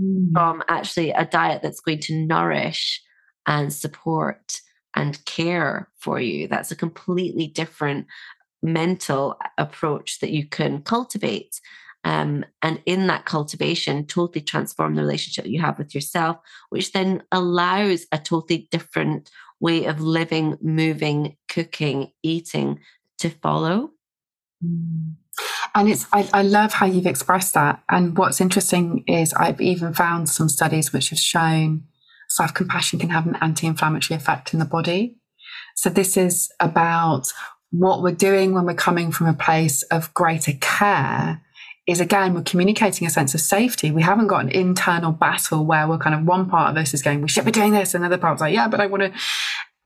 mm. 0.00 0.30
from 0.32 0.62
actually 0.68 1.10
a 1.10 1.24
diet 1.24 1.62
that's 1.62 1.80
going 1.80 2.00
to 2.00 2.16
nourish 2.26 3.02
and 3.46 3.72
support 3.72 4.60
and 4.94 5.24
care 5.24 5.88
for 5.98 6.20
you. 6.20 6.48
That's 6.48 6.70
a 6.70 6.76
completely 6.76 7.46
different 7.46 8.06
mental 8.62 9.36
approach 9.58 10.20
that 10.20 10.30
you 10.30 10.46
can 10.46 10.82
cultivate. 10.82 11.60
Um, 12.04 12.44
and 12.62 12.82
in 12.84 13.06
that 13.06 13.26
cultivation, 13.26 14.06
totally 14.06 14.42
transform 14.42 14.94
the 14.94 15.02
relationship 15.02 15.46
you 15.46 15.60
have 15.60 15.78
with 15.78 15.94
yourself, 15.94 16.38
which 16.70 16.92
then 16.92 17.22
allows 17.30 18.06
a 18.10 18.18
totally 18.18 18.68
different 18.70 19.30
way 19.60 19.84
of 19.84 20.00
living, 20.00 20.58
moving, 20.60 21.36
cooking, 21.48 22.10
eating 22.22 22.80
to 23.18 23.30
follow. 23.30 23.90
Mm. 24.64 25.14
And 25.74 25.88
it's 25.88 26.06
I, 26.12 26.28
I 26.34 26.42
love 26.42 26.72
how 26.74 26.86
you've 26.86 27.06
expressed 27.06 27.54
that. 27.54 27.82
And 27.88 28.18
what's 28.18 28.40
interesting 28.40 29.04
is 29.06 29.32
I've 29.34 29.60
even 29.60 29.94
found 29.94 30.28
some 30.28 30.48
studies 30.48 30.92
which 30.92 31.10
have 31.10 31.18
shown 31.18 31.84
self 32.28 32.52
compassion 32.52 32.98
can 32.98 33.10
have 33.10 33.26
an 33.26 33.36
anti 33.40 33.66
inflammatory 33.66 34.16
effect 34.16 34.52
in 34.52 34.58
the 34.58 34.64
body. 34.64 35.16
So 35.76 35.88
this 35.88 36.16
is 36.16 36.50
about 36.60 37.32
what 37.70 38.02
we're 38.02 38.12
doing 38.12 38.52
when 38.52 38.66
we're 38.66 38.74
coming 38.74 39.10
from 39.10 39.28
a 39.28 39.34
place 39.34 39.82
of 39.84 40.12
greater 40.12 40.52
care 40.60 41.40
is 41.86 42.00
again, 42.00 42.34
we're 42.34 42.42
communicating 42.42 43.06
a 43.06 43.10
sense 43.10 43.34
of 43.34 43.40
safety. 43.40 43.90
We 43.90 44.02
haven't 44.02 44.28
got 44.28 44.44
an 44.44 44.50
internal 44.50 45.10
battle 45.10 45.66
where 45.66 45.88
we're 45.88 45.98
kind 45.98 46.14
of 46.14 46.24
one 46.24 46.48
part 46.48 46.70
of 46.70 46.80
us 46.80 46.94
is 46.94 47.02
going, 47.02 47.22
we 47.22 47.28
should 47.28 47.44
be 47.44 47.50
doing 47.50 47.72
this. 47.72 47.94
Another 47.94 48.18
part's 48.18 48.40
like, 48.40 48.54
yeah, 48.54 48.68
but 48.68 48.80
I 48.80 48.86
want 48.86 49.02
to. 49.02 49.12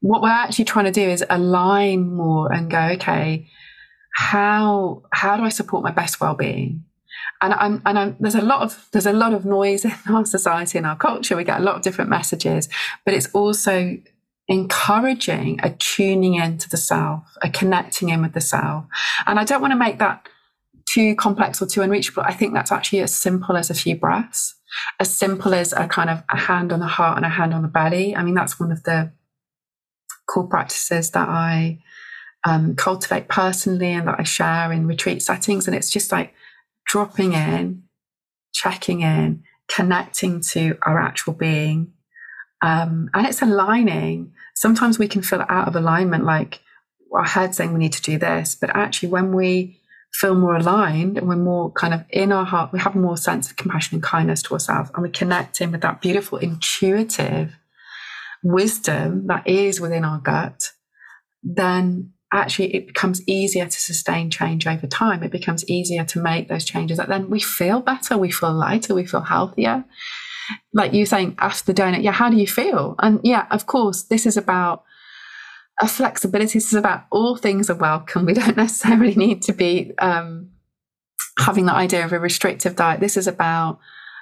What 0.00 0.20
we're 0.20 0.28
actually 0.28 0.66
trying 0.66 0.84
to 0.84 0.92
do 0.92 1.08
is 1.08 1.24
align 1.30 2.12
more 2.12 2.52
and 2.52 2.70
go, 2.70 2.78
okay, 2.78 3.48
how 4.14 5.02
how 5.12 5.36
do 5.36 5.42
I 5.42 5.48
support 5.48 5.82
my 5.82 5.90
best 5.90 6.20
well-being? 6.20 6.84
And 7.40 7.54
I'm 7.54 7.82
and 7.86 7.98
I'm, 7.98 8.16
there's 8.20 8.34
a 8.34 8.42
lot 8.42 8.60
of 8.60 8.88
there's 8.92 9.06
a 9.06 9.12
lot 9.12 9.32
of 9.32 9.46
noise 9.46 9.84
in 9.86 9.92
our 10.08 10.26
society 10.26 10.76
and 10.76 10.86
our 10.86 10.96
culture. 10.96 11.34
We 11.34 11.44
get 11.44 11.60
a 11.60 11.64
lot 11.64 11.76
of 11.76 11.82
different 11.82 12.10
messages, 12.10 12.68
but 13.06 13.14
it's 13.14 13.28
also 13.34 13.96
encouraging 14.48 15.60
a 15.62 15.70
tuning 15.70 16.34
into 16.34 16.68
the 16.68 16.76
self, 16.76 17.22
a 17.42 17.50
connecting 17.50 18.10
in 18.10 18.22
with 18.22 18.32
the 18.32 18.40
self. 18.40 18.84
And 19.26 19.40
I 19.40 19.44
don't 19.44 19.60
want 19.60 19.72
to 19.72 19.78
make 19.78 19.98
that 19.98 20.28
too 20.86 21.14
complex 21.16 21.60
or 21.60 21.66
too 21.66 21.82
unreachable. 21.82 22.22
I 22.22 22.32
think 22.32 22.54
that's 22.54 22.72
actually 22.72 23.00
as 23.00 23.14
simple 23.14 23.56
as 23.56 23.70
a 23.70 23.74
few 23.74 23.96
breaths, 23.96 24.54
as 25.00 25.14
simple 25.14 25.54
as 25.54 25.72
a 25.72 25.86
kind 25.88 26.08
of 26.08 26.22
a 26.30 26.36
hand 26.36 26.72
on 26.72 26.80
the 26.80 26.86
heart 26.86 27.16
and 27.16 27.26
a 27.26 27.30
hand 27.30 27.52
on 27.52 27.62
the 27.62 27.68
belly. 27.68 28.16
I 28.16 28.22
mean, 28.22 28.34
that's 28.34 28.58
one 28.58 28.72
of 28.72 28.82
the 28.84 29.12
core 30.26 30.46
practices 30.46 31.10
that 31.10 31.28
I 31.28 31.80
um, 32.44 32.76
cultivate 32.76 33.28
personally 33.28 33.92
and 33.92 34.06
that 34.06 34.20
I 34.20 34.22
share 34.22 34.72
in 34.72 34.86
retreat 34.86 35.22
settings. 35.22 35.66
And 35.66 35.76
it's 35.76 35.90
just 35.90 36.12
like 36.12 36.32
dropping 36.86 37.32
in, 37.32 37.82
checking 38.52 39.00
in, 39.00 39.42
connecting 39.68 40.40
to 40.40 40.78
our 40.82 41.00
actual 41.00 41.32
being. 41.32 41.92
Um, 42.62 43.10
and 43.12 43.26
it's 43.26 43.42
aligning. 43.42 44.32
Sometimes 44.54 44.98
we 44.98 45.08
can 45.08 45.22
feel 45.22 45.44
out 45.48 45.68
of 45.68 45.76
alignment, 45.76 46.24
like 46.24 46.60
our 47.12 47.24
head 47.24 47.54
saying 47.54 47.72
we 47.72 47.80
need 47.80 47.92
to 47.92 48.02
do 48.02 48.18
this. 48.18 48.54
But 48.54 48.70
actually, 48.70 49.08
when 49.10 49.34
we 49.34 49.80
feel 50.12 50.34
more 50.34 50.56
aligned 50.56 51.18
and 51.18 51.28
we're 51.28 51.36
more 51.36 51.70
kind 51.72 51.92
of 51.92 52.04
in 52.10 52.32
our 52.32 52.44
heart, 52.44 52.72
we 52.72 52.78
have 52.78 52.94
more 52.94 53.16
sense 53.16 53.50
of 53.50 53.56
compassion 53.56 53.96
and 53.96 54.02
kindness 54.02 54.42
to 54.42 54.54
ourselves, 54.54 54.90
and 54.94 55.02
we 55.02 55.10
connect 55.10 55.60
in 55.60 55.72
with 55.72 55.82
that 55.82 56.00
beautiful, 56.00 56.38
intuitive 56.38 57.52
wisdom 58.42 59.26
that 59.26 59.46
is 59.46 59.80
within 59.80 60.04
our 60.04 60.18
gut, 60.18 60.70
then 61.42 62.12
actually 62.32 62.74
it 62.74 62.86
becomes 62.86 63.26
easier 63.28 63.66
to 63.66 63.80
sustain 63.80 64.30
change 64.30 64.66
over 64.66 64.86
time. 64.86 65.22
It 65.22 65.30
becomes 65.30 65.68
easier 65.68 66.04
to 66.04 66.20
make 66.20 66.48
those 66.48 66.64
changes. 66.64 66.98
That 66.98 67.08
then 67.08 67.30
we 67.30 67.40
feel 67.40 67.80
better, 67.80 68.18
we 68.18 68.30
feel 68.30 68.52
lighter, 68.52 68.94
we 68.94 69.06
feel 69.06 69.22
healthier. 69.22 69.84
Like 70.72 70.92
you 70.92 71.06
saying, 71.06 71.36
ask 71.38 71.64
the 71.64 71.74
donut, 71.74 72.02
yeah, 72.02 72.12
how 72.12 72.30
do 72.30 72.36
you 72.36 72.46
feel? 72.46 72.94
And 73.00 73.20
yeah, 73.22 73.46
of 73.50 73.66
course, 73.66 74.02
this 74.02 74.26
is 74.26 74.36
about 74.36 74.84
a 75.80 75.88
flexibility 75.88 76.58
is 76.58 76.74
about 76.74 77.04
all 77.10 77.36
things 77.36 77.68
are 77.68 77.76
welcome. 77.76 78.24
We 78.24 78.34
don't 78.34 78.56
necessarily 78.56 79.14
need 79.14 79.42
to 79.42 79.52
be 79.52 79.92
um, 79.98 80.50
having 81.38 81.66
the 81.66 81.74
idea 81.74 82.04
of 82.04 82.12
a 82.12 82.18
restrictive 82.18 82.76
diet. 82.76 83.00
This 83.00 83.16
is 83.16 83.26
about 83.26 83.78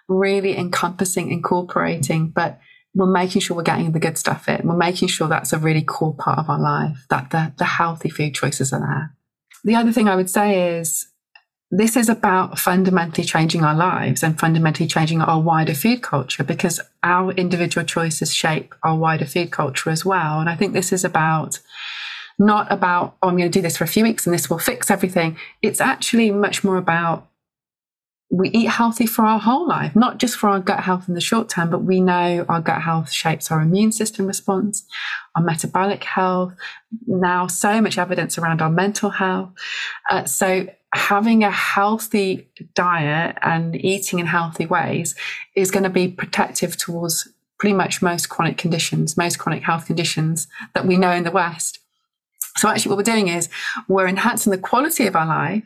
really 0.09 0.57
encompassing, 0.57 1.31
incorporating, 1.31 2.29
but 2.29 2.59
we're 2.95 3.07
making 3.07 3.41
sure 3.41 3.57
we're 3.57 3.63
getting 3.63 3.93
the 3.93 3.99
good 3.99 4.19
stuff 4.19 4.49
in. 4.49 4.67
We're 4.67 4.77
making 4.77 5.09
sure 5.09 5.29
that's 5.29 5.53
a 5.53 5.59
really 5.59 5.83
core 5.83 6.15
part 6.15 6.39
of 6.39 6.49
our 6.49 6.61
life, 6.61 7.07
that 7.11 7.31
the, 7.31 7.53
the 7.57 7.65
healthy 7.65 8.09
food 8.09 8.35
choices 8.35 8.73
are 8.73 8.81
there. 8.81 9.17
The 9.65 9.75
other 9.75 9.93
thing 9.93 10.09
I 10.09 10.17
would 10.17 10.31
say 10.31 10.79
is 10.79 11.09
this 11.77 11.97
is 11.97 12.09
about 12.09 12.59
fundamentally 12.59 13.27
changing 13.27 13.65
our 13.65 13.75
lives 13.75 14.23
and 14.23 14.39
fundamentally 14.39 14.87
changing 14.87 15.21
our 15.21 15.41
wider 15.41 15.75
food 15.75 16.03
culture 16.03 16.45
because 16.45 16.81
our 17.03 17.33
individual 17.33 17.85
choices 17.85 18.33
shape 18.33 18.75
our 18.85 18.97
wider 18.97 19.25
food 19.27 19.51
culture 19.51 19.91
as 19.91 20.05
well. 20.05 20.39
And 20.39 20.49
I 20.49 20.55
think 20.55 20.73
this 20.73 20.93
is 20.93 21.05
about 21.05 21.59
not 22.39 22.71
about, 22.71 23.17
oh, 23.23 23.29
I'm 23.29 23.37
going 23.37 23.51
to 23.51 23.59
do 23.59 23.63
this 23.63 23.77
for 23.77 23.85
a 23.85 23.89
few 23.89 24.05
weeks 24.05 24.25
and 24.25 24.33
this 24.33 24.49
will 24.49 24.59
fix 24.59 24.89
everything. 24.89 25.37
It's 25.63 25.81
actually 25.81 26.31
much 26.31 26.63
more 26.63 26.77
about 26.77 27.29
we 28.31 28.49
eat 28.51 28.69
healthy 28.69 29.07
for 29.07 29.25
our 29.25 29.39
whole 29.39 29.69
life, 29.69 29.95
not 29.95 30.19
just 30.19 30.37
for 30.37 30.49
our 30.49 30.59
gut 30.59 30.81
health 30.81 31.09
in 31.09 31.15
the 31.15 31.21
short 31.21 31.49
term, 31.49 31.71
but 31.71 31.85
we 31.85 32.01
know 32.01 32.45
our 32.49 32.61
gut 32.61 32.83
health 32.83 33.11
shapes 33.11 33.51
our 33.51 33.61
immune 33.61 33.93
system 33.93 34.27
response, 34.27 34.85
our 35.37 35.43
metabolic 35.43 36.03
health, 36.03 36.53
now 37.07 37.47
so 37.47 37.81
much 37.81 37.99
evidence 37.99 38.39
around 38.39 38.61
our 38.61 38.71
mental 38.71 39.11
health. 39.11 39.51
Uh, 40.11 40.25
so 40.25 40.67
having 40.95 41.43
a 41.43 41.51
healthy 41.51 42.49
diet 42.75 43.37
and 43.43 43.77
eating 43.77 44.21
in 44.21 44.27
healthy 44.27 44.65
ways 44.65 45.15
is 45.57 45.71
going 45.71 45.83
to 45.83 45.91
be 45.91 46.09
protective 46.09 46.77
towards 46.77 47.29
pretty 47.59 47.75
much 47.75 48.01
most 48.01 48.29
chronic 48.29 48.57
conditions, 48.57 49.17
most 49.17 49.39
chronic 49.39 49.63
health 49.63 49.87
conditions 49.87 50.47
that 50.75 50.87
we 50.87 50.97
know 50.97 51.11
in 51.11 51.25
the 51.25 51.31
West. 51.31 51.81
So 52.57 52.69
actually 52.69 52.91
what 52.91 52.99
we're 52.99 53.15
doing 53.15 53.29
is 53.29 53.49
we're 53.89 54.07
enhancing 54.07 54.53
the 54.53 54.59
quality 54.59 55.07
of 55.07 55.17
our 55.17 55.27
life 55.27 55.65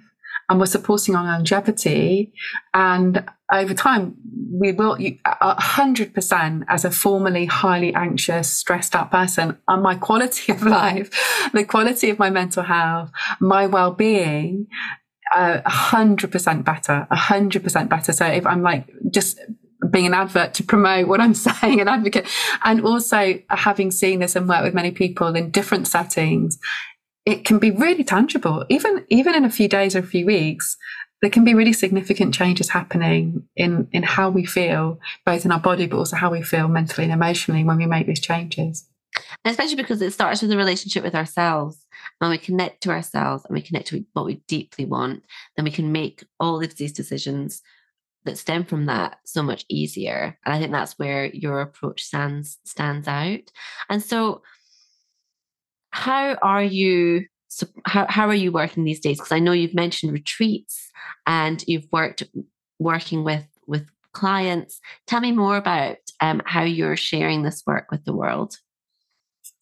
and 0.48 0.58
we're 0.58 0.66
supporting 0.66 1.14
our 1.14 1.24
longevity. 1.24 2.32
And 2.72 3.28
over 3.52 3.74
time, 3.74 4.16
we 4.50 4.72
will, 4.72 4.96
hundred 5.26 6.14
percent 6.14 6.64
as 6.68 6.86
a 6.86 6.90
formerly 6.90 7.44
highly 7.44 7.94
anxious, 7.94 8.50
stressed 8.50 8.96
out 8.96 9.10
person, 9.10 9.58
and 9.68 9.82
my 9.82 9.94
quality 9.94 10.52
of 10.52 10.62
life, 10.62 11.10
the 11.52 11.64
quality 11.64 12.08
of 12.08 12.18
my 12.18 12.30
mental 12.30 12.62
health, 12.62 13.10
my 13.40 13.66
well-being, 13.66 14.68
a 15.34 15.68
hundred 15.68 16.32
percent 16.32 16.64
better, 16.64 17.06
a 17.10 17.16
hundred 17.16 17.62
percent 17.62 17.90
better. 17.90 18.12
So 18.12 18.26
if 18.26 18.46
I'm 18.46 18.62
like 18.62 18.90
just 19.10 19.38
being 19.90 20.06
an 20.06 20.14
advert 20.14 20.54
to 20.54 20.62
promote 20.62 21.08
what 21.08 21.20
I'm 21.20 21.34
saying, 21.48 21.80
an 21.80 21.88
advocate, 21.88 22.28
and 22.64 22.84
also 22.84 23.40
having 23.50 23.90
seen 23.90 24.20
this 24.20 24.36
and 24.36 24.48
worked 24.48 24.64
with 24.64 24.74
many 24.74 24.90
people 24.90 25.34
in 25.34 25.50
different 25.50 25.86
settings, 25.86 26.58
it 27.24 27.44
can 27.44 27.58
be 27.58 27.70
really 27.70 28.04
tangible. 28.04 28.64
Even 28.68 29.04
even 29.08 29.34
in 29.34 29.44
a 29.44 29.50
few 29.50 29.68
days 29.68 29.94
or 29.94 30.00
a 30.00 30.02
few 30.02 30.26
weeks, 30.26 30.76
there 31.20 31.30
can 31.30 31.44
be 31.44 31.54
really 31.54 31.72
significant 31.72 32.34
changes 32.34 32.70
happening 32.70 33.44
in 33.56 33.88
in 33.92 34.02
how 34.02 34.30
we 34.30 34.44
feel, 34.44 35.00
both 35.26 35.44
in 35.44 35.52
our 35.52 35.60
body 35.60 35.86
but 35.86 35.98
also 35.98 36.16
how 36.16 36.30
we 36.30 36.42
feel 36.42 36.68
mentally 36.68 37.04
and 37.04 37.12
emotionally 37.12 37.64
when 37.64 37.76
we 37.76 37.86
make 37.86 38.06
these 38.06 38.20
changes. 38.20 38.88
And 39.44 39.50
especially 39.50 39.76
because 39.76 40.02
it 40.02 40.12
starts 40.12 40.42
with 40.42 40.52
a 40.52 40.56
relationship 40.56 41.04
with 41.04 41.14
ourselves. 41.14 41.84
When 42.18 42.30
we 42.30 42.38
connect 42.38 42.82
to 42.82 42.90
ourselves 42.90 43.44
and 43.44 43.54
we 43.54 43.62
connect 43.62 43.88
to 43.88 44.04
what 44.12 44.24
we 44.24 44.42
deeply 44.48 44.84
want, 44.84 45.22
then 45.56 45.64
we 45.64 45.70
can 45.70 45.92
make 45.92 46.24
all 46.40 46.62
of 46.62 46.76
these 46.76 46.92
decisions 46.92 47.62
that 48.24 48.38
stem 48.38 48.64
from 48.64 48.86
that 48.86 49.18
so 49.24 49.42
much 49.42 49.64
easier. 49.68 50.38
And 50.44 50.54
I 50.54 50.58
think 50.58 50.72
that's 50.72 50.98
where 50.98 51.26
your 51.26 51.60
approach 51.60 52.02
stands 52.02 52.58
stands 52.64 53.08
out. 53.08 53.50
And 53.88 54.02
so 54.02 54.42
how 55.90 56.34
are 56.42 56.62
you 56.62 57.24
so 57.48 57.66
how, 57.86 58.06
how 58.08 58.28
are 58.28 58.34
you 58.34 58.52
working 58.52 58.84
these 58.84 59.00
days 59.00 59.16
because 59.18 59.32
i 59.32 59.38
know 59.38 59.52
you've 59.52 59.74
mentioned 59.74 60.12
retreats 60.12 60.90
and 61.26 61.64
you've 61.66 61.86
worked 61.90 62.22
working 62.78 63.24
with 63.24 63.46
with 63.66 63.88
clients 64.12 64.80
tell 65.06 65.20
me 65.20 65.32
more 65.32 65.56
about 65.56 65.96
um, 66.20 66.42
how 66.44 66.62
you're 66.62 66.96
sharing 66.96 67.42
this 67.42 67.62
work 67.66 67.90
with 67.90 68.04
the 68.04 68.14
world 68.14 68.56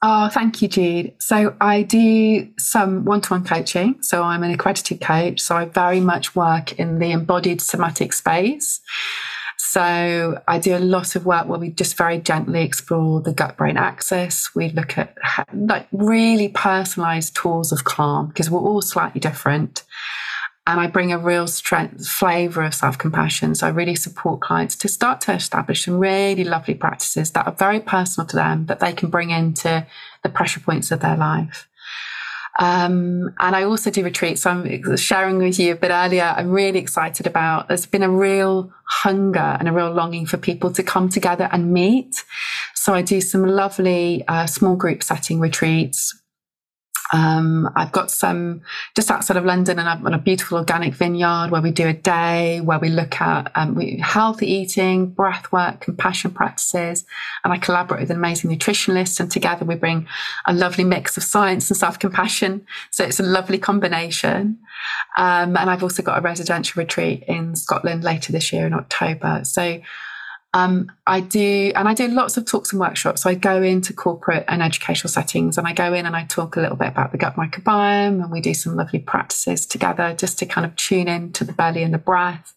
Oh, 0.03 0.29
thank 0.29 0.61
you, 0.61 0.69
Jude. 0.69 1.15
So 1.19 1.57
I 1.61 1.83
do 1.83 2.49
some 2.59 3.05
one-to-one 3.05 3.45
coaching. 3.45 3.97
So 4.03 4.23
I'm 4.23 4.43
an 4.43 4.53
accredited 4.53 5.01
coach. 5.01 5.41
So 5.41 5.57
I 5.57 5.65
very 5.65 6.01
much 6.01 6.37
work 6.37 6.79
in 6.79 6.99
the 6.99 7.13
embodied 7.13 7.61
somatic 7.61 8.13
space. 8.13 8.81
So 9.59 10.41
I 10.47 10.59
do 10.59 10.77
a 10.77 10.79
lot 10.79 11.17
of 11.17 11.27
work 11.27 11.49
where 11.49 11.59
we 11.59 11.71
just 11.71 11.97
very 11.97 12.19
gently 12.19 12.63
explore 12.63 13.21
the 13.21 13.33
gut 13.33 13.57
brain 13.57 13.77
axis. 13.77 14.55
We 14.55 14.69
look 14.69 14.97
at 14.97 15.17
like 15.53 15.87
really 15.93 16.49
personalized 16.49 17.35
tools 17.35 17.73
of 17.73 17.85
calm 17.85 18.29
because 18.29 18.51
we're 18.51 18.61
all 18.61 18.83
slightly 18.83 19.21
different. 19.21 19.83
And 20.69 20.81
I 20.81 20.89
bring 20.89 21.13
a 21.13 21.19
real 21.19 21.47
strength, 21.47 22.09
flavor 22.09 22.65
of 22.65 22.75
self 22.75 22.99
compassion. 22.99 23.55
So 23.55 23.69
I 23.69 23.71
really 23.71 23.95
support 23.95 24.41
clients 24.41 24.75
to 24.77 24.89
start 24.89 25.21
to 25.23 25.33
establish 25.33 25.85
some 25.85 25.99
really 25.99 26.43
lovely 26.43 26.75
practices 26.75 27.31
that 27.33 27.47
are 27.47 27.53
very 27.53 27.79
personal 27.79 28.27
to 28.27 28.37
them 28.37 28.67
that 28.67 28.81
they 28.81 28.93
can 28.93 29.09
bring 29.09 29.31
into 29.31 29.87
the 30.23 30.29
pressure 30.29 30.61
points 30.61 30.91
of 30.91 31.01
their 31.01 31.17
life. 31.17 31.69
Um, 32.59 33.35
and 33.39 33.55
I 33.55 33.65
also 33.65 33.91
do 33.91 34.03
retreats. 34.03 34.43
So 34.43 34.51
I'm 34.51 34.97
sharing 34.97 35.39
with 35.39 35.59
you 35.59 35.73
a 35.73 35.77
bit 35.77 35.91
earlier. 35.91 36.35
I'm 36.37 36.51
really 36.51 36.79
excited 36.79 37.27
about. 37.27 37.69
There's 37.69 37.87
been 37.87 38.03
a 38.03 38.11
real 38.11 38.73
hunger 38.85 39.57
and 39.59 39.69
a 39.69 39.73
real 39.73 39.93
longing 39.93 40.27
for 40.27 40.37
people 40.37 40.73
to 40.73 40.83
come 40.83 41.09
together 41.09 41.49
and 41.53 41.73
meet. 41.73 42.25
So 42.75 42.95
I 42.95 43.03
do 43.03 43.21
some 43.21 43.45
lovely 43.45 44.25
uh, 44.27 44.47
small 44.47 44.77
group 44.77 45.03
setting 45.03 45.39
retreats 45.39 46.15
um, 47.13 47.71
I've 47.77 47.93
got 47.93 48.11
some 48.11 48.63
just 48.95 49.11
outside 49.11 49.37
of 49.37 49.45
London, 49.45 49.79
and 49.79 49.89
I'm 49.89 50.05
on 50.07 50.15
a 50.15 50.19
beautiful 50.19 50.59
organic 50.59 50.95
vineyard 50.95 51.51
where 51.51 51.63
we 51.63 51.71
do 51.71 51.87
a 51.87 51.93
day 51.93 52.61
where 52.61 52.79
we 52.79 52.89
look 52.89 53.21
at 53.21 53.53
um, 53.55 53.75
we, 53.75 53.99
healthy 53.99 54.51
eating, 54.51 55.07
breath 55.07 55.51
work, 55.53 55.81
compassion 55.81 56.31
practices, 56.33 57.05
and 57.45 57.53
I 57.53 57.59
collaborate 57.59 58.01
with 58.01 58.11
an 58.11 58.17
amazing 58.17 58.51
nutritionist, 58.51 59.21
and 59.21 59.31
together 59.31 59.65
we 59.65 59.77
bring 59.77 60.07
a 60.47 60.53
lovely 60.53 60.85
mix 60.85 61.17
of 61.17 61.23
science 61.23 61.71
and 61.71 61.77
self 61.77 61.99
compassion. 61.99 62.67
So 62.91 63.05
it's 63.05 63.21
a 63.21 63.25
lovely 63.25 63.59
combination. 63.59 64.59
Um, 65.17 65.57
and 65.57 65.71
I've 65.71 65.83
also 65.83 66.03
got 66.03 66.19
a 66.19 66.23
residential 66.23 66.81
retreat 66.81 67.25
in 67.27 67.57
Scotland 67.57 68.05
later 68.05 68.33
this 68.33 68.53
year 68.53 68.67
in 68.67 68.75
October. 68.75 69.41
So 69.45 69.81
um, 70.57 70.91
I 71.07 71.21
do, 71.21 71.71
and 71.75 71.87
I 71.87 71.93
do 71.93 72.09
lots 72.09 72.39
of 72.39 72.47
talks 72.47 72.73
and 72.73 72.81
workshops. 72.81 73.23
So 73.23 73.29
I 73.29 73.35
go 73.35 73.63
into 73.63 73.93
corporate 73.93 74.47
and 74.49 74.63
educational 74.63 75.11
settings 75.11 75.59
and 75.59 75.67
I 75.67 75.75
go 75.75 75.93
in 75.93 76.07
and 76.07 76.17
I 76.17 76.25
talk 76.25 76.57
a 76.57 76.61
little 76.61 76.79
bit 76.79 76.89
about 76.89 77.13
the 77.13 77.19
gut 77.19 77.37
microbiome 77.37 78.23
and 78.23 78.33
we 78.33 78.41
do 78.41 78.55
some 78.55 78.75
lovely 78.75 79.01
practices 79.01 79.67
together 79.67 80.15
just 80.15 80.39
to 80.39 80.47
kind 80.47 80.65
of 80.65 80.75
tune 80.77 81.09
in 81.09 81.33
to 81.33 81.45
the 81.45 81.53
belly 81.53 81.83
and 81.83 81.93
the 81.93 81.99
breath 81.99 82.55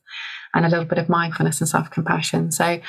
and 0.54 0.66
a 0.66 0.70
little 0.70 0.86
bit 0.86 0.98
of 0.98 1.10
mindfulness 1.10 1.60
and 1.60 1.68
self 1.68 1.92
compassion. 1.92 2.54
So 2.54 2.80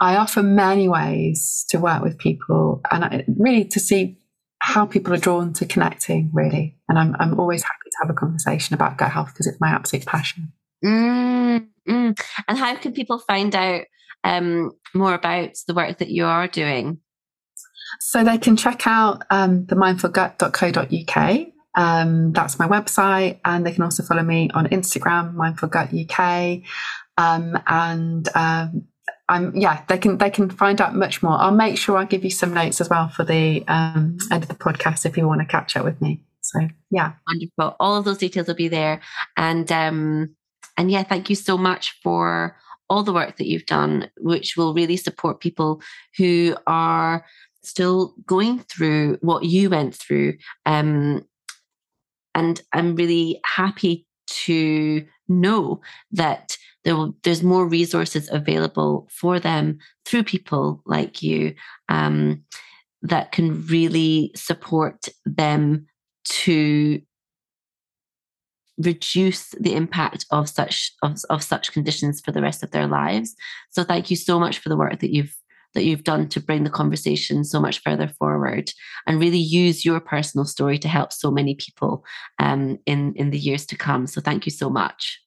I 0.00 0.16
offer 0.16 0.44
many 0.44 0.88
ways 0.88 1.66
to 1.70 1.80
work 1.80 2.00
with 2.00 2.16
people 2.16 2.80
and 2.92 3.04
I, 3.04 3.24
really 3.26 3.64
to 3.64 3.80
see 3.80 4.18
how 4.60 4.86
people 4.86 5.12
are 5.14 5.18
drawn 5.18 5.52
to 5.54 5.66
connecting, 5.66 6.30
really. 6.32 6.78
And 6.88 6.96
I'm, 6.96 7.16
I'm 7.18 7.40
always 7.40 7.64
happy 7.64 7.90
to 7.90 7.98
have 8.02 8.10
a 8.10 8.14
conversation 8.14 8.74
about 8.74 8.98
gut 8.98 9.10
health 9.10 9.32
because 9.32 9.48
it's 9.48 9.60
my 9.60 9.70
absolute 9.70 10.06
passion. 10.06 10.52
Mm, 10.84 11.66
mm. 11.88 12.20
And 12.46 12.58
how 12.58 12.76
can 12.76 12.92
people 12.92 13.18
find 13.18 13.52
out 13.56 13.82
um, 14.28 14.72
more 14.94 15.14
about 15.14 15.50
the 15.66 15.74
work 15.74 15.98
that 15.98 16.10
you 16.10 16.26
are 16.26 16.46
doing? 16.46 16.98
So 18.00 18.22
they 18.22 18.38
can 18.38 18.56
check 18.56 18.86
out 18.86 19.24
um, 19.30 19.64
the 19.66 19.74
mindfulgut.co.uk. 19.74 21.46
Um, 21.74 22.32
that's 22.32 22.58
my 22.58 22.68
website, 22.68 23.40
and 23.44 23.64
they 23.64 23.72
can 23.72 23.82
also 23.82 24.02
follow 24.02 24.22
me 24.22 24.50
on 24.52 24.66
Instagram, 24.66 25.34
mindfulgutuk. 25.34 26.64
Um, 27.16 27.58
and 27.66 28.28
um, 28.34 28.84
I'm 29.28 29.56
yeah, 29.56 29.82
they 29.88 29.98
can 29.98 30.18
they 30.18 30.30
can 30.30 30.50
find 30.50 30.80
out 30.80 30.94
much 30.94 31.22
more. 31.22 31.38
I'll 31.38 31.50
make 31.50 31.78
sure 31.78 31.96
I 31.96 32.04
give 32.04 32.24
you 32.24 32.30
some 32.30 32.52
notes 32.52 32.80
as 32.80 32.90
well 32.90 33.08
for 33.08 33.24
the 33.24 33.64
um, 33.66 34.18
end 34.30 34.42
of 34.42 34.48
the 34.48 34.54
podcast 34.54 35.06
if 35.06 35.16
you 35.16 35.26
want 35.26 35.40
to 35.40 35.46
catch 35.46 35.76
up 35.76 35.84
with 35.84 36.00
me. 36.02 36.22
So 36.42 36.60
yeah, 36.90 37.12
wonderful. 37.26 37.76
All 37.80 37.96
of 37.96 38.04
those 38.04 38.18
details 38.18 38.46
will 38.48 38.54
be 38.54 38.68
there, 38.68 39.00
and 39.36 39.70
um, 39.72 40.36
and 40.76 40.90
yeah, 40.90 41.02
thank 41.02 41.30
you 41.30 41.36
so 41.36 41.56
much 41.56 41.98
for 42.02 42.56
all 42.90 43.02
the 43.02 43.12
work 43.12 43.36
that 43.36 43.46
you've 43.46 43.66
done, 43.66 44.10
which 44.18 44.56
will 44.56 44.74
really 44.74 44.96
support 44.96 45.40
people 45.40 45.82
who 46.16 46.56
are 46.66 47.24
still 47.62 48.14
going 48.26 48.60
through 48.60 49.18
what 49.20 49.44
you 49.44 49.70
went 49.70 49.94
through. 49.94 50.34
Um, 50.66 51.24
and 52.34 52.60
I'm 52.72 52.94
really 52.94 53.40
happy 53.44 54.06
to 54.44 55.04
know 55.28 55.80
that 56.12 56.56
there 56.84 56.96
will, 56.96 57.14
there's 57.24 57.42
more 57.42 57.66
resources 57.66 58.28
available 58.30 59.08
for 59.10 59.40
them 59.40 59.78
through 60.06 60.24
people 60.24 60.82
like 60.86 61.22
you 61.22 61.54
um, 61.88 62.44
that 63.02 63.32
can 63.32 63.66
really 63.66 64.32
support 64.34 65.08
them 65.26 65.86
to 66.24 67.00
reduce 68.78 69.50
the 69.60 69.74
impact 69.74 70.24
of 70.30 70.48
such 70.48 70.92
of, 71.02 71.18
of 71.30 71.42
such 71.42 71.72
conditions 71.72 72.20
for 72.20 72.32
the 72.32 72.42
rest 72.42 72.62
of 72.62 72.70
their 72.70 72.86
lives. 72.86 73.34
So 73.70 73.84
thank 73.84 74.10
you 74.10 74.16
so 74.16 74.38
much 74.38 74.58
for 74.58 74.68
the 74.68 74.76
work 74.76 75.00
that 75.00 75.12
you've 75.12 75.34
that 75.74 75.84
you've 75.84 76.04
done 76.04 76.28
to 76.28 76.40
bring 76.40 76.64
the 76.64 76.70
conversation 76.70 77.44
so 77.44 77.60
much 77.60 77.82
further 77.82 78.08
forward 78.08 78.72
and 79.06 79.20
really 79.20 79.38
use 79.38 79.84
your 79.84 80.00
personal 80.00 80.46
story 80.46 80.78
to 80.78 80.88
help 80.88 81.12
so 81.12 81.30
many 81.30 81.54
people 81.54 82.04
um, 82.38 82.78
in 82.86 83.14
in 83.14 83.30
the 83.30 83.38
years 83.38 83.66
to 83.66 83.76
come. 83.76 84.06
So 84.06 84.20
thank 84.20 84.46
you 84.46 84.52
so 84.52 84.70
much. 84.70 85.20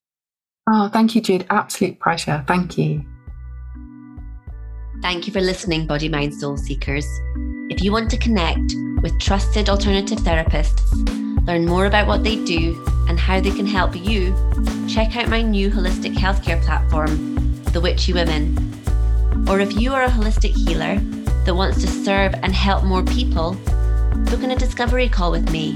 Oh 0.70 0.90
thank 0.90 1.16
you 1.16 1.22
jude. 1.22 1.46
Absolute 1.50 2.00
pleasure. 2.00 2.44
Thank 2.48 2.78
you. 2.78 3.06
Thank 5.02 5.26
you 5.26 5.34
for 5.34 5.42
listening, 5.42 5.88
Body 5.88 6.10
Mind 6.10 6.34
Soul 6.34 6.58
Seekers. 6.58 7.08
If 7.72 7.82
you 7.82 7.92
want 7.92 8.12
to 8.12 8.18
connect 8.18 8.76
with 9.02 9.20
trusted 9.20 9.68
alternative 9.68 10.20
therapists, 10.20 11.31
learn 11.46 11.66
more 11.66 11.86
about 11.86 12.08
what 12.08 12.24
they 12.24 12.44
do 12.44 12.84
and 13.08 13.20
how 13.20 13.40
they 13.40 13.52
can 13.52 13.66
help 13.66 13.96
you, 13.96 14.36
check 14.88 15.16
out 15.16 15.30
my 15.30 15.42
new 15.42 15.70
holistic 15.70 16.16
healthcare 16.16 16.62
platform, 16.64 17.64
The 17.66 17.82
Witchy 17.82 18.14
Women. 18.14 18.58
Or 19.48 19.60
if 19.60 19.80
you 19.80 19.94
are 19.94 20.04
a 20.04 20.10
holistic 20.10 20.52
healer 20.52 20.98
that 21.46 21.56
wants 21.56 21.82
to 21.82 21.88
serve 21.88 22.34
and 22.36 22.54
help 22.54 22.84
more 22.84 23.04
people, 23.04 23.54
book 24.30 24.44
in 24.44 24.52
a 24.52 24.56
discovery 24.56 25.10
call 25.10 25.32
with 25.32 25.50
me. 25.52 25.76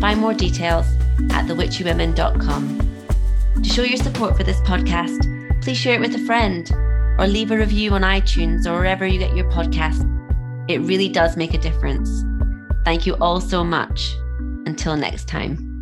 Find 0.00 0.20
more 0.20 0.34
details 0.34 0.86
at 1.30 1.46
thewitchywomen.com. 1.46 2.80
To 3.62 3.68
show 3.68 3.82
your 3.82 3.96
support 3.96 4.36
for 4.36 4.44
this 4.44 4.60
podcast, 4.60 5.62
please 5.62 5.78
share 5.78 5.94
it 5.94 6.00
with 6.00 6.14
a 6.14 6.26
friend 6.26 6.70
or 7.18 7.26
leave 7.26 7.50
a 7.50 7.56
review 7.56 7.92
on 7.92 8.02
iTunes 8.02 8.66
or 8.66 8.74
wherever 8.74 9.06
you 9.06 9.18
get 9.18 9.34
your 9.36 9.50
podcasts. 9.50 10.10
It 10.68 10.78
really 10.80 11.08
does 11.08 11.36
make 11.36 11.54
a 11.54 11.58
difference. 11.58 12.24
Thank 12.84 13.06
you 13.06 13.14
all 13.20 13.40
so 13.40 13.64
much. 13.64 14.16
Until 14.66 14.96
next 14.96 15.28
time. 15.28 15.73